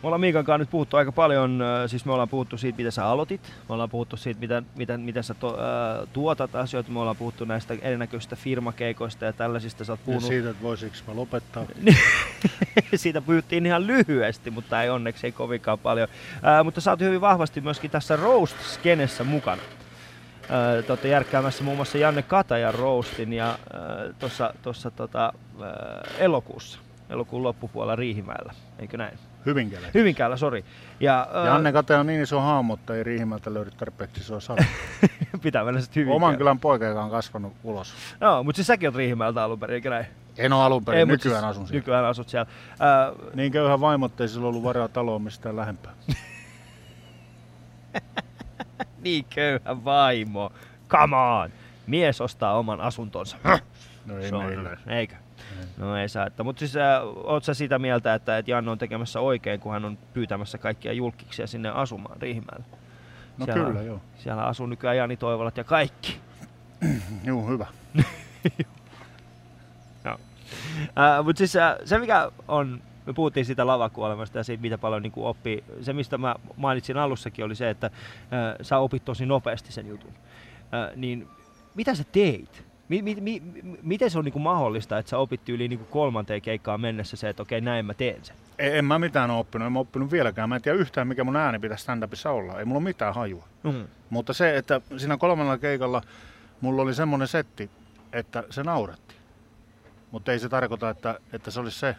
Me 0.02 0.06
ollaan 0.06 0.20
Miikan 0.20 0.44
kanssa 0.44 0.58
nyt 0.58 0.70
puhuttu 0.70 0.96
aika 0.96 1.12
paljon, 1.12 1.62
äh, 1.62 1.90
siis 1.90 2.04
me 2.04 2.12
ollaan 2.12 2.28
puhuttu 2.28 2.58
siitä, 2.58 2.76
miten 2.76 2.92
sä 2.92 3.06
aloitit, 3.06 3.52
me 3.68 3.74
ollaan 3.74 3.90
puhuttu 3.90 4.16
siitä, 4.16 4.40
mitä, 4.40 4.62
mitä, 4.76 4.96
miten 4.96 5.24
sä 5.24 5.34
to, 5.34 5.48
äh, 5.48 6.08
tuotat 6.12 6.54
asioita, 6.54 6.90
me 6.90 7.00
ollaan 7.00 7.16
puhuttu 7.16 7.44
näistä 7.44 7.74
erinäköisistä 7.82 8.36
firmakeikoista 8.36 9.24
ja 9.24 9.32
tällaisista, 9.32 9.84
sä 9.84 9.92
oot 9.92 10.00
Ja 10.00 10.06
puhunut 10.06 10.28
siitä, 10.28 10.50
että 10.50 10.62
voisiko 10.62 10.96
mä 11.06 11.16
lopettaa. 11.16 11.64
siitä 12.94 13.20
puhuttiin 13.20 13.66
ihan 13.66 13.86
lyhyesti, 13.86 14.50
mutta 14.50 14.82
ei 14.82 14.90
onneksi 14.90 15.26
ei 15.26 15.32
kovinkaan 15.32 15.78
paljon. 15.78 16.08
Ää, 16.42 16.64
mutta 16.64 16.80
sä 16.80 16.90
oot 16.90 17.00
hyvin 17.00 17.20
vahvasti 17.20 17.60
myöskin 17.60 17.90
tässä 17.90 18.16
roast-skenessä 18.16 19.24
mukana. 19.24 19.62
Ää, 20.50 20.82
te 20.82 20.92
olette 20.92 21.08
järkkäämässä 21.08 21.64
muun 21.64 21.76
muassa 21.76 21.98
Janne 21.98 22.22
Katajan 22.22 22.74
roastin 22.74 23.32
ja 23.32 23.58
tuossa 24.18 24.54
tossa, 24.62 24.90
tota, 24.90 25.32
ää, 25.62 26.04
elokuussa, 26.18 26.78
elokuun 27.10 27.42
loppupuolella 27.42 27.96
Riihimäellä, 27.96 28.54
eikö 28.78 28.96
näin? 28.96 29.29
Hyvinkäällä. 29.46 29.88
Hyvinkäällä, 29.94 30.36
sori. 30.36 30.64
Ja, 31.00 31.28
ää, 31.32 31.46
Janne 31.46 31.72
Kate 31.72 31.96
on 31.96 32.06
niin 32.06 32.22
iso 32.22 32.40
hahmo, 32.40 32.74
että 32.74 32.94
ei 32.94 33.04
Riihimältä 33.04 33.54
löydy 33.54 33.70
tarpeeksi 33.70 34.20
isoa 34.20 34.40
sali. 34.40 34.60
pitää 35.42 35.64
mennä 35.64 35.80
sitten 35.80 36.00
Hyvinkäällä. 36.00 36.26
Oman 36.26 36.38
kylän 36.38 36.58
poika, 36.58 36.84
joka 36.84 37.02
on 37.02 37.10
kasvanut 37.10 37.52
ulos. 37.64 37.94
Joo, 38.20 38.42
mutta 38.42 38.56
siis 38.56 38.66
säkin 38.66 38.88
oot 38.88 38.96
Riihimäeltä 38.96 39.44
alun 39.44 39.60
perin, 39.60 39.74
eikö 39.74 39.90
näin? 39.90 40.06
En 40.38 40.52
ole 40.52 40.64
alun 40.64 40.84
perin, 40.84 41.08
mut 41.08 41.12
nykyään 41.12 41.40
siis 41.40 41.50
asun 41.50 41.66
siellä. 41.66 41.78
Nykyään 41.78 42.04
asut 42.04 42.28
siellä. 42.28 42.46
Ää, 42.80 43.12
Niin 43.34 43.52
köyhä 43.52 43.80
vaimo, 43.80 44.06
ettei 44.06 44.28
sillä 44.28 44.48
ollut 44.48 44.62
varaa 44.62 44.88
taloa 44.88 45.18
mistään 45.18 45.56
lähempää. 45.56 45.92
niin 49.04 49.24
köyhä 49.34 49.84
vaimo. 49.84 50.52
Come 50.88 51.16
on! 51.16 51.50
Mies 51.86 52.20
ostaa 52.20 52.58
oman 52.58 52.80
asuntonsa. 52.80 53.36
No 54.06 54.18
ei 54.18 54.32
meillä. 54.32 54.76
Eikö? 54.86 55.14
No 55.80 55.96
ei 55.96 56.08
saa. 56.08 56.26
Että, 56.26 56.42
mutta 56.42 56.58
siis 56.58 56.76
äh, 56.76 57.02
oot 57.24 57.44
sä 57.44 57.54
sitä 57.54 57.78
mieltä, 57.78 58.14
että, 58.14 58.38
että 58.38 58.50
Janne 58.50 58.70
on 58.70 58.78
tekemässä 58.78 59.20
oikein, 59.20 59.60
kun 59.60 59.72
hän 59.72 59.84
on 59.84 59.98
pyytämässä 60.14 60.58
kaikkia 60.58 60.92
julkiksia 60.92 61.46
sinne 61.46 61.68
asumaan 61.68 62.22
Riihimäelle? 62.22 62.64
No 63.38 63.44
Siellä- 63.44 63.64
kyllä, 63.66 63.82
joo. 63.82 64.00
Siellä 64.16 64.44
asuu 64.44 64.66
nykyään 64.66 64.96
Jani 64.96 65.16
Toivolat 65.16 65.56
ja 65.56 65.64
kaikki. 65.64 66.20
Juu, 67.24 67.48
hyvä. 67.48 67.66
Äh, 70.98 71.24
mutta 71.24 71.38
siis 71.38 71.56
äh, 71.56 71.76
se 71.84 71.98
mikä 71.98 72.30
on 72.48 72.82
me 73.06 73.12
puhuttiin 73.12 73.46
siitä 73.46 73.66
lavakuolemasta 73.66 74.38
ja 74.38 74.44
siitä, 74.44 74.60
mitä 74.60 74.78
paljon 74.78 75.02
niin 75.02 75.12
oppii. 75.16 75.64
Se, 75.80 75.92
mistä 75.92 76.18
mä 76.18 76.36
mainitsin 76.56 76.96
alussakin, 76.96 77.44
oli 77.44 77.54
se, 77.54 77.70
että 77.70 77.86
äh, 77.86 77.92
sä 78.62 78.78
opit 78.78 79.04
tosi 79.04 79.26
nopeasti 79.26 79.72
sen 79.72 79.86
jutun. 79.86 80.12
Äh, 80.74 80.96
niin 80.96 81.28
mitä 81.74 81.94
sä 81.94 82.04
teit? 82.12 82.69
Mi- 82.90 83.02
mi- 83.02 83.20
mi- 83.20 83.42
miten 83.82 84.10
se 84.10 84.18
on 84.18 84.24
niin 84.24 84.32
kuin 84.32 84.42
mahdollista, 84.42 84.98
että 84.98 85.10
sä 85.10 85.18
opit 85.18 85.48
yli 85.48 85.68
niin 85.68 85.78
kuin 85.78 85.88
kolmanteen 85.90 86.42
keikkaan 86.42 86.80
mennessä 86.80 87.16
se, 87.16 87.28
että 87.28 87.42
okei, 87.42 87.60
näin 87.60 87.86
mä 87.86 87.94
teen 87.94 88.24
sen? 88.24 88.36
En, 88.58 88.76
en 88.76 88.84
mä 88.84 88.98
mitään 88.98 89.30
ole 89.30 89.38
oppinut, 89.38 89.66
en 89.66 89.72
mä 89.72 89.78
oppinut 89.78 90.10
vieläkään. 90.12 90.48
Mä 90.48 90.56
en 90.56 90.62
tiedä 90.62 90.78
yhtään, 90.78 91.08
mikä 91.08 91.24
mun 91.24 91.36
ääni 91.36 91.58
pitäisi 91.58 91.84
stand-upissa 91.84 92.30
olla. 92.30 92.58
Ei 92.58 92.64
mulla 92.64 92.78
ole 92.78 92.84
mitään 92.84 93.14
hajua. 93.14 93.48
Mm. 93.62 93.84
Mutta 94.10 94.32
se, 94.32 94.56
että 94.56 94.80
siinä 94.96 95.16
kolmannella 95.16 95.58
keikalla 95.58 96.02
mulla 96.60 96.82
oli 96.82 96.94
semmoinen 96.94 97.28
setti, 97.28 97.70
että 98.12 98.44
se 98.50 98.62
nauratti. 98.62 99.14
Mutta 100.10 100.32
ei 100.32 100.38
se 100.38 100.48
tarkoita, 100.48 100.90
että, 100.90 101.20
että 101.32 101.50
se 101.50 101.60
olisi 101.60 101.78
se, 101.78 101.96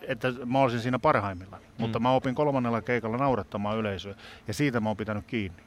että 0.00 0.32
mä 0.46 0.60
olisin 0.60 0.80
siinä 0.80 0.98
parhaimmillaan. 0.98 1.62
Mm. 1.62 1.68
Mutta 1.78 2.00
mä 2.00 2.12
opin 2.12 2.34
kolmannella 2.34 2.82
keikalla 2.82 3.16
naurattamaan 3.16 3.78
yleisöä 3.78 4.14
ja 4.48 4.54
siitä 4.54 4.80
mä 4.80 4.88
oon 4.88 4.96
pitänyt 4.96 5.24
kiinni. 5.26 5.62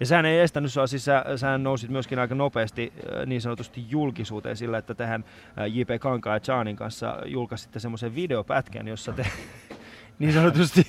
Ja 0.00 0.06
sehän 0.06 0.26
ei 0.26 0.40
estänyt 0.40 0.72
sua, 0.72 0.86
siis 0.86 1.04
sä, 1.04 1.24
sähän 1.36 1.62
nousit 1.62 1.90
myöskin 1.90 2.18
aika 2.18 2.34
nopeasti 2.34 2.92
äh, 2.96 3.26
niin 3.26 3.40
sanotusti 3.40 3.84
julkisuuteen 3.88 4.56
sillä, 4.56 4.78
että 4.78 4.94
tähän 4.94 5.24
äh, 5.58 5.66
J.P. 5.66 6.00
Kankaa 6.00 6.36
ja 6.36 6.40
Jaanin 6.46 6.76
kanssa 6.76 7.16
julkaisitte 7.26 7.78
semmoisen 7.78 8.14
videopätkän, 8.14 8.88
jossa 8.88 9.12
te 9.12 9.26
niin 10.18 10.32
sanotusti 10.32 10.86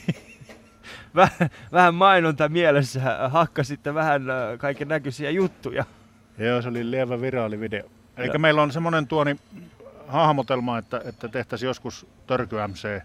vähän, 1.15 1.49
vähän 1.71 1.95
mainonta 1.95 2.49
mielessä 2.49 3.29
hakkasitte 3.29 3.93
vähän 3.93 4.29
äh, 4.29 4.57
kaiken 4.57 4.87
näköisiä 4.87 5.29
juttuja. 5.29 5.85
Joo, 6.37 6.61
se 6.61 6.69
oli 6.69 6.91
lievä 6.91 7.21
viraalivideo. 7.21 7.89
Eli 8.17 8.27
Joo. 8.27 8.39
meillä 8.39 8.61
on 8.61 8.71
semmoinen 8.71 9.07
tuoni 9.07 9.35
hahmotelma, 10.07 10.77
että, 10.77 11.01
että 11.05 11.27
tehtäisiin 11.27 11.67
joskus 11.67 12.07
Törky 12.27 12.55
MC, 12.67 13.01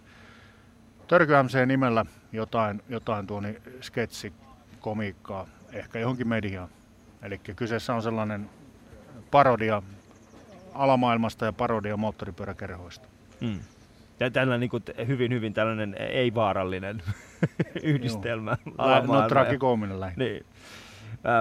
Törky 1.09 1.33
MC 1.43 1.67
nimellä 1.67 2.05
jotain, 2.33 2.83
jotain 2.89 3.27
tuoni 3.27 3.57
sketsikomiikkaa, 3.81 5.47
ehkä 5.75 5.99
johonkin 5.99 6.29
mediaan. 6.29 6.69
Eli 7.23 7.39
kyseessä 7.39 7.95
on 7.95 8.03
sellainen 8.03 8.51
parodia 9.31 9.83
alamaailmasta 10.75 11.45
ja 11.45 11.53
parodia 11.53 11.97
moottoripyöräkerhoista. 11.97 13.09
Mm. 13.41 13.59
Ja 14.21 14.31
tällainen 14.31 14.61
niin 14.61 14.71
kuin, 14.71 14.83
hyvin, 15.07 15.33
hyvin 15.33 15.55
tällainen 15.55 15.95
ei-vaarallinen 15.99 17.03
yhdistelmä. 17.83 18.57
Lä- 18.79 19.03
No 19.07 19.29
tragikoominen 19.29 20.01
lähinnä. 20.01 20.25
Niin. 20.25 20.47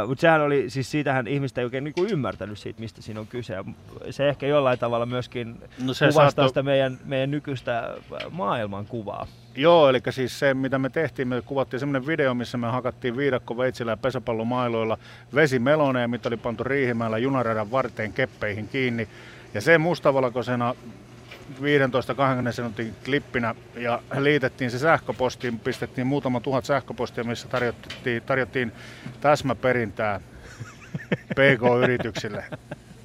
Uh, 0.04 0.08
Mutta 0.10 0.22
sehän 0.22 0.42
oli, 0.42 0.70
siis 0.70 0.92
siitähän 0.92 1.28
ihmistä 1.28 1.62
ei 1.62 1.66
oikein 1.66 1.84
niinku 1.84 2.06
ymmärtänyt 2.12 2.60
siitä, 2.60 2.80
mistä 2.80 3.02
siinä 3.02 3.20
on 3.20 3.28
kyse. 3.28 3.54
Ja 3.54 3.64
Se 4.12 4.30
ehkä 4.30 4.48
jollain 4.48 4.80
tavalla 4.80 5.06
myöskin 5.06 5.56
No 5.86 5.94
se 5.94 6.06
kuvastaa 6.06 6.24
saattoi- 6.30 6.48
sitä 6.48 6.64
meidän, 6.64 6.98
meidän 7.06 7.32
nykyistä 7.32 7.80
äh, 7.80 8.32
maailmankuvaa. 8.32 9.28
Joo, 9.56 9.90
eli 9.90 10.02
siis 10.10 10.40
se, 10.40 10.54
mitä 10.54 10.80
me 10.80 10.90
tehtiin, 10.90 11.28
me 11.28 11.42
kuvattiin 11.46 11.80
semmoinen 11.80 12.08
video, 12.08 12.34
missä 12.34 12.58
me 12.58 12.68
hakattiin 12.68 13.18
viidakko 13.18 13.58
veitsillä 13.58 13.92
ja 13.92 13.98
pesäpallomailoilla 13.98 14.98
vesimeloneen, 15.36 16.10
mitä 16.10 16.30
oli 16.30 16.38
pantu 16.38 16.64
riihimäellä 16.64 17.18
junaradan 17.18 17.72
varteen 17.72 18.14
keppeihin 18.14 18.68
kiinni. 18.68 19.08
Ja 19.54 19.62
se 19.62 19.78
mustavalkoisena 19.78 20.76
15-20 22.50 22.52
sekuntin 22.52 22.96
klippinä 23.06 23.56
ja 23.76 24.02
liitettiin 24.20 24.72
se 24.72 24.80
sähköpostiin, 24.80 25.60
pistettiin 25.60 26.08
muutama 26.08 26.40
tuhat 26.40 26.66
sähköpostia, 26.66 27.24
missä 27.24 27.48
tarjottiin, 27.48 28.22
tarjottiin 28.22 28.72
täsmäperintää 29.22 30.20
PK-yrityksille. 31.36 32.46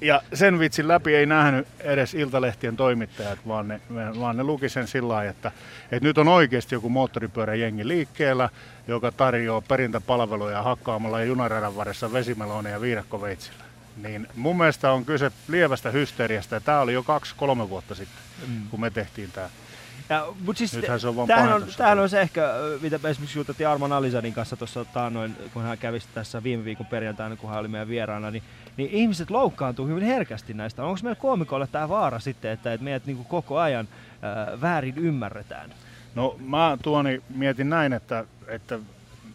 Ja 0.01 0.21
sen 0.33 0.59
vitsin 0.59 0.87
läpi 0.87 1.15
ei 1.15 1.25
nähnyt 1.25 1.67
edes 1.79 2.13
Iltalehtien 2.13 2.77
toimittajat, 2.77 3.39
vaan 3.47 3.67
ne, 3.67 3.81
vaan 4.19 4.37
ne 4.37 4.43
luki 4.43 4.69
sen 4.69 4.87
sillä 4.87 5.13
lailla, 5.13 5.31
että, 5.31 5.51
että 5.91 6.07
nyt 6.07 6.17
on 6.17 6.27
oikeasti 6.27 6.75
joku 6.75 6.89
moottoripyöräjengi 6.89 7.87
liikkeellä, 7.87 8.49
joka 8.87 9.11
tarjoaa 9.11 9.61
perintäpalveluja 9.61 10.63
hakkaamalla 10.63 11.23
junaradan 11.23 11.75
varressa 11.75 12.13
vesimeloneja 12.13 12.75
ja 12.75 12.81
viidakkoveitsillä. 12.81 13.68
Niin 14.03 14.27
mun 14.35 14.57
mielestä 14.57 14.91
on 14.91 15.05
kyse 15.05 15.31
lievästä 15.47 15.91
hysteriasta 15.91 16.55
ja 16.55 16.61
tämä 16.61 16.79
oli 16.79 16.93
jo 16.93 17.03
kaksi-kolme 17.03 17.69
vuotta 17.69 17.95
sitten, 17.95 18.21
mm. 18.47 18.67
kun 18.69 18.81
me 18.81 18.89
tehtiin 18.89 19.31
tämä. 19.31 19.49
Ja, 20.09 20.27
mut 20.45 20.57
siis 20.57 20.73
Nythän 20.73 20.99
se 20.99 21.07
on 21.07 21.15
vaan 21.15 21.27
tämähän, 21.27 21.53
on, 21.53 21.67
tämähän 21.77 21.99
on 21.99 22.09
se 22.09 22.21
ehkä, 22.21 22.41
mitä 22.81 22.99
me 23.03 23.09
esimerkiksi 23.09 23.39
juteltiin 23.39 23.67
Arman 23.67 23.91
Alisanin 23.91 24.33
kanssa 24.33 24.57
tuossa 24.57 24.85
taannoin, 24.85 25.35
kun 25.53 25.63
hän 25.63 25.77
kävi 25.77 25.99
tässä 26.13 26.43
viime 26.43 26.65
viikon 26.65 26.85
perjantaina, 26.85 27.35
kun 27.35 27.49
hän 27.49 27.59
oli 27.59 27.67
meidän 27.67 27.87
vieraana, 27.87 28.31
niin, 28.31 28.43
niin 28.77 28.89
ihmiset 28.89 29.29
loukkaantuu 29.29 29.87
hyvin 29.87 30.03
herkästi 30.03 30.53
näistä. 30.53 30.83
Onko 30.83 30.99
meillä 31.03 31.21
koomikoilla 31.21 31.67
tämä 31.67 31.89
vaara 31.89 32.19
sitten, 32.19 32.51
että, 32.51 32.73
että 32.73 32.83
meidät 32.83 33.05
niinku 33.05 33.23
koko 33.23 33.59
ajan 33.59 33.87
äh, 34.23 34.61
väärin 34.61 34.97
ymmärretään? 34.97 35.73
No 36.15 36.35
mä 36.39 36.77
tuoni 36.83 37.21
mietin 37.35 37.69
näin, 37.69 37.93
että, 37.93 38.25
että 38.47 38.79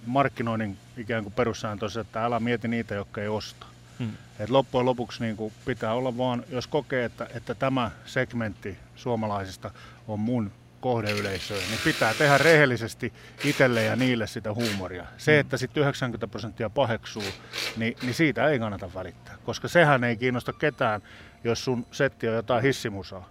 markkinoinnin 0.07 0.77
ikään 0.97 1.23
kuin 1.23 1.33
perussääntö 1.33 1.85
on 1.85 1.91
se, 1.91 2.01
että 2.01 2.25
älä 2.25 2.41
mieti 2.41 2.69
niitä, 2.69 2.95
jotka 2.95 3.21
ei 3.21 3.29
osta. 3.29 3.67
Hmm. 3.99 4.13
Et 4.39 4.51
loppujen 4.51 4.87
lopuksi 4.87 5.23
niin 5.23 5.37
kuin 5.37 5.53
pitää 5.65 5.95
olla 5.95 6.17
vaan, 6.17 6.45
jos 6.49 6.67
kokee, 6.67 7.05
että, 7.05 7.27
että 7.35 7.55
tämä 7.55 7.91
segmentti 8.07 8.79
suomalaisista 8.97 9.71
on 10.09 10.21
mun 10.21 10.53
kohdeyleisöä, 10.81 11.57
niin 11.57 11.81
pitää 11.85 12.15
tehdä 12.15 12.39
rehellisesti 12.39 13.13
itselle 13.45 13.83
ja 13.83 13.97
niille 13.97 14.27
sitä 14.27 14.55
huumoria. 14.55 15.07
Se, 15.19 15.39
että 15.39 15.57
sitten 15.57 15.81
90 15.81 16.29
prosenttia 16.29 16.71
paheksuu, 16.71 17.23
niin, 17.77 17.97
niin 18.03 18.15
siitä 18.15 18.49
ei 18.49 18.59
kannata 18.59 18.95
välittää, 18.95 19.35
koska 19.45 19.69
sehän 19.69 20.05
ei 20.05 20.17
kiinnosta 20.17 20.53
ketään, 20.53 21.03
jos 21.45 21.65
sun 21.65 21.87
setti 21.91 22.29
on 22.29 22.35
jotain 22.35 22.63
hissimusaa. 22.63 23.29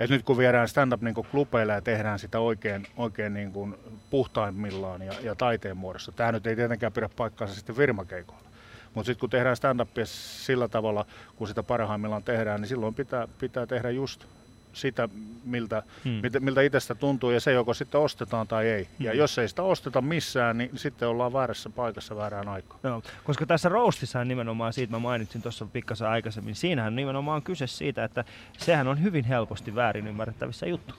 Et 0.00 0.10
nyt 0.10 0.22
kun 0.22 0.38
viedään 0.38 0.68
stand-up 0.68 1.02
niin 1.02 1.14
klubeille 1.14 1.72
ja 1.72 1.80
tehdään 1.80 2.18
sitä 2.18 2.38
oikein, 2.38 2.86
oikein 2.96 3.34
niin 3.34 3.52
kuin 3.52 3.74
puhtaimmillaan 4.10 5.02
ja, 5.02 5.12
ja 5.22 5.34
taiteen 5.34 5.76
muodossa. 5.76 6.12
Tämä 6.12 6.32
nyt 6.32 6.46
ei 6.46 6.56
tietenkään 6.56 6.92
pidä 6.92 7.08
paikkaansa 7.16 7.54
sitten 7.54 7.74
firmakeikoilla. 7.76 8.47
Mutta 8.94 9.06
sitten 9.06 9.20
kun 9.20 9.30
tehdään 9.30 9.56
stand-upia 9.56 10.06
sillä 10.06 10.68
tavalla, 10.68 11.06
kun 11.36 11.48
sitä 11.48 11.62
parhaimmillaan 11.62 12.22
tehdään, 12.22 12.60
niin 12.60 12.68
silloin 12.68 12.94
pitää, 12.94 13.28
pitää 13.40 13.66
tehdä 13.66 13.90
just 13.90 14.24
sitä, 14.72 15.08
miltä, 15.44 15.82
Hmm. 16.04 16.20
miltä, 16.40 16.60
itsestä 16.62 16.94
tuntuu, 16.94 17.30
ja 17.30 17.40
se 17.40 17.52
joko 17.52 17.74
sitten 17.74 18.00
ostetaan 18.00 18.48
tai 18.48 18.66
ei. 18.66 18.88
Ja 18.98 19.10
Hmm. 19.10 19.18
jos 19.18 19.38
ei 19.38 19.48
sitä 19.48 19.62
osteta 19.62 20.02
missään, 20.02 20.58
niin 20.58 20.70
sitten 20.78 21.08
ollaan 21.08 21.32
väärässä 21.32 21.70
paikassa 21.70 22.16
väärään 22.16 22.48
aikaan. 22.48 22.80
Joo, 22.84 23.02
koska 23.24 23.46
tässä 23.46 23.68
roastissa 23.68 24.24
nimenomaan 24.24 24.72
siitä 24.72 24.92
mä 24.92 24.98
mainitsin 24.98 25.42
tuossa 25.42 25.66
pikkasen 25.72 26.08
aikaisemmin, 26.08 26.54
siinähän 26.54 26.96
nimenomaan 26.96 27.36
on 27.36 27.42
kyse 27.42 27.66
siitä, 27.66 28.04
että 28.04 28.24
sehän 28.58 28.88
on 28.88 29.02
hyvin 29.02 29.24
helposti 29.24 29.74
väärin 29.74 30.06
ymmärrettävissä 30.06 30.66
juttu. 30.66 30.94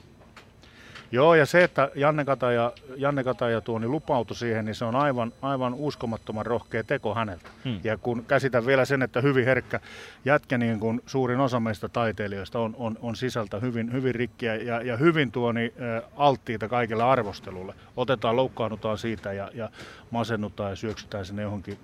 Joo, 1.12 1.36
ja 1.36 1.46
se, 1.46 1.64
että 1.64 1.92
Janne 1.96 2.26
Kataja, 2.26 2.74
Janne 2.96 3.24
Kataja 3.24 3.62
tuo, 3.62 3.80
niin 3.80 3.92
lupautui 3.92 4.36
siihen, 4.36 4.66
niin 4.66 4.76
se 4.76 4.86
on 4.86 4.96
aivan, 4.96 5.34
aivan 5.42 5.74
uskomattoman 5.74 6.46
rohkea 6.46 6.84
teko 6.84 7.16
häneltä. 7.16 7.50
Hmm. 7.66 7.80
Ja 7.84 7.98
kun 7.98 8.26
käsitän 8.26 8.66
vielä 8.66 8.86
sen, 8.86 9.02
että 9.02 9.22
hyvin 9.22 9.46
herkkä 9.46 9.80
jätkä, 10.26 10.58
niin 10.58 10.80
kuin 10.80 11.02
suurin 11.06 11.40
osa 11.40 11.60
meistä 11.60 11.90
taiteilijoista 11.90 12.60
on, 12.60 12.76
on, 12.78 12.98
on 13.02 13.16
sisältä 13.16 13.60
hyvin, 13.60 13.94
hyvin 13.94 14.16
rikkiä 14.16 14.56
ja, 14.56 14.82
ja 14.82 14.98
hyvin 14.98 15.32
tuoni 15.32 15.74
ä, 15.82 16.02
alttiita 16.18 16.68
kaikille 16.68 17.04
arvostelulle. 17.04 17.74
Otetaan, 17.98 18.36
loukkaannutaan 18.36 18.98
siitä 18.98 19.34
ja, 19.34 19.52
ja 19.54 19.70
masennutaan 20.12 20.70
ja 20.70 20.76
syöksytään 20.76 21.26
sinne 21.26 21.42
johonkin 21.42 21.78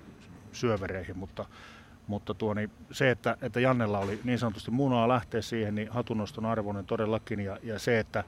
syövereihin, 0.52 1.18
mutta, 1.18 1.44
mutta 2.06 2.34
tuo, 2.34 2.54
niin 2.54 2.70
se, 2.92 3.10
että, 3.10 3.36
että 3.42 3.60
Jannella 3.60 3.98
oli 3.98 4.20
niin 4.24 4.38
sanotusti 4.38 4.70
munaa 4.70 5.08
lähteä 5.08 5.42
siihen, 5.42 5.74
niin 5.74 5.88
hatunnoston 5.88 6.46
arvoinen 6.46 6.86
todellakin. 6.86 7.40
Ja, 7.40 7.58
ja 7.62 7.78
se, 7.78 7.98
että 7.98 8.24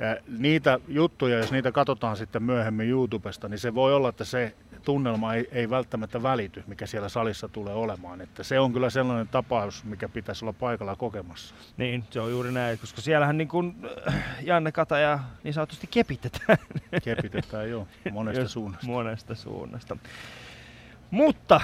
ää, 0.00 0.16
niitä 0.38 0.80
juttuja, 0.88 1.38
jos 1.38 1.52
niitä 1.52 1.72
katsotaan 1.72 2.16
sitten 2.16 2.42
myöhemmin 2.42 2.88
YouTubesta, 2.88 3.48
niin 3.48 3.58
se 3.58 3.74
voi 3.74 3.94
olla, 3.94 4.08
että 4.08 4.24
se 4.24 4.54
tunnelma 4.84 5.34
ei, 5.34 5.48
ei 5.52 5.70
välttämättä 5.70 6.22
välity, 6.22 6.64
mikä 6.66 6.86
siellä 6.86 7.08
salissa 7.08 7.48
tulee 7.48 7.74
olemaan. 7.74 8.20
Että 8.20 8.42
se 8.42 8.60
on 8.60 8.72
kyllä 8.72 8.90
sellainen 8.90 9.28
tapaus, 9.28 9.84
mikä 9.84 10.08
pitäisi 10.08 10.44
olla 10.44 10.52
paikalla 10.52 10.96
kokemassa. 10.96 11.54
Niin, 11.76 12.04
se 12.10 12.20
on 12.20 12.30
juuri 12.30 12.52
näin, 12.52 12.78
koska 12.78 13.00
siellähän 13.00 13.38
niin 13.38 13.48
kuin 13.48 13.76
Janne 14.42 14.72
Kataja 14.72 15.18
niin 15.44 15.54
sanotusti 15.54 15.86
kepitetään. 15.86 16.58
Kepitetään 17.04 17.70
jo 17.70 17.88
monesta 18.12 18.48
suunnasta. 18.48 18.86
Monesta 18.86 19.34
suunnasta. 19.34 19.96
Mutta 21.10 21.60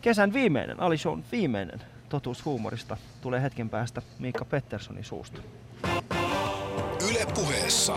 kesän 0.00 0.32
viimeinen, 0.32 0.80
Ali 0.80 0.98
Shown 0.98 1.24
viimeinen 1.32 1.80
totuus 2.08 2.44
huumorista 2.44 2.96
tulee 3.20 3.42
hetken 3.42 3.70
päästä 3.70 4.02
Miikka 4.18 4.44
Petterssonin 4.44 5.04
suusta. 5.04 5.40
Yle 7.10 7.26
puheessa. 7.34 7.96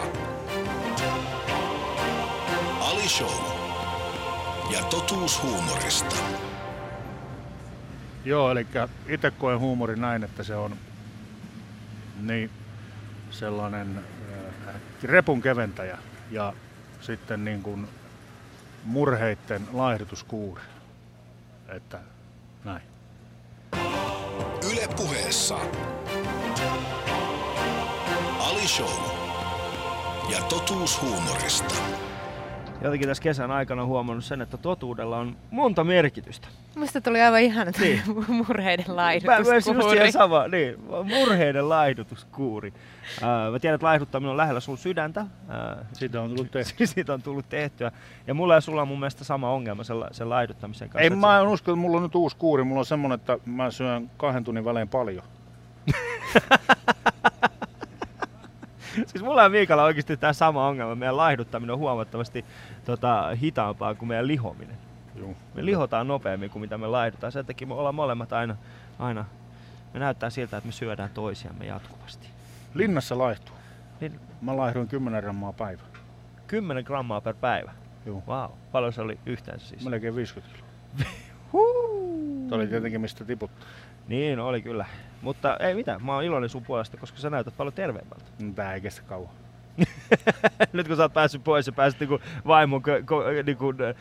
Ali 2.79 3.09
Show. 3.09 3.63
Ja 4.71 4.79
totuus 4.83 5.43
huumorista. 5.43 6.15
Joo, 8.25 8.51
eli 8.51 8.67
itse 9.07 9.31
koen 9.31 9.59
huumorin 9.59 10.01
näin, 10.01 10.23
että 10.23 10.43
se 10.43 10.55
on 10.55 10.77
niin 12.21 12.49
sellainen 13.31 14.05
äh, 14.67 14.75
repun 15.03 15.41
keventäjä 15.41 15.97
ja 16.31 16.53
sitten 17.01 17.45
niin 17.45 17.63
kuin 17.63 17.87
murheitten 18.83 19.67
laihdutuskuuri. 19.73 20.61
Että 21.67 21.99
näin. 22.63 22.81
Yle 24.71 24.87
puheessa. 24.97 25.59
Ali 28.63 28.69
Show. 28.69 28.89
Ja 30.31 30.37
totuus 30.49 31.01
huumorista. 31.01 31.75
Jotenkin 32.81 33.07
tässä 33.09 33.23
kesän 33.23 33.51
aikana 33.51 33.85
huomannut 33.85 34.25
sen, 34.25 34.41
että 34.41 34.57
totuudella 34.57 35.17
on 35.17 35.35
monta 35.51 35.83
merkitystä. 35.83 36.47
Musta 36.75 37.01
tuli 37.01 37.21
aivan 37.21 37.41
ihana 37.41 37.71
Niin. 37.79 38.01
murheiden 38.47 38.85
Mä 38.87 38.95
laihdutuskuuri. 38.95 39.89
siihen 39.89 40.11
sama, 40.11 40.47
niin, 40.47 40.75
murheiden 41.19 41.69
laihdutuskuuri. 41.69 42.73
Ää, 43.21 43.51
mä 43.51 43.59
tiedän, 43.59 43.75
että 43.75 43.85
laihduttaminen 43.87 44.31
on 44.31 44.37
lähellä 44.37 44.59
sun 44.59 44.77
sydäntä. 44.77 45.25
Ää, 45.49 45.85
Siitä 45.93 46.21
on 46.21 46.29
tullut 46.29 46.51
tehty. 46.61 46.87
siitä 46.87 47.13
on 47.13 47.21
tullut 47.21 47.49
tehtyä. 47.49 47.91
Ja 48.27 48.33
mulla 48.33 48.53
ja 48.55 48.61
sulla 48.61 48.81
on 48.81 48.87
mun 48.87 48.99
mielestä 48.99 49.23
sama 49.23 49.51
ongelma 49.51 49.83
sen, 49.83 49.99
la- 49.99 50.09
sen 50.11 50.29
laihduttamisen 50.29 50.89
kanssa. 50.89 50.99
Ei 51.01 51.07
että 51.07 51.19
mä 51.19 51.39
en 51.39 51.47
usko, 51.47 51.71
että 51.71 51.81
mulla 51.81 51.97
on 51.97 52.03
nyt 52.03 52.15
uusi 52.15 52.37
kuuri. 52.37 52.63
Mulla 52.63 52.79
on 52.79 52.85
semmonen, 52.85 53.15
että 53.15 53.37
mä 53.45 53.71
syön 53.71 54.09
kahden 54.17 54.43
tunnin 54.43 54.65
välein 54.65 54.87
paljon. 54.89 55.23
Siis 59.07 59.23
mulla 59.23 59.43
ja 59.43 59.49
Miikalla 59.49 59.83
on 59.83 59.87
oikeasti 59.87 60.17
tämä 60.17 60.33
sama 60.33 60.67
ongelma. 60.67 60.95
Meidän 60.95 61.17
laihduttaminen 61.17 61.73
on 61.73 61.79
huomattavasti 61.79 62.45
tota, 62.85 63.29
hitaampaa 63.41 63.95
kuin 63.95 64.09
meidän 64.09 64.27
lihominen. 64.27 64.77
Juu. 65.15 65.35
Me 65.53 65.65
lihotaan 65.65 66.07
nopeammin 66.07 66.49
kuin 66.49 66.61
mitä 66.61 66.77
me 66.77 66.87
laihdutaan. 66.87 67.31
Sen 67.31 67.45
takia 67.45 67.67
me 67.67 67.73
ollaan 67.73 67.95
molemmat 67.95 68.33
aina, 68.33 68.55
aina 68.99 69.25
me 69.93 69.99
näyttää 69.99 70.29
siltä, 70.29 70.57
että 70.57 70.67
me 70.67 70.71
syödään 70.71 71.09
toisiamme 71.13 71.65
jatkuvasti. 71.65 72.27
Linnassa 72.73 73.17
laihtuu. 73.17 73.55
Lin- 74.01 74.19
Mä 74.41 74.57
laihduin 74.57 74.87
10 74.87 75.23
grammaa 75.23 75.53
päivä. 75.53 75.81
10 76.47 76.83
grammaa 76.83 77.21
per 77.21 77.35
päivä. 77.41 77.71
Juu. 78.05 78.23
Wow. 78.27 78.51
Paljon 78.71 78.93
se 78.93 79.01
oli 79.01 79.19
yhteensä 79.25 79.67
siis? 79.67 79.85
Melkein 79.85 80.15
50 80.15 80.55
kiloa. 80.55 81.09
Tuo 82.49 82.57
oli 82.57 82.67
tietenkin 82.67 83.01
mistä 83.01 83.25
tiputtaa. 83.25 83.67
Niin 84.07 84.39
oli 84.39 84.61
kyllä. 84.61 84.85
Mutta 85.21 85.57
ei 85.57 85.75
mitään, 85.75 86.05
mä 86.05 86.13
oon 86.15 86.23
iloinen 86.23 86.49
sun 86.49 86.63
puolesta, 86.63 86.97
koska 86.97 87.17
sä 87.17 87.29
näytät 87.29 87.57
paljon 87.57 87.73
terveemmältä. 87.73 88.25
Tää 88.55 88.73
ei 88.73 88.81
kestä 88.81 89.01
kauan. 89.01 89.29
Nyt 90.73 90.87
kun 90.87 90.97
sä 90.97 91.03
oot 91.03 91.13
päässyt 91.13 91.43
pois 91.43 91.67
ja 91.67 91.73
pääsit 91.73 91.99
niinku 91.99 92.19
vaimon 92.47 92.81
ko- 92.81 93.03
ko- 93.03 93.43
niinku, 93.45 93.69
äh, 93.69 93.95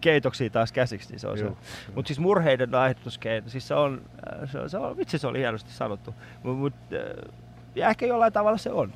keitoksiin 0.00 0.52
taas 0.52 0.72
käsiksi, 0.72 1.10
niin 1.10 1.20
se 1.20 1.28
on 1.28 1.38
se. 1.38 1.44
Joo. 1.44 1.56
Mutta 1.94 2.08
siis 2.08 2.18
murheiden 2.18 2.72
laihdutuskeino, 2.72 3.48
siis 3.48 3.68
se 3.68 3.74
on, 3.74 4.02
äh, 4.42 4.50
se 4.50 4.58
on, 4.58 4.70
se 4.70 4.78
on, 4.78 4.96
vitsi 4.96 5.18
se 5.18 5.26
oli 5.26 5.38
hienosti 5.38 5.72
sanottu. 5.72 6.14
Mut, 6.42 6.58
mut, 6.58 6.74
äh, 6.92 7.32
ja 7.74 7.88
ehkä 7.88 8.06
jollain 8.06 8.32
tavalla 8.32 8.58
se 8.58 8.70
on. 8.72 8.92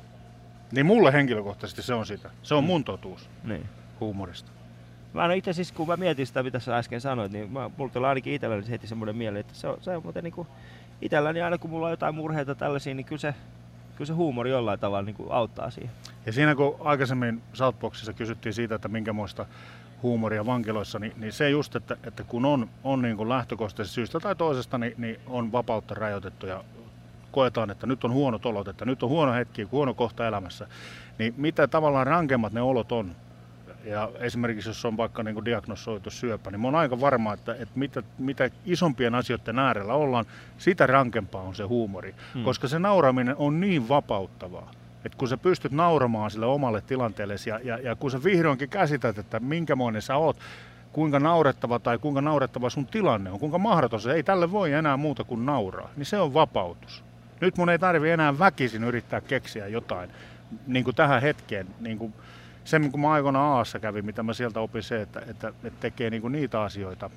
Niin 0.71 0.85
mulle 0.85 1.13
henkilökohtaisesti 1.13 1.81
se 1.81 1.93
on 1.93 2.05
sitä. 2.05 2.29
Se 2.43 2.55
on 2.55 2.63
Mm. 2.63 2.67
mun 2.67 2.83
totuus 2.83 3.29
Niin. 3.43 3.65
huumorista. 3.99 4.51
Mä 5.13 5.25
en 5.25 5.31
itse 5.31 5.53
siis, 5.53 5.71
kun 5.71 5.87
mä 5.87 5.97
mietin 5.97 6.27
sitä, 6.27 6.43
mitä 6.43 6.59
sä 6.59 6.77
äsken 6.77 7.01
sanoit, 7.01 7.31
niin 7.31 7.51
mä, 7.51 7.69
mulla 7.77 7.91
tuli 7.91 8.05
ainakin 8.05 8.33
itselläni 8.33 8.69
heti 8.69 8.87
semmoinen 8.87 9.15
mieli, 9.15 9.39
että 9.39 9.53
se 9.53 9.67
on, 9.67 9.77
se 9.81 9.97
on 9.97 10.03
muuten 10.03 10.23
niinku, 10.23 10.47
itselläni 11.01 11.41
aina 11.41 11.57
kun 11.57 11.69
mulla 11.69 11.85
on 11.85 11.91
jotain 11.91 12.15
murheita 12.15 12.55
tällaisia, 12.55 12.93
niin 12.93 13.05
kyllä 13.05 13.19
se, 13.19 13.35
kyllä 13.95 14.07
se 14.07 14.13
huumori 14.13 14.49
jollain 14.49 14.79
tavalla 14.79 15.05
niinku 15.05 15.29
auttaa 15.29 15.69
siihen. 15.69 15.91
Ja 16.25 16.33
siinä 16.33 16.55
kun 16.55 16.75
aikaisemmin 16.79 17.41
Southboxissa 17.53 18.13
kysyttiin 18.13 18.53
siitä, 18.53 18.75
että 18.75 18.87
minkämoista 18.87 19.45
huumoria 20.03 20.45
vankiloissa, 20.45 20.99
niin, 20.99 21.13
niin 21.17 21.33
se 21.33 21.49
just, 21.49 21.75
että, 21.75 21.97
että 22.03 22.23
kun 22.23 22.45
on, 22.45 22.69
on 22.83 23.01
niin 23.01 23.17
kuin 23.17 23.29
lähtökohtaisesti 23.29 23.95
syystä 23.95 24.19
tai 24.19 24.35
toisesta, 24.35 24.77
niin, 24.77 24.93
niin 24.97 25.19
on 25.27 25.51
vapautta 25.51 25.95
rajoitettu 25.95 26.45
ja 26.47 26.63
koetaan, 27.31 27.71
että 27.71 27.87
nyt 27.87 28.03
on 28.03 28.13
huonot 28.13 28.45
olot, 28.45 28.67
että 28.67 28.85
nyt 28.85 29.03
on 29.03 29.09
huono 29.09 29.33
hetki, 29.33 29.63
huono 29.63 29.93
kohta 29.93 30.27
elämässä, 30.27 30.67
niin 31.17 31.33
mitä 31.37 31.67
tavallaan 31.67 32.07
rankemmat 32.07 32.53
ne 32.53 32.61
olot 32.61 32.91
on, 32.91 33.15
ja 33.89 34.09
esimerkiksi 34.19 34.69
jos 34.69 34.85
on 34.85 34.97
vaikka 34.97 35.23
niin 35.23 35.45
diagnosoitu 35.45 36.09
syöpä, 36.09 36.51
niin 36.51 36.61
mä 36.61 36.67
oon 36.67 36.75
aika 36.75 37.01
varma, 37.01 37.33
että, 37.33 37.53
että 37.53 37.79
mitä, 37.79 38.03
mitä 38.17 38.49
isompien 38.65 39.15
asioiden 39.15 39.59
äärellä 39.59 39.93
ollaan, 39.93 40.25
sitä 40.57 40.87
rankempaa 40.87 41.41
on 41.41 41.55
se 41.55 41.63
huumori. 41.63 42.15
Hmm. 42.33 42.43
Koska 42.43 42.67
se 42.67 42.79
nauraminen 42.79 43.35
on 43.35 43.59
niin 43.59 43.89
vapauttavaa. 43.89 44.71
että 45.05 45.17
kun 45.17 45.27
sä 45.27 45.37
pystyt 45.37 45.71
nauramaan 45.71 46.31
sille 46.31 46.45
omalle 46.45 46.81
tilanteellesi 46.81 47.49
ja, 47.49 47.59
ja, 47.63 47.77
ja 47.77 47.95
kun 47.95 48.11
sä 48.11 48.23
vihdoinkin 48.23 48.69
käsität, 48.69 49.17
että 49.17 49.39
minkämoinen 49.39 50.01
sä 50.01 50.15
oot, 50.15 50.37
kuinka 50.91 51.19
naurettava 51.19 51.79
tai 51.79 51.97
kuinka 51.97 52.21
naurettava 52.21 52.69
sun 52.69 52.85
tilanne 52.85 53.31
on, 53.31 53.39
kuinka 53.39 53.57
mahdoton 53.57 54.01
se, 54.01 54.13
ei 54.13 54.23
tälle 54.23 54.51
voi 54.51 54.73
enää 54.73 54.97
muuta 54.97 55.23
kuin 55.23 55.45
nauraa, 55.45 55.89
niin 55.95 56.05
se 56.05 56.19
on 56.19 56.33
vapautus. 56.33 57.03
Nyt 57.41 57.57
mun 57.57 57.69
ei 57.69 57.79
tarvi 57.79 58.09
enää 58.09 58.39
väkisin 58.39 58.83
yrittää 58.83 59.21
keksiä 59.21 59.67
jotain 59.67 60.09
niin 60.67 60.83
kuin 60.83 60.95
tähän 60.95 61.21
hetkeen. 61.21 61.67
Niin 61.79 61.97
kuin 61.97 62.13
se, 62.69 62.79
kun 62.91 62.99
mä 62.99 63.11
aikoinaan 63.11 63.57
Aassa 63.57 63.79
kävin, 63.79 64.05
mitä 64.05 64.23
mä 64.23 64.33
sieltä 64.33 64.59
opin 64.59 64.83
se, 64.83 65.01
että, 65.01 65.21
että, 65.27 65.47
että 65.47 65.79
tekee 65.79 66.09
niin 66.09 66.21
kuin 66.21 66.31
niitä 66.31 66.61
asioita, 66.61 67.09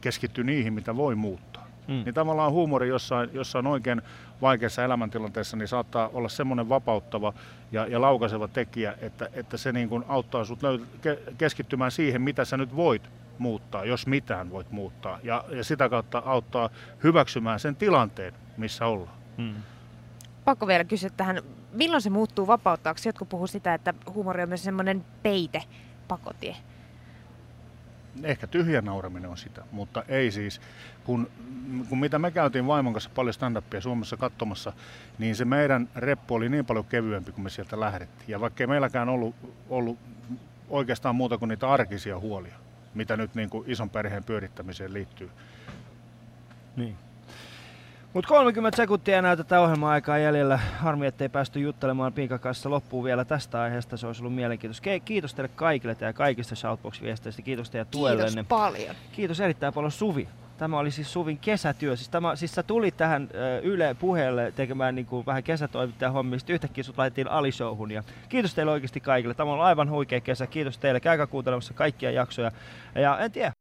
keskittyy 0.00 0.44
niihin, 0.44 0.72
mitä 0.72 0.96
voi 0.96 1.14
muuttaa. 1.14 1.66
Mm. 1.88 1.94
Niin 2.04 2.14
tavallaan 2.14 2.52
huumori 2.52 2.88
jossain, 2.88 3.30
jossain 3.32 3.66
oikein 3.66 4.02
vaikeassa 4.42 4.84
elämäntilanteessa 4.84 5.56
niin 5.56 5.68
saattaa 5.68 6.08
olla 6.08 6.28
semmoinen 6.28 6.68
vapauttava 6.68 7.32
ja, 7.72 7.86
ja 7.86 8.00
laukaiseva 8.00 8.48
tekijä, 8.48 8.94
että, 9.00 9.28
että 9.32 9.56
se 9.56 9.72
niin 9.72 9.88
kuin 9.88 10.04
auttaa 10.08 10.44
sut 10.44 10.62
löyt- 10.62 11.06
ke- 11.06 11.34
keskittymään 11.38 11.90
siihen, 11.90 12.22
mitä 12.22 12.44
sä 12.44 12.56
nyt 12.56 12.76
voit 12.76 13.10
muuttaa, 13.38 13.84
jos 13.84 14.06
mitään 14.06 14.50
voit 14.50 14.70
muuttaa. 14.70 15.18
Ja, 15.22 15.44
ja 15.50 15.64
sitä 15.64 15.88
kautta 15.88 16.22
auttaa 16.26 16.70
hyväksymään 17.04 17.60
sen 17.60 17.76
tilanteen, 17.76 18.34
missä 18.56 18.86
ollaan. 18.86 19.16
Mm. 19.36 19.54
Pakko 20.44 20.66
vielä 20.66 20.84
kysyä 20.84 21.10
tähän, 21.16 21.42
milloin 21.72 22.02
se 22.02 22.10
muuttuu 22.10 22.46
vapauttaaksi? 22.46 23.08
Jotkut 23.08 23.28
puhuu 23.28 23.46
sitä, 23.46 23.74
että 23.74 23.94
huumori 24.14 24.42
on 24.42 24.48
myös 24.48 24.64
semmoinen 24.64 25.04
peite, 25.22 25.62
pakotie. 26.08 26.56
Ehkä 28.22 28.46
tyhjä 28.46 28.80
nauraminen 28.80 29.30
on 29.30 29.36
sitä, 29.36 29.62
mutta 29.72 30.04
ei 30.08 30.30
siis. 30.30 30.60
Kun, 31.04 31.30
kun 31.88 31.98
mitä 31.98 32.18
me 32.18 32.30
käytiin 32.30 32.66
vaimon 32.66 32.92
kanssa 32.92 33.10
paljon 33.14 33.34
stand-upia 33.34 33.80
Suomessa 33.80 34.16
katsomassa, 34.16 34.72
niin 35.18 35.36
se 35.36 35.44
meidän 35.44 35.88
reppu 35.96 36.34
oli 36.34 36.48
niin 36.48 36.66
paljon 36.66 36.84
kevyempi, 36.84 37.32
kun 37.32 37.44
me 37.44 37.50
sieltä 37.50 37.80
lähdettiin. 37.80 38.28
Ja 38.28 38.40
vaikka 38.40 38.62
ei 38.62 38.66
meilläkään 38.66 39.08
ollut, 39.08 39.34
ollut 39.68 39.98
oikeastaan 40.68 41.14
muuta 41.14 41.38
kuin 41.38 41.48
niitä 41.48 41.70
arkisia 41.70 42.18
huolia, 42.18 42.56
mitä 42.94 43.16
nyt 43.16 43.34
niin 43.34 43.50
kuin 43.50 43.70
ison 43.70 43.90
perheen 43.90 44.24
pyörittämiseen 44.24 44.92
liittyy. 44.92 45.30
Niin. 46.76 46.96
Mutta 48.14 48.28
30 48.28 48.76
sekuntia 48.76 49.18
enää 49.18 49.36
tätä 49.36 49.60
ohjelma-aikaa 49.60 50.18
jäljellä. 50.18 50.56
Harmi, 50.78 51.06
ettei 51.06 51.28
päästy 51.28 51.60
juttelemaan 51.60 52.12
Pinkan 52.12 52.40
kanssa 52.40 52.70
loppuun 52.70 53.04
vielä 53.04 53.24
tästä 53.24 53.60
aiheesta. 53.60 53.96
Se 53.96 54.06
olisi 54.06 54.22
ollut 54.22 54.34
mielenkiintoista. 54.34 54.90
Ke- 54.90 55.00
Kiitos 55.04 55.34
teille 55.34 55.50
kaikille 55.56 55.96
ja 56.00 56.12
kaikista 56.12 56.54
Shoutbox-viesteistä. 56.54 57.42
Kiitos 57.42 57.70
teidän 57.70 57.86
tuellenne. 57.90 58.30
Kiitos 58.30 58.48
paljon. 58.48 58.96
Kiitos 59.12 59.40
erittäin 59.40 59.74
paljon 59.74 59.92
Suvi. 59.92 60.28
Tämä 60.58 60.78
oli 60.78 60.90
siis 60.90 61.12
Suvin 61.12 61.38
kesätyö. 61.38 61.96
Siis, 61.96 62.08
tämä, 62.08 62.36
siis 62.36 62.54
sä 62.54 62.62
tulit 62.62 62.96
tähän 62.96 63.28
ö, 63.34 63.60
Yle 63.62 63.96
puheelle 64.00 64.52
tekemään 64.56 64.94
niin 64.94 65.06
kuin 65.06 65.26
vähän 65.26 65.42
kesätoimittajan 65.42 66.12
hommia, 66.12 66.38
sitten 66.38 66.54
yhtäkkiä 66.54 66.84
sut 66.84 66.98
laitettiin 66.98 67.30
Ali-showhun. 67.30 67.90
Ja 67.90 68.02
kiitos 68.28 68.54
teille 68.54 68.72
oikeasti 68.72 69.00
kaikille. 69.00 69.34
Tämä 69.34 69.52
on 69.52 69.60
aivan 69.60 69.90
huikea 69.90 70.20
kesä. 70.20 70.46
Kiitos 70.46 70.78
teille. 70.78 71.00
Käykää 71.00 71.26
kuuntelemassa 71.26 71.74
kaikkia 71.74 72.10
jaksoja. 72.10 72.52
Ja 72.94 73.18
en 73.18 73.32
tiedä, 73.32 73.52